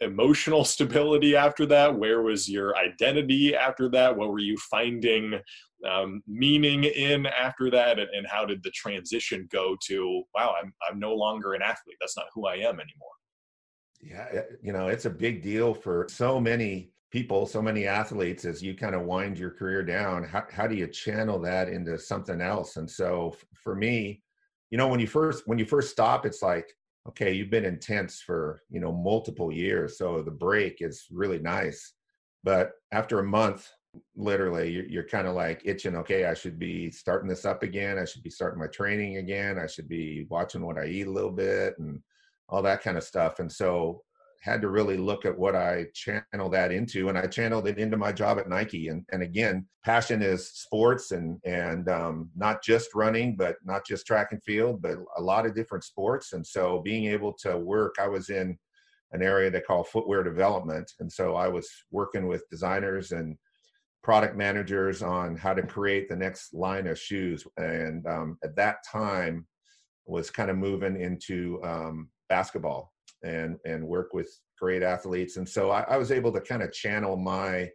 emotional 0.00 0.64
stability 0.74 1.36
after 1.36 1.66
that? 1.66 1.94
Where 1.94 2.22
was 2.22 2.48
your 2.48 2.76
identity 2.76 3.54
after 3.54 3.88
that? 3.90 4.16
What 4.16 4.30
were 4.30 4.38
you 4.38 4.56
finding 4.70 5.40
um, 5.88 6.22
meaning 6.26 6.84
in 6.84 7.26
after 7.26 7.70
that? 7.70 7.98
And, 7.98 8.08
and, 8.10 8.26
how 8.26 8.44
did 8.44 8.62
the 8.62 8.70
transition 8.70 9.48
go 9.52 9.76
to, 9.86 10.22
wow, 10.34 10.54
I'm, 10.60 10.72
I'm 10.88 10.98
no 10.98 11.14
longer 11.14 11.54
an 11.54 11.62
athlete. 11.62 11.96
That's 12.00 12.16
not 12.16 12.26
who 12.34 12.46
I 12.46 12.54
am 12.54 12.80
anymore. 12.80 13.10
Yeah, 14.00 14.42
you 14.62 14.72
know, 14.72 14.88
it's 14.88 15.06
a 15.06 15.10
big 15.10 15.42
deal 15.42 15.74
for 15.74 16.06
so 16.10 16.40
many 16.40 16.90
people, 17.10 17.46
so 17.46 17.62
many 17.62 17.86
athletes 17.86 18.44
as 18.44 18.62
you 18.62 18.74
kind 18.74 18.94
of 18.94 19.02
wind 19.02 19.38
your 19.38 19.50
career 19.50 19.82
down. 19.82 20.24
How, 20.24 20.44
how 20.52 20.66
do 20.66 20.74
you 20.74 20.86
channel 20.86 21.38
that 21.40 21.68
into 21.68 21.98
something 21.98 22.40
else? 22.40 22.76
And 22.76 22.90
so 22.90 23.34
for 23.54 23.74
me, 23.74 24.22
you 24.70 24.78
know, 24.78 24.88
when 24.88 25.00
you 25.00 25.06
first 25.06 25.46
when 25.46 25.58
you 25.58 25.64
first 25.64 25.90
stop, 25.90 26.26
it's 26.26 26.42
like, 26.42 26.74
okay, 27.08 27.32
you've 27.32 27.50
been 27.50 27.64
intense 27.64 28.20
for, 28.20 28.62
you 28.70 28.80
know, 28.80 28.92
multiple 28.92 29.52
years. 29.52 29.98
So 29.98 30.22
the 30.22 30.30
break 30.30 30.78
is 30.80 31.06
really 31.10 31.38
nice. 31.38 31.94
But 32.42 32.72
after 32.92 33.18
a 33.18 33.24
month, 33.24 33.70
literally, 34.16 34.70
you're, 34.70 34.86
you're 34.86 35.08
kind 35.08 35.26
of 35.26 35.34
like 35.34 35.62
itching, 35.64 35.96
okay, 35.96 36.26
I 36.26 36.34
should 36.34 36.58
be 36.58 36.90
starting 36.90 37.28
this 37.28 37.44
up 37.44 37.62
again. 37.62 37.98
I 37.98 38.04
should 38.04 38.22
be 38.22 38.30
starting 38.30 38.60
my 38.60 38.66
training 38.68 39.18
again. 39.18 39.58
I 39.58 39.66
should 39.66 39.88
be 39.88 40.26
watching 40.30 40.64
what 40.64 40.78
I 40.78 40.86
eat 40.86 41.06
a 41.06 41.10
little 41.10 41.30
bit 41.30 41.78
and 41.78 42.00
all 42.48 42.62
that 42.62 42.82
kind 42.82 42.96
of 42.96 43.04
stuff. 43.04 43.38
And 43.38 43.50
so 43.50 44.02
had 44.44 44.60
to 44.60 44.68
really 44.68 44.98
look 44.98 45.24
at 45.24 45.38
what 45.38 45.56
I 45.56 45.86
channel 45.94 46.50
that 46.50 46.70
into, 46.70 47.08
and 47.08 47.16
I 47.16 47.26
channeled 47.26 47.66
it 47.66 47.78
into 47.78 47.96
my 47.96 48.12
job 48.12 48.38
at 48.38 48.48
Nike. 48.48 48.88
And 48.88 49.04
and 49.10 49.22
again, 49.22 49.66
passion 49.84 50.20
is 50.20 50.50
sports 50.50 51.12
and 51.12 51.40
and 51.46 51.88
um, 51.88 52.30
not 52.36 52.62
just 52.62 52.94
running, 52.94 53.36
but 53.36 53.56
not 53.64 53.86
just 53.86 54.06
track 54.06 54.32
and 54.32 54.42
field, 54.44 54.82
but 54.82 54.98
a 55.16 55.22
lot 55.22 55.46
of 55.46 55.54
different 55.54 55.84
sports. 55.84 56.34
And 56.34 56.46
so 56.46 56.82
being 56.84 57.06
able 57.06 57.32
to 57.40 57.56
work, 57.56 57.94
I 57.98 58.06
was 58.06 58.28
in 58.28 58.58
an 59.12 59.22
area 59.22 59.50
they 59.50 59.62
call 59.62 59.82
footwear 59.82 60.22
development, 60.22 60.92
and 61.00 61.10
so 61.10 61.36
I 61.36 61.48
was 61.48 61.66
working 61.90 62.26
with 62.26 62.48
designers 62.50 63.12
and 63.12 63.38
product 64.02 64.36
managers 64.36 65.02
on 65.02 65.36
how 65.36 65.54
to 65.54 65.62
create 65.62 66.10
the 66.10 66.16
next 66.16 66.52
line 66.52 66.86
of 66.86 66.98
shoes. 66.98 67.46
And 67.56 68.06
um, 68.06 68.36
at 68.44 68.54
that 68.56 68.84
time, 68.92 69.46
was 70.06 70.30
kind 70.30 70.50
of 70.50 70.58
moving 70.58 71.00
into 71.00 71.62
um, 71.64 72.10
basketball 72.28 72.93
and 73.24 73.58
and 73.64 73.86
work 73.86 74.14
with 74.14 74.28
great 74.58 74.82
athletes. 74.82 75.36
And 75.36 75.48
so 75.48 75.70
I, 75.70 75.82
I 75.82 75.96
was 75.96 76.12
able 76.12 76.32
to 76.32 76.40
kind 76.40 76.62
of 76.62 76.72
channel 76.72 77.16
my 77.16 77.70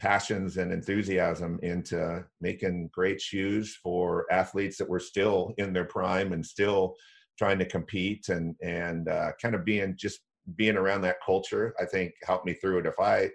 passions 0.00 0.58
and 0.58 0.72
enthusiasm 0.72 1.58
into 1.62 2.24
making 2.40 2.88
great 2.92 3.20
shoes 3.20 3.76
for 3.82 4.26
athletes 4.30 4.78
that 4.78 4.88
were 4.88 5.00
still 5.00 5.54
in 5.58 5.72
their 5.72 5.84
prime 5.84 6.32
and 6.32 6.44
still 6.44 6.94
trying 7.36 7.58
to 7.58 7.64
compete 7.64 8.28
and 8.28 8.54
and 8.62 9.08
uh, 9.08 9.30
kind 9.40 9.54
of 9.54 9.64
being 9.64 9.94
just 9.96 10.20
being 10.56 10.76
around 10.76 11.02
that 11.02 11.16
culture 11.24 11.74
i 11.80 11.84
think 11.84 12.12
helped 12.24 12.46
me 12.46 12.54
through 12.54 12.78
it 12.78 12.86
if 12.86 12.98
i 13.00 13.28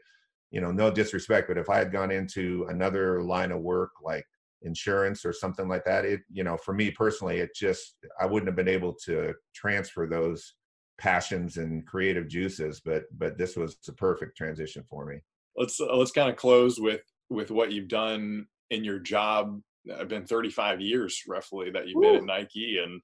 you 0.51 0.61
know 0.61 0.71
no 0.71 0.89
disrespect 0.89 1.47
but 1.47 1.57
if 1.57 1.69
i 1.69 1.77
had 1.77 1.91
gone 1.91 2.11
into 2.11 2.65
another 2.69 3.21
line 3.21 3.51
of 3.51 3.59
work 3.59 3.91
like 4.01 4.25
insurance 4.63 5.25
or 5.25 5.33
something 5.33 5.67
like 5.67 5.83
that 5.83 6.05
it 6.05 6.21
you 6.31 6.43
know 6.43 6.57
for 6.57 6.73
me 6.73 6.89
personally 6.89 7.37
it 7.37 7.51
just 7.53 7.95
i 8.19 8.25
wouldn't 8.25 8.47
have 8.47 8.55
been 8.55 8.67
able 8.67 8.93
to 8.93 9.33
transfer 9.53 10.07
those 10.07 10.55
passions 10.97 11.57
and 11.57 11.85
creative 11.85 12.27
juices 12.27 12.81
but 12.83 13.03
but 13.17 13.37
this 13.37 13.55
was 13.55 13.77
a 13.87 13.93
perfect 13.93 14.37
transition 14.37 14.83
for 14.89 15.05
me 15.05 15.17
let's 15.57 15.79
uh, 15.79 15.95
let's 15.95 16.11
kind 16.11 16.29
of 16.29 16.35
close 16.35 16.79
with 16.79 17.01
with 17.29 17.51
what 17.51 17.71
you've 17.71 17.87
done 17.87 18.45
in 18.69 18.83
your 18.83 18.99
job 18.99 19.59
i've 19.99 20.07
been 20.07 20.25
35 20.25 20.81
years 20.81 21.21
roughly 21.27 21.69
that 21.71 21.87
you've 21.87 21.97
Ooh. 21.97 22.13
been 22.13 22.15
at 22.15 22.23
nike 22.23 22.77
and 22.83 23.01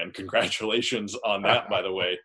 and 0.00 0.14
congratulations 0.14 1.16
on 1.24 1.42
that 1.42 1.68
by 1.68 1.82
the 1.82 1.92
way 1.92 2.18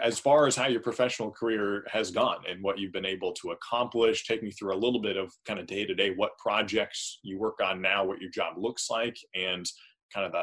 as 0.00 0.18
far 0.18 0.46
as 0.46 0.56
how 0.56 0.66
your 0.66 0.80
professional 0.80 1.30
career 1.30 1.84
has 1.90 2.10
gone 2.10 2.38
and 2.48 2.62
what 2.62 2.78
you've 2.78 2.92
been 2.92 3.06
able 3.06 3.32
to 3.32 3.50
accomplish, 3.50 4.26
take 4.26 4.42
me 4.42 4.50
through 4.50 4.74
a 4.74 4.78
little 4.78 5.00
bit 5.00 5.16
of 5.16 5.32
kind 5.46 5.60
of 5.60 5.66
day 5.66 5.84
to 5.84 5.94
day 5.94 6.10
what 6.14 6.36
projects 6.38 7.18
you 7.22 7.38
work 7.38 7.58
on 7.62 7.82
now, 7.82 8.04
what 8.04 8.20
your 8.20 8.30
job 8.30 8.54
looks 8.56 8.88
like, 8.90 9.16
and 9.34 9.66
kind 10.12 10.26
of 10.26 10.32
the 10.32 10.42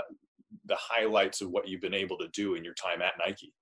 the 0.65 0.77
highlights 0.79 1.41
of 1.41 1.49
what 1.51 1.67
you've 1.67 1.81
been 1.81 1.93
able 1.93 2.17
to 2.17 2.27
do 2.29 2.55
in 2.55 2.63
your 2.63 2.73
time 2.73 3.01
at 3.01 3.13
Nike. 3.19 3.53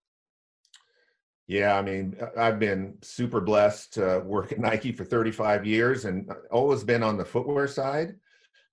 Yeah, 1.48 1.78
I 1.78 1.82
mean, 1.82 2.18
I've 2.38 2.60
been 2.60 2.98
super 3.02 3.40
blessed 3.40 3.94
to 3.94 4.22
work 4.26 4.52
at 4.52 4.60
Nike 4.60 4.92
for 4.92 5.06
35 5.06 5.66
years 5.66 6.04
and 6.06 6.30
always 6.52 6.84
been 6.84 7.04
on 7.04 7.18
the 7.18 7.24
footwear 7.24 7.68
side 7.68 8.16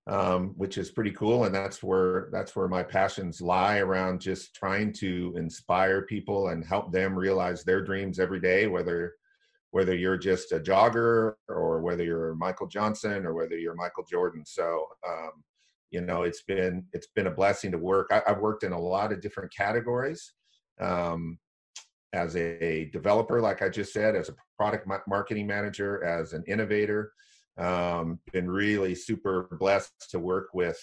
um, 0.07 0.53
which 0.55 0.77
is 0.77 0.91
pretty 0.91 1.11
cool. 1.11 1.45
And 1.45 1.55
that's 1.55 1.81
where 1.81 2.29
that's 2.31 2.55
where 2.55 2.67
my 2.67 2.83
passions 2.83 3.41
lie 3.41 3.77
around 3.79 4.21
just 4.21 4.53
trying 4.53 4.93
to 4.93 5.33
inspire 5.35 6.03
people 6.03 6.49
and 6.49 6.63
help 6.63 6.91
them 6.91 7.17
realize 7.17 7.63
their 7.63 7.81
dreams 7.81 8.19
every 8.19 8.39
day, 8.39 8.67
whether 8.67 9.15
whether 9.71 9.95
you're 9.95 10.17
just 10.17 10.51
a 10.53 10.59
jogger 10.59 11.33
or 11.49 11.81
whether 11.81 12.03
you're 12.03 12.35
Michael 12.35 12.67
Johnson 12.67 13.25
or 13.25 13.33
whether 13.33 13.57
you're 13.57 13.75
Michael 13.75 14.05
Jordan. 14.09 14.43
So 14.45 14.85
um, 15.07 15.31
you 15.91 16.01
know, 16.01 16.23
it's 16.23 16.43
been 16.43 16.85
it's 16.93 17.07
been 17.15 17.27
a 17.27 17.31
blessing 17.31 17.71
to 17.71 17.77
work. 17.77 18.09
I, 18.11 18.21
have 18.27 18.39
worked 18.39 18.63
in 18.63 18.73
a 18.73 18.79
lot 18.79 19.11
of 19.11 19.21
different 19.21 19.53
categories. 19.53 20.33
Um, 20.79 21.39
as 22.15 22.35
a 22.35 22.85
developer, 22.85 23.41
like 23.41 23.61
I 23.61 23.69
just 23.69 23.93
said, 23.93 24.15
as 24.15 24.29
a 24.29 24.35
product 24.57 24.87
marketing 25.07 25.47
manager, 25.47 26.03
as 26.03 26.33
an 26.33 26.43
innovator, 26.47 27.11
um, 27.57 28.19
been 28.31 28.49
really 28.49 28.95
super 28.95 29.49
blessed 29.59 30.09
to 30.11 30.19
work 30.19 30.49
with 30.53 30.79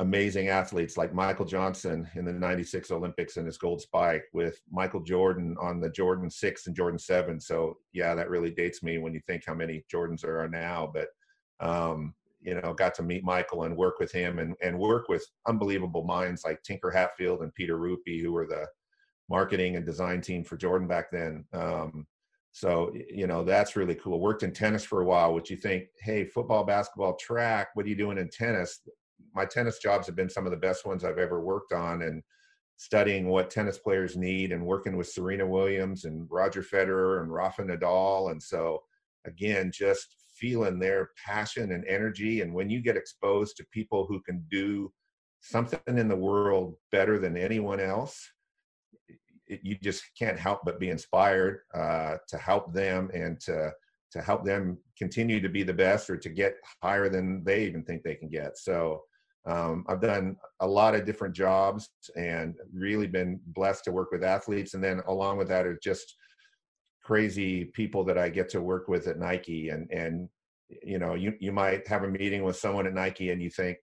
amazing 0.00 0.48
athletes 0.48 0.96
like 0.96 1.14
Michael 1.14 1.44
Johnson 1.44 2.08
in 2.14 2.24
the 2.24 2.32
96 2.32 2.90
Olympics 2.90 3.36
and 3.36 3.46
his 3.46 3.58
gold 3.58 3.82
spike 3.82 4.24
with 4.32 4.60
Michael 4.70 5.02
Jordan 5.02 5.56
on 5.60 5.78
the 5.78 5.90
Jordan 5.90 6.30
6 6.30 6.66
and 6.66 6.74
Jordan 6.74 6.98
7. 6.98 7.38
So, 7.38 7.76
yeah, 7.92 8.14
that 8.14 8.30
really 8.30 8.50
dates 8.50 8.82
me 8.82 8.98
when 8.98 9.14
you 9.14 9.20
think 9.26 9.44
how 9.46 9.54
many 9.54 9.84
Jordans 9.92 10.22
there 10.22 10.40
are 10.40 10.48
now. 10.48 10.90
But, 10.92 11.08
um, 11.60 12.14
you 12.40 12.54
know, 12.54 12.72
got 12.72 12.94
to 12.94 13.02
meet 13.02 13.22
Michael 13.22 13.64
and 13.64 13.76
work 13.76 13.98
with 14.00 14.10
him 14.10 14.38
and, 14.38 14.54
and 14.62 14.78
work 14.78 15.08
with 15.08 15.24
unbelievable 15.46 16.04
minds 16.04 16.44
like 16.44 16.62
Tinker 16.62 16.90
Hatfield 16.90 17.42
and 17.42 17.54
Peter 17.54 17.76
Ruppe, 17.76 18.22
who 18.22 18.32
were 18.32 18.46
the 18.46 18.66
marketing 19.30 19.76
and 19.76 19.86
design 19.86 20.20
team 20.20 20.44
for 20.44 20.56
Jordan 20.56 20.88
back 20.88 21.10
then. 21.10 21.44
Um, 21.52 22.06
so, 22.52 22.92
you 23.08 23.28
know, 23.28 23.44
that's 23.44 23.76
really 23.76 23.94
cool. 23.94 24.20
Worked 24.20 24.42
in 24.42 24.52
tennis 24.52 24.84
for 24.84 25.00
a 25.00 25.04
while, 25.04 25.32
which 25.32 25.50
you 25.50 25.56
think, 25.56 25.84
hey, 26.02 26.24
football, 26.24 26.64
basketball, 26.64 27.14
track, 27.14 27.68
what 27.74 27.86
are 27.86 27.88
you 27.88 27.94
doing 27.94 28.18
in 28.18 28.28
tennis? 28.28 28.80
My 29.34 29.44
tennis 29.44 29.78
jobs 29.78 30.06
have 30.06 30.16
been 30.16 30.28
some 30.28 30.46
of 30.46 30.50
the 30.50 30.56
best 30.56 30.84
ones 30.84 31.04
I've 31.04 31.18
ever 31.18 31.40
worked 31.40 31.72
on. 31.72 32.02
And 32.02 32.22
studying 32.80 33.28
what 33.28 33.50
tennis 33.50 33.76
players 33.76 34.16
need 34.16 34.52
and 34.52 34.64
working 34.64 34.96
with 34.96 35.06
Serena 35.06 35.46
Williams 35.46 36.06
and 36.06 36.26
Roger 36.30 36.62
Federer 36.62 37.20
and 37.20 37.30
Rafa 37.30 37.62
Nadal. 37.62 38.30
And 38.30 38.42
so, 38.42 38.82
again, 39.26 39.70
just 39.70 40.16
feeling 40.34 40.78
their 40.78 41.10
passion 41.22 41.72
and 41.72 41.84
energy. 41.84 42.40
And 42.40 42.54
when 42.54 42.70
you 42.70 42.80
get 42.80 42.96
exposed 42.96 43.58
to 43.58 43.66
people 43.70 44.06
who 44.06 44.22
can 44.22 44.42
do 44.50 44.90
something 45.42 45.78
in 45.86 46.08
the 46.08 46.16
world 46.16 46.74
better 46.90 47.18
than 47.18 47.36
anyone 47.36 47.80
else, 47.80 48.26
it, 49.50 49.60
you 49.62 49.76
just 49.82 50.02
can't 50.18 50.38
help 50.38 50.60
but 50.64 50.80
be 50.80 50.90
inspired 50.90 51.60
uh, 51.74 52.16
to 52.28 52.38
help 52.38 52.72
them 52.72 53.10
and 53.12 53.40
to 53.40 53.72
to 54.12 54.20
help 54.20 54.44
them 54.44 54.76
continue 54.98 55.40
to 55.40 55.48
be 55.48 55.62
the 55.62 55.72
best 55.72 56.10
or 56.10 56.16
to 56.16 56.28
get 56.28 56.56
higher 56.82 57.08
than 57.08 57.44
they 57.44 57.64
even 57.64 57.84
think 57.84 58.02
they 58.02 58.16
can 58.16 58.28
get. 58.28 58.58
So 58.58 59.02
um, 59.46 59.84
I've 59.88 60.00
done 60.00 60.36
a 60.60 60.66
lot 60.66 60.96
of 60.96 61.06
different 61.06 61.34
jobs 61.34 61.88
and 62.16 62.56
really 62.72 63.06
been 63.06 63.40
blessed 63.46 63.84
to 63.84 63.92
work 63.92 64.10
with 64.10 64.24
athletes. 64.24 64.74
And 64.74 64.82
then 64.82 65.00
along 65.06 65.38
with 65.38 65.48
that 65.48 65.64
are 65.64 65.78
just 65.80 66.16
crazy 67.04 67.66
people 67.66 68.04
that 68.04 68.18
I 68.18 68.28
get 68.28 68.48
to 68.50 68.60
work 68.60 68.88
with 68.88 69.06
at 69.06 69.18
Nike. 69.18 69.68
And 69.68 69.88
and 69.90 70.28
you 70.82 70.98
know, 70.98 71.14
you 71.14 71.34
you 71.40 71.52
might 71.52 71.86
have 71.88 72.02
a 72.04 72.08
meeting 72.08 72.42
with 72.42 72.56
someone 72.56 72.86
at 72.86 72.94
Nike 72.94 73.30
and 73.30 73.42
you 73.42 73.50
think, 73.50 73.78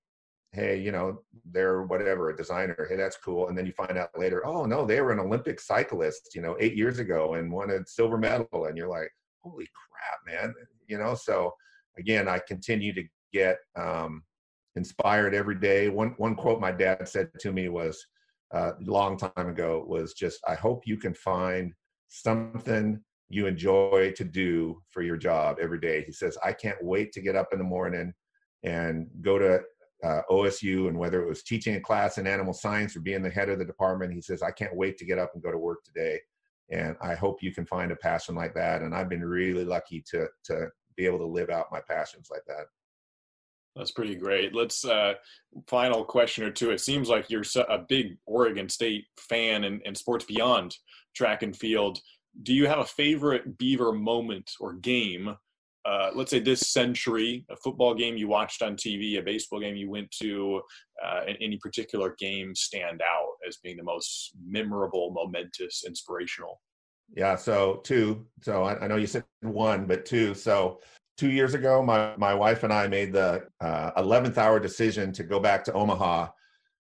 hey, 0.53 0.79
you 0.79 0.91
know, 0.91 1.21
they're 1.51 1.83
whatever, 1.83 2.29
a 2.29 2.37
designer. 2.37 2.87
Hey, 2.89 2.95
that's 2.95 3.17
cool. 3.17 3.49
And 3.49 3.57
then 3.57 3.65
you 3.65 3.73
find 3.73 3.97
out 3.97 4.17
later, 4.17 4.45
oh 4.45 4.65
no, 4.65 4.85
they 4.85 5.01
were 5.01 5.11
an 5.11 5.19
Olympic 5.19 5.59
cyclist, 5.59 6.33
you 6.35 6.41
know, 6.41 6.55
eight 6.59 6.75
years 6.75 6.99
ago 6.99 7.35
and 7.35 7.51
won 7.51 7.69
a 7.69 7.85
silver 7.85 8.17
medal. 8.17 8.65
And 8.65 8.77
you're 8.77 8.87
like, 8.87 9.09
holy 9.43 9.67
crap, 9.75 10.41
man. 10.41 10.53
You 10.87 10.97
know, 10.97 11.15
so 11.15 11.53
again, 11.97 12.27
I 12.27 12.39
continue 12.39 12.93
to 12.93 13.03
get 13.33 13.57
um, 13.75 14.23
inspired 14.75 15.35
every 15.35 15.59
day. 15.59 15.89
One 15.89 16.15
one 16.17 16.35
quote 16.35 16.61
my 16.61 16.71
dad 16.71 17.07
said 17.07 17.29
to 17.39 17.51
me 17.51 17.67
was 17.69 18.03
uh, 18.53 18.71
a 18.79 18.91
long 18.91 19.17
time 19.17 19.49
ago 19.49 19.83
was 19.85 20.13
just, 20.13 20.39
I 20.47 20.55
hope 20.55 20.87
you 20.87 20.97
can 20.97 21.13
find 21.13 21.73
something 22.07 23.01
you 23.29 23.45
enjoy 23.45 24.13
to 24.15 24.23
do 24.23 24.81
for 24.89 25.01
your 25.01 25.17
job 25.17 25.57
every 25.61 25.79
day. 25.79 26.03
He 26.05 26.13
says, 26.13 26.37
I 26.43 26.53
can't 26.53 26.81
wait 26.81 27.11
to 27.11 27.21
get 27.21 27.35
up 27.35 27.49
in 27.51 27.59
the 27.59 27.65
morning 27.65 28.13
and 28.63 29.07
go 29.21 29.37
to 29.37 29.59
uh, 30.03 30.21
OSU 30.29 30.87
and 30.87 30.97
whether 30.97 31.21
it 31.21 31.27
was 31.27 31.43
teaching 31.43 31.75
a 31.75 31.81
class 31.81 32.17
in 32.17 32.27
animal 32.27 32.53
science 32.53 32.95
or 32.95 32.99
being 32.99 33.23
the 33.23 33.29
head 33.29 33.49
of 33.49 33.59
the 33.59 33.65
department, 33.65 34.13
he 34.13 34.21
says, 34.21 34.41
I 34.41 34.51
can't 34.51 34.75
wait 34.75 34.97
to 34.97 35.05
get 35.05 35.19
up 35.19 35.31
and 35.33 35.43
go 35.43 35.51
to 35.51 35.57
work 35.57 35.83
today. 35.83 36.19
And 36.69 36.95
I 37.01 37.15
hope 37.15 37.41
you 37.41 37.53
can 37.53 37.65
find 37.65 37.91
a 37.91 37.95
passion 37.95 38.35
like 38.35 38.53
that. 38.55 38.81
And 38.81 38.93
I've 38.93 39.09
been 39.09 39.23
really 39.23 39.63
lucky 39.63 40.03
to, 40.11 40.27
to 40.45 40.67
be 40.95 41.05
able 41.05 41.19
to 41.19 41.25
live 41.25 41.49
out 41.49 41.71
my 41.71 41.79
passions 41.87 42.27
like 42.29 42.43
that. 42.47 42.65
That's 43.75 43.91
pretty 43.91 44.15
great. 44.15 44.55
Let's 44.55 44.83
uh, 44.83 45.13
final 45.67 46.03
question 46.03 46.43
or 46.43 46.51
two. 46.51 46.71
It 46.71 46.81
seems 46.81 47.09
like 47.09 47.29
you're 47.29 47.43
a 47.69 47.77
big 47.77 48.17
Oregon 48.25 48.69
State 48.69 49.05
fan 49.19 49.65
and, 49.65 49.81
and 49.85 49.95
sports 49.95 50.25
beyond 50.25 50.75
track 51.15 51.43
and 51.43 51.55
field. 51.55 51.99
Do 52.41 52.53
you 52.53 52.67
have 52.67 52.79
a 52.79 52.85
favorite 52.85 53.57
Beaver 53.57 53.93
moment 53.93 54.51
or 54.59 54.73
game 54.73 55.35
uh, 55.87 56.11
let's 56.13 56.31
say 56.31 56.39
this 56.39 56.59
century, 56.59 57.45
a 57.49 57.55
football 57.55 57.95
game 57.95 58.17
you 58.17 58.27
watched 58.27 58.61
on 58.61 58.75
TV, 58.75 59.17
a 59.17 59.21
baseball 59.21 59.61
game 59.61 59.75
you 59.75 59.89
went 59.89 60.11
to, 60.11 60.61
uh, 61.03 61.21
any 61.39 61.57
particular 61.57 62.13
game 62.19 62.53
stand 62.53 63.01
out 63.01 63.29
as 63.47 63.57
being 63.63 63.77
the 63.77 63.83
most 63.83 64.31
memorable, 64.45 65.11
momentous, 65.11 65.85
inspirational? 65.87 66.59
Yeah, 67.15 67.37
so 67.37 67.79
two. 67.85 68.25
So 68.41 68.63
I, 68.63 68.77
I 68.83 68.87
know 68.87 68.97
you 68.97 69.07
said 69.07 69.23
one, 69.41 69.85
but 69.85 70.05
two. 70.05 70.33
So 70.33 70.81
two 71.17 71.31
years 71.31 71.53
ago, 71.53 71.81
my, 71.81 72.13
my 72.17 72.33
wife 72.33 72.63
and 72.63 72.73
I 72.73 72.87
made 72.87 73.13
the 73.13 73.43
uh, 73.61 73.91
11th 74.01 74.37
hour 74.37 74.59
decision 74.59 75.13
to 75.13 75.23
go 75.23 75.39
back 75.39 75.63
to 75.65 75.73
Omaha 75.73 76.27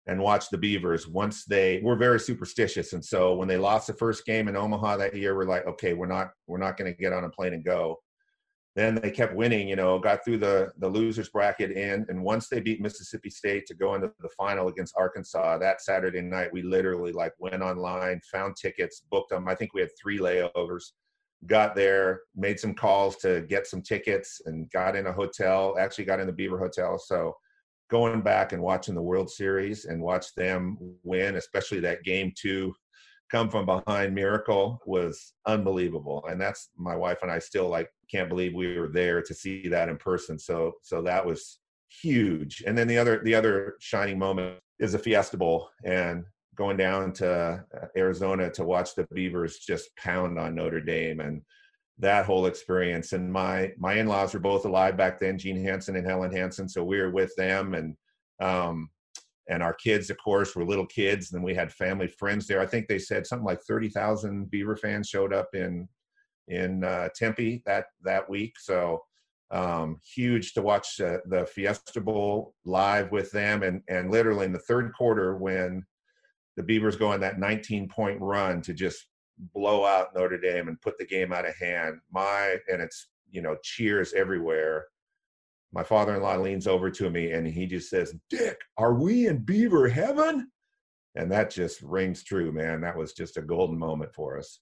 and 0.08 0.20
watch 0.20 0.50
the 0.50 0.58
Beavers 0.58 1.08
once 1.08 1.46
they 1.46 1.82
were 1.84 1.98
very 1.98 2.20
superstitious. 2.20 2.94
And 2.94 3.06
so 3.06 3.36
when 3.36 3.48
they 3.48 3.58
lost 3.58 3.86
the 3.86 3.94
first 3.94 4.26
game 4.26 4.48
in 4.48 4.56
Omaha 4.56 4.98
that 4.98 5.16
year, 5.16 5.36
we're 5.36 5.46
like, 5.46 5.68
okay, 5.68 5.94
we're 5.94 6.08
not, 6.08 6.30
we're 6.48 6.58
not 6.58 6.78
going 6.78 6.92
to 6.92 6.98
get 6.98 7.14
on 7.14 7.26
a 7.26 7.30
plane 7.30 7.54
and 7.54 7.64
go 7.64 8.00
then 8.78 8.94
they 8.94 9.10
kept 9.10 9.34
winning, 9.34 9.68
you 9.68 9.76
know, 9.76 9.98
got 9.98 10.24
through 10.24 10.38
the, 10.38 10.72
the 10.78 10.88
losers 10.88 11.30
bracket 11.30 11.72
in. 11.72 12.06
And 12.10 12.24
once 12.24 12.48
they 12.48 12.60
beat 12.60 12.80
Mississippi 12.80 13.32
State 13.32 13.66
to 13.66 13.74
go 13.74 13.96
into 13.96 14.12
the 14.20 14.30
final 14.38 14.68
against 14.68 14.94
Arkansas 14.96 15.58
that 15.58 15.82
Saturday 15.82 16.22
night, 16.22 16.54
we 16.54 16.62
literally 16.62 17.12
like 17.12 17.34
went 17.40 17.64
online, 17.64 18.22
found 18.32 18.56
tickets, 18.56 19.02
booked 19.10 19.32
them. 19.32 19.48
I 19.48 19.56
think 19.56 19.74
we 19.74 19.82
had 19.82 19.90
three 20.00 20.20
layovers, 20.20 20.92
got 21.48 21.76
there, 21.76 22.22
made 22.36 22.60
some 22.60 22.76
calls 22.76 23.16
to 23.18 23.42
get 23.50 23.66
some 23.66 23.82
tickets 23.82 24.44
and 24.46 24.70
got 24.70 24.96
in 24.96 25.08
a 25.08 25.12
hotel, 25.12 25.76
actually 25.80 26.06
got 26.06 26.20
in 26.20 26.28
the 26.28 26.32
Beaver 26.34 26.60
Hotel. 26.60 27.00
So 27.00 27.36
going 27.90 28.22
back 28.22 28.54
and 28.54 28.62
watching 28.62 28.94
the 28.94 29.02
World 29.02 29.32
Series 29.32 29.86
and 29.86 30.00
watch 30.00 30.36
them 30.36 30.78
win, 31.04 31.38
especially 31.38 31.80
that 31.80 32.04
game 32.04 32.32
two 32.38 32.76
come 33.30 33.50
from 33.50 33.66
behind 33.66 34.16
miracle 34.16 34.82
was 34.86 35.34
unbelievable. 35.46 36.26
And 36.30 36.40
that's 36.40 36.70
my 36.78 36.96
wife 36.96 37.20
and 37.22 37.32
i 37.32 37.40
still 37.40 37.68
like 37.68 37.90
can't 38.10 38.30
believe 38.30 38.54
we 38.54 38.78
were 38.78 38.88
there 38.88 39.22
to 39.22 39.34
see 39.34 39.68
that 39.68 39.90
in 39.90 39.98
person. 39.98 40.40
So 40.40 40.74
so 40.82 41.02
that 41.02 41.26
was 41.26 41.60
huge. 41.90 42.64
And 42.66 42.78
then 42.78 42.88
the 42.88 42.98
other 42.98 43.22
the 43.24 43.36
other 43.36 43.76
shining 43.80 44.20
moment 44.20 44.60
is 44.80 44.94
the 44.94 45.00
fiesta 45.00 45.38
bowl 45.38 45.70
and 45.84 46.24
going 46.56 46.78
down 46.78 47.14
to 47.14 47.64
uh, 47.76 47.86
arizona 47.96 48.50
to 48.52 48.64
watch 48.64 48.96
the 48.96 49.08
beavers 49.14 49.60
just 49.60 49.96
pound 49.96 50.40
on 50.40 50.56
notre 50.56 50.82
dame 50.82 51.20
and 51.20 51.42
that 52.00 52.26
whole 52.26 52.46
experience. 52.46 53.14
And 53.14 53.32
my 53.32 53.74
my 53.78 53.96
in-laws 53.96 54.34
were 54.34 54.40
both 54.40 54.66
alive 54.66 54.96
back 54.96 55.20
then 55.20 55.38
gene 55.38 55.64
hansen 55.64 55.96
and 55.96 56.08
helen 56.08 56.32
hansen. 56.32 56.70
So 56.70 56.84
we 56.84 57.00
were 57.00 57.12
with 57.12 57.36
them 57.36 57.74
and 57.74 57.96
um 58.40 58.90
and 59.50 59.64
our 59.64 59.74
kids 59.74 60.10
of 60.10 60.18
course 60.18 60.56
were 60.56 60.66
little 60.66 60.86
kids 60.86 61.34
and 61.34 61.44
we 61.44 61.54
had 61.54 61.72
family 61.72 62.08
friends 62.08 62.48
there. 62.48 62.60
I 62.60 62.66
think 62.66 62.88
they 62.88 63.00
said 63.00 63.26
something 63.26 63.46
like 63.46 63.62
30,000 63.62 64.50
beaver 64.50 64.76
fans 64.76 65.08
showed 65.08 65.34
up 65.34 65.50
in 65.54 65.88
in 66.48 66.84
uh, 66.84 67.10
tempe 67.16 67.62
that 67.66 67.86
that 68.04 68.30
week. 68.30 68.56
So 68.60 69.04
um, 69.52 70.00
huge 70.16 70.54
to 70.54 70.62
watch 70.62 71.00
uh, 71.00 71.20
the 71.26 71.46
fiesta 71.46 72.02
bowl 72.02 72.54
live 72.66 73.12
with 73.12 73.32
them 73.32 73.64
and 73.64 73.82
and 73.88 74.12
literally 74.12 74.46
in 74.46 74.54
the 74.54 74.60
third 74.60 74.92
quarter 74.98 75.38
when 75.38 75.86
the 76.56 76.64
beavers 76.64 76.96
go 76.96 77.12
on 77.12 77.20
that 77.22 77.40
19 77.40 77.88
point 77.88 78.20
run 78.20 78.62
to 78.64 78.74
just 78.74 79.08
blow 79.54 79.86
out 79.86 80.16
notre 80.16 80.40
dame 80.40 80.68
and 80.68 80.82
put 80.82 80.98
the 80.98 81.06
game 81.06 81.32
out 81.32 81.48
of 81.48 81.56
hand. 81.56 82.00
My 82.12 82.58
and 82.68 82.82
it's 82.82 83.10
you 83.30 83.42
know 83.42 83.56
cheers 83.64 84.14
everywhere 84.14 84.86
my 85.74 85.84
father-in-law 85.84 86.38
leans 86.38 86.68
over 86.68 86.90
to 86.92 87.10
me 87.10 87.32
and 87.32 87.48
he 87.48 87.66
just 87.66 87.90
says, 87.90 88.16
"Dick, 88.30 88.60
are 88.78 88.94
we 88.94 89.28
in 89.28 89.40
Beaver 89.40 89.88
heaven?" 89.88 90.52
And 91.16 91.32
that 91.32 91.50
just 91.50 91.82
rings 91.82 92.24
true, 92.24 92.52
man. 92.52 92.82
That 92.82 92.98
was 92.98 93.14
just 93.14 93.38
a 93.38 93.42
golden 93.42 93.78
moment 93.78 94.14
for 94.14 94.38
us. 94.38 94.60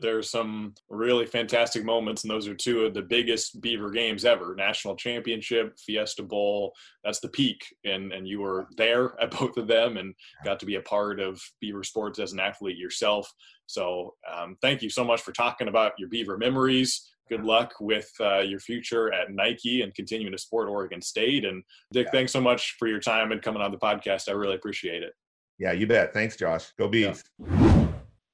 There's 0.00 0.30
some 0.30 0.74
really 0.88 1.26
fantastic 1.26 1.84
moments, 1.84 2.22
and 2.22 2.30
those 2.30 2.48
are 2.48 2.54
two 2.54 2.84
of 2.84 2.94
the 2.94 3.02
biggest 3.02 3.60
Beaver 3.60 3.90
games 3.90 4.24
ever: 4.24 4.54
national 4.54 4.96
championship, 4.96 5.78
Fiesta 5.78 6.22
Bowl. 6.22 6.72
That's 7.02 7.20
the 7.20 7.28
peak, 7.28 7.62
and 7.84 8.12
and 8.12 8.26
you 8.26 8.40
were 8.40 8.66
there 8.76 9.20
at 9.20 9.30
both 9.30 9.56
of 9.56 9.66
them, 9.66 9.96
and 9.96 10.14
got 10.44 10.58
to 10.60 10.66
be 10.66 10.76
a 10.76 10.82
part 10.82 11.20
of 11.20 11.42
Beaver 11.60 11.84
sports 11.84 12.18
as 12.18 12.32
an 12.32 12.40
athlete 12.40 12.78
yourself. 12.78 13.30
So, 13.66 14.14
um, 14.32 14.56
thank 14.62 14.80
you 14.82 14.90
so 14.90 15.04
much 15.04 15.20
for 15.20 15.32
talking 15.32 15.68
about 15.68 15.92
your 15.98 16.08
Beaver 16.08 16.38
memories 16.38 17.13
good 17.28 17.44
luck 17.44 17.74
with 17.80 18.10
uh, 18.20 18.40
your 18.40 18.60
future 18.60 19.12
at 19.12 19.30
Nike 19.30 19.82
and 19.82 19.94
continuing 19.94 20.32
to 20.32 20.38
support 20.38 20.68
Oregon 20.68 21.00
State. 21.00 21.44
And 21.44 21.62
Dick, 21.92 22.06
yeah. 22.06 22.12
thanks 22.12 22.32
so 22.32 22.40
much 22.40 22.76
for 22.78 22.88
your 22.88 23.00
time 23.00 23.32
and 23.32 23.42
coming 23.42 23.62
on 23.62 23.70
the 23.70 23.78
podcast. 23.78 24.28
I 24.28 24.32
really 24.32 24.54
appreciate 24.54 25.02
it. 25.02 25.12
Yeah, 25.58 25.72
you 25.72 25.86
bet. 25.86 26.12
Thanks, 26.12 26.36
Josh. 26.36 26.72
Go 26.78 26.88
Beavs. 26.88 27.24
Yeah. 27.38 27.86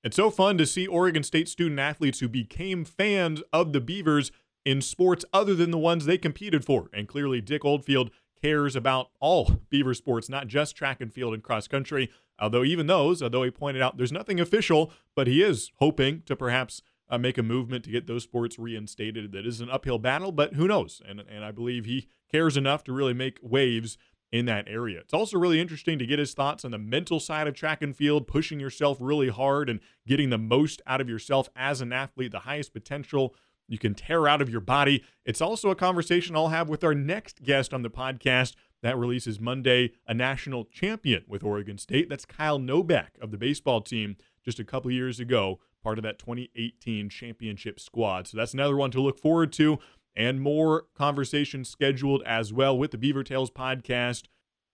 It's 0.02 0.16
so 0.16 0.30
fun 0.30 0.56
to 0.56 0.64
see 0.64 0.86
Oregon 0.86 1.22
State 1.22 1.48
student 1.48 1.78
athletes 1.78 2.20
who 2.20 2.28
became 2.28 2.84
fans 2.84 3.42
of 3.52 3.74
the 3.74 3.80
Beavers 3.80 4.32
in 4.64 4.80
sports 4.80 5.24
other 5.32 5.54
than 5.54 5.70
the 5.70 5.78
ones 5.78 6.06
they 6.06 6.16
competed 6.16 6.64
for. 6.64 6.88
And 6.94 7.06
clearly, 7.06 7.42
Dick 7.42 7.64
Oldfield 7.64 8.10
cares 8.42 8.74
about 8.74 9.10
all 9.20 9.60
Beaver 9.68 9.92
sports, 9.92 10.30
not 10.30 10.46
just 10.46 10.74
track 10.74 11.02
and 11.02 11.12
field 11.12 11.34
and 11.34 11.42
cross 11.42 11.68
country. 11.68 12.10
Although, 12.38 12.64
even 12.64 12.86
those, 12.86 13.22
although 13.22 13.42
he 13.42 13.50
pointed 13.50 13.82
out 13.82 13.98
there's 13.98 14.12
nothing 14.12 14.40
official, 14.40 14.90
but 15.14 15.26
he 15.26 15.42
is 15.42 15.70
hoping 15.76 16.22
to 16.24 16.34
perhaps 16.34 16.80
uh, 17.10 17.18
make 17.18 17.36
a 17.36 17.42
movement 17.42 17.84
to 17.84 17.90
get 17.90 18.06
those 18.06 18.22
sports 18.22 18.58
reinstated. 18.58 19.32
That 19.32 19.46
is 19.46 19.60
an 19.60 19.68
uphill 19.68 19.98
battle, 19.98 20.32
but 20.32 20.54
who 20.54 20.68
knows? 20.68 21.02
And, 21.06 21.20
and 21.20 21.44
I 21.44 21.50
believe 21.50 21.84
he 21.84 22.08
cares 22.30 22.56
enough 22.56 22.84
to 22.84 22.92
really 22.92 23.14
make 23.14 23.38
waves 23.42 23.98
in 24.32 24.46
that 24.46 24.68
area. 24.68 25.00
It's 25.00 25.12
also 25.12 25.38
really 25.38 25.60
interesting 25.60 25.98
to 25.98 26.06
get 26.06 26.20
his 26.20 26.34
thoughts 26.34 26.64
on 26.64 26.70
the 26.70 26.78
mental 26.78 27.18
side 27.18 27.48
of 27.48 27.54
track 27.54 27.82
and 27.82 27.96
field, 27.96 28.28
pushing 28.28 28.60
yourself 28.60 28.98
really 29.00 29.28
hard 29.28 29.68
and 29.68 29.80
getting 30.06 30.30
the 30.30 30.38
most 30.38 30.80
out 30.86 31.00
of 31.00 31.08
yourself 31.08 31.48
as 31.56 31.80
an 31.80 31.92
athlete, 31.92 32.30
the 32.30 32.40
highest 32.40 32.72
potential 32.72 33.34
you 33.66 33.78
can 33.78 33.94
tear 33.94 34.28
out 34.28 34.40
of 34.40 34.48
your 34.48 34.60
body. 34.60 35.02
It's 35.24 35.40
also 35.40 35.70
a 35.70 35.76
conversation 35.76 36.36
I'll 36.36 36.48
have 36.48 36.68
with 36.68 36.84
our 36.84 36.94
next 36.94 37.42
guest 37.42 37.74
on 37.74 37.82
the 37.82 37.90
podcast. 37.90 38.54
That 38.82 38.96
releases 38.96 39.38
Monday, 39.38 39.92
a 40.06 40.14
national 40.14 40.64
champion 40.64 41.24
with 41.28 41.44
Oregon 41.44 41.76
State. 41.76 42.08
That's 42.08 42.24
Kyle 42.24 42.58
Nobach 42.58 43.10
of 43.20 43.30
the 43.30 43.36
baseball 43.36 43.80
team 43.80 44.16
just 44.44 44.58
a 44.58 44.64
couple 44.64 44.90
years 44.90 45.20
ago, 45.20 45.60
part 45.82 45.98
of 45.98 46.02
that 46.04 46.18
2018 46.18 47.08
championship 47.08 47.80
squad. 47.80 48.26
So 48.28 48.36
that's 48.36 48.54
another 48.54 48.76
one 48.76 48.90
to 48.92 49.00
look 49.00 49.18
forward 49.18 49.52
to 49.54 49.78
and 50.16 50.40
more 50.40 50.86
conversations 50.94 51.68
scheduled 51.68 52.22
as 52.24 52.52
well 52.52 52.76
with 52.76 52.90
the 52.90 52.98
Beaver 52.98 53.24
Tales 53.24 53.50
podcast. 53.50 54.24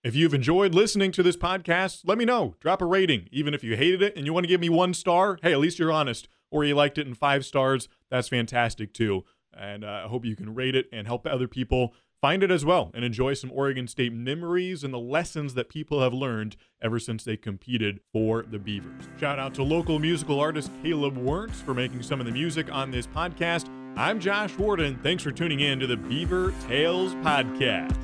If 0.02 0.14
you've 0.14 0.34
enjoyed 0.34 0.74
listening 0.74 1.12
to 1.12 1.22
this 1.22 1.36
podcast, 1.36 2.02
let 2.04 2.18
me 2.18 2.24
know. 2.24 2.54
Drop 2.60 2.80
a 2.80 2.86
rating. 2.86 3.28
Even 3.32 3.54
if 3.54 3.64
you 3.64 3.76
hated 3.76 4.02
it 4.02 4.16
and 4.16 4.24
you 4.24 4.32
want 4.32 4.44
to 4.44 4.48
give 4.48 4.60
me 4.60 4.68
one 4.68 4.94
star, 4.94 5.38
hey, 5.42 5.52
at 5.52 5.58
least 5.58 5.78
you're 5.78 5.92
honest. 5.92 6.28
Or 6.50 6.64
you 6.64 6.74
liked 6.74 6.96
it 6.96 7.06
in 7.06 7.14
five 7.14 7.44
stars, 7.44 7.88
that's 8.10 8.28
fantastic 8.28 8.92
too. 8.92 9.24
And 9.52 9.84
uh, 9.84 10.02
I 10.04 10.08
hope 10.08 10.24
you 10.24 10.36
can 10.36 10.54
rate 10.54 10.76
it 10.76 10.86
and 10.92 11.06
help 11.06 11.26
other 11.26 11.48
people 11.48 11.94
find 12.26 12.42
it 12.42 12.50
as 12.50 12.64
well 12.64 12.90
and 12.92 13.04
enjoy 13.04 13.32
some 13.34 13.52
Oregon 13.52 13.86
State 13.86 14.12
memories 14.12 14.82
and 14.82 14.92
the 14.92 14.98
lessons 14.98 15.54
that 15.54 15.68
people 15.68 16.02
have 16.02 16.12
learned 16.12 16.56
ever 16.82 16.98
since 16.98 17.22
they 17.22 17.36
competed 17.36 18.00
for 18.12 18.42
the 18.42 18.58
Beavers. 18.58 19.04
Shout 19.20 19.38
out 19.38 19.54
to 19.54 19.62
local 19.62 20.00
musical 20.00 20.40
artist 20.40 20.72
Caleb 20.82 21.16
Wernz 21.16 21.62
for 21.62 21.72
making 21.72 22.02
some 22.02 22.18
of 22.18 22.26
the 22.26 22.32
music 22.32 22.66
on 22.72 22.90
this 22.90 23.06
podcast. 23.06 23.68
I'm 23.96 24.18
Josh 24.18 24.58
Warden. 24.58 24.98
Thanks 25.04 25.22
for 25.22 25.30
tuning 25.30 25.60
in 25.60 25.78
to 25.78 25.86
the 25.86 25.96
Beaver 25.96 26.52
Tales 26.66 27.14
Podcast. 27.14 27.96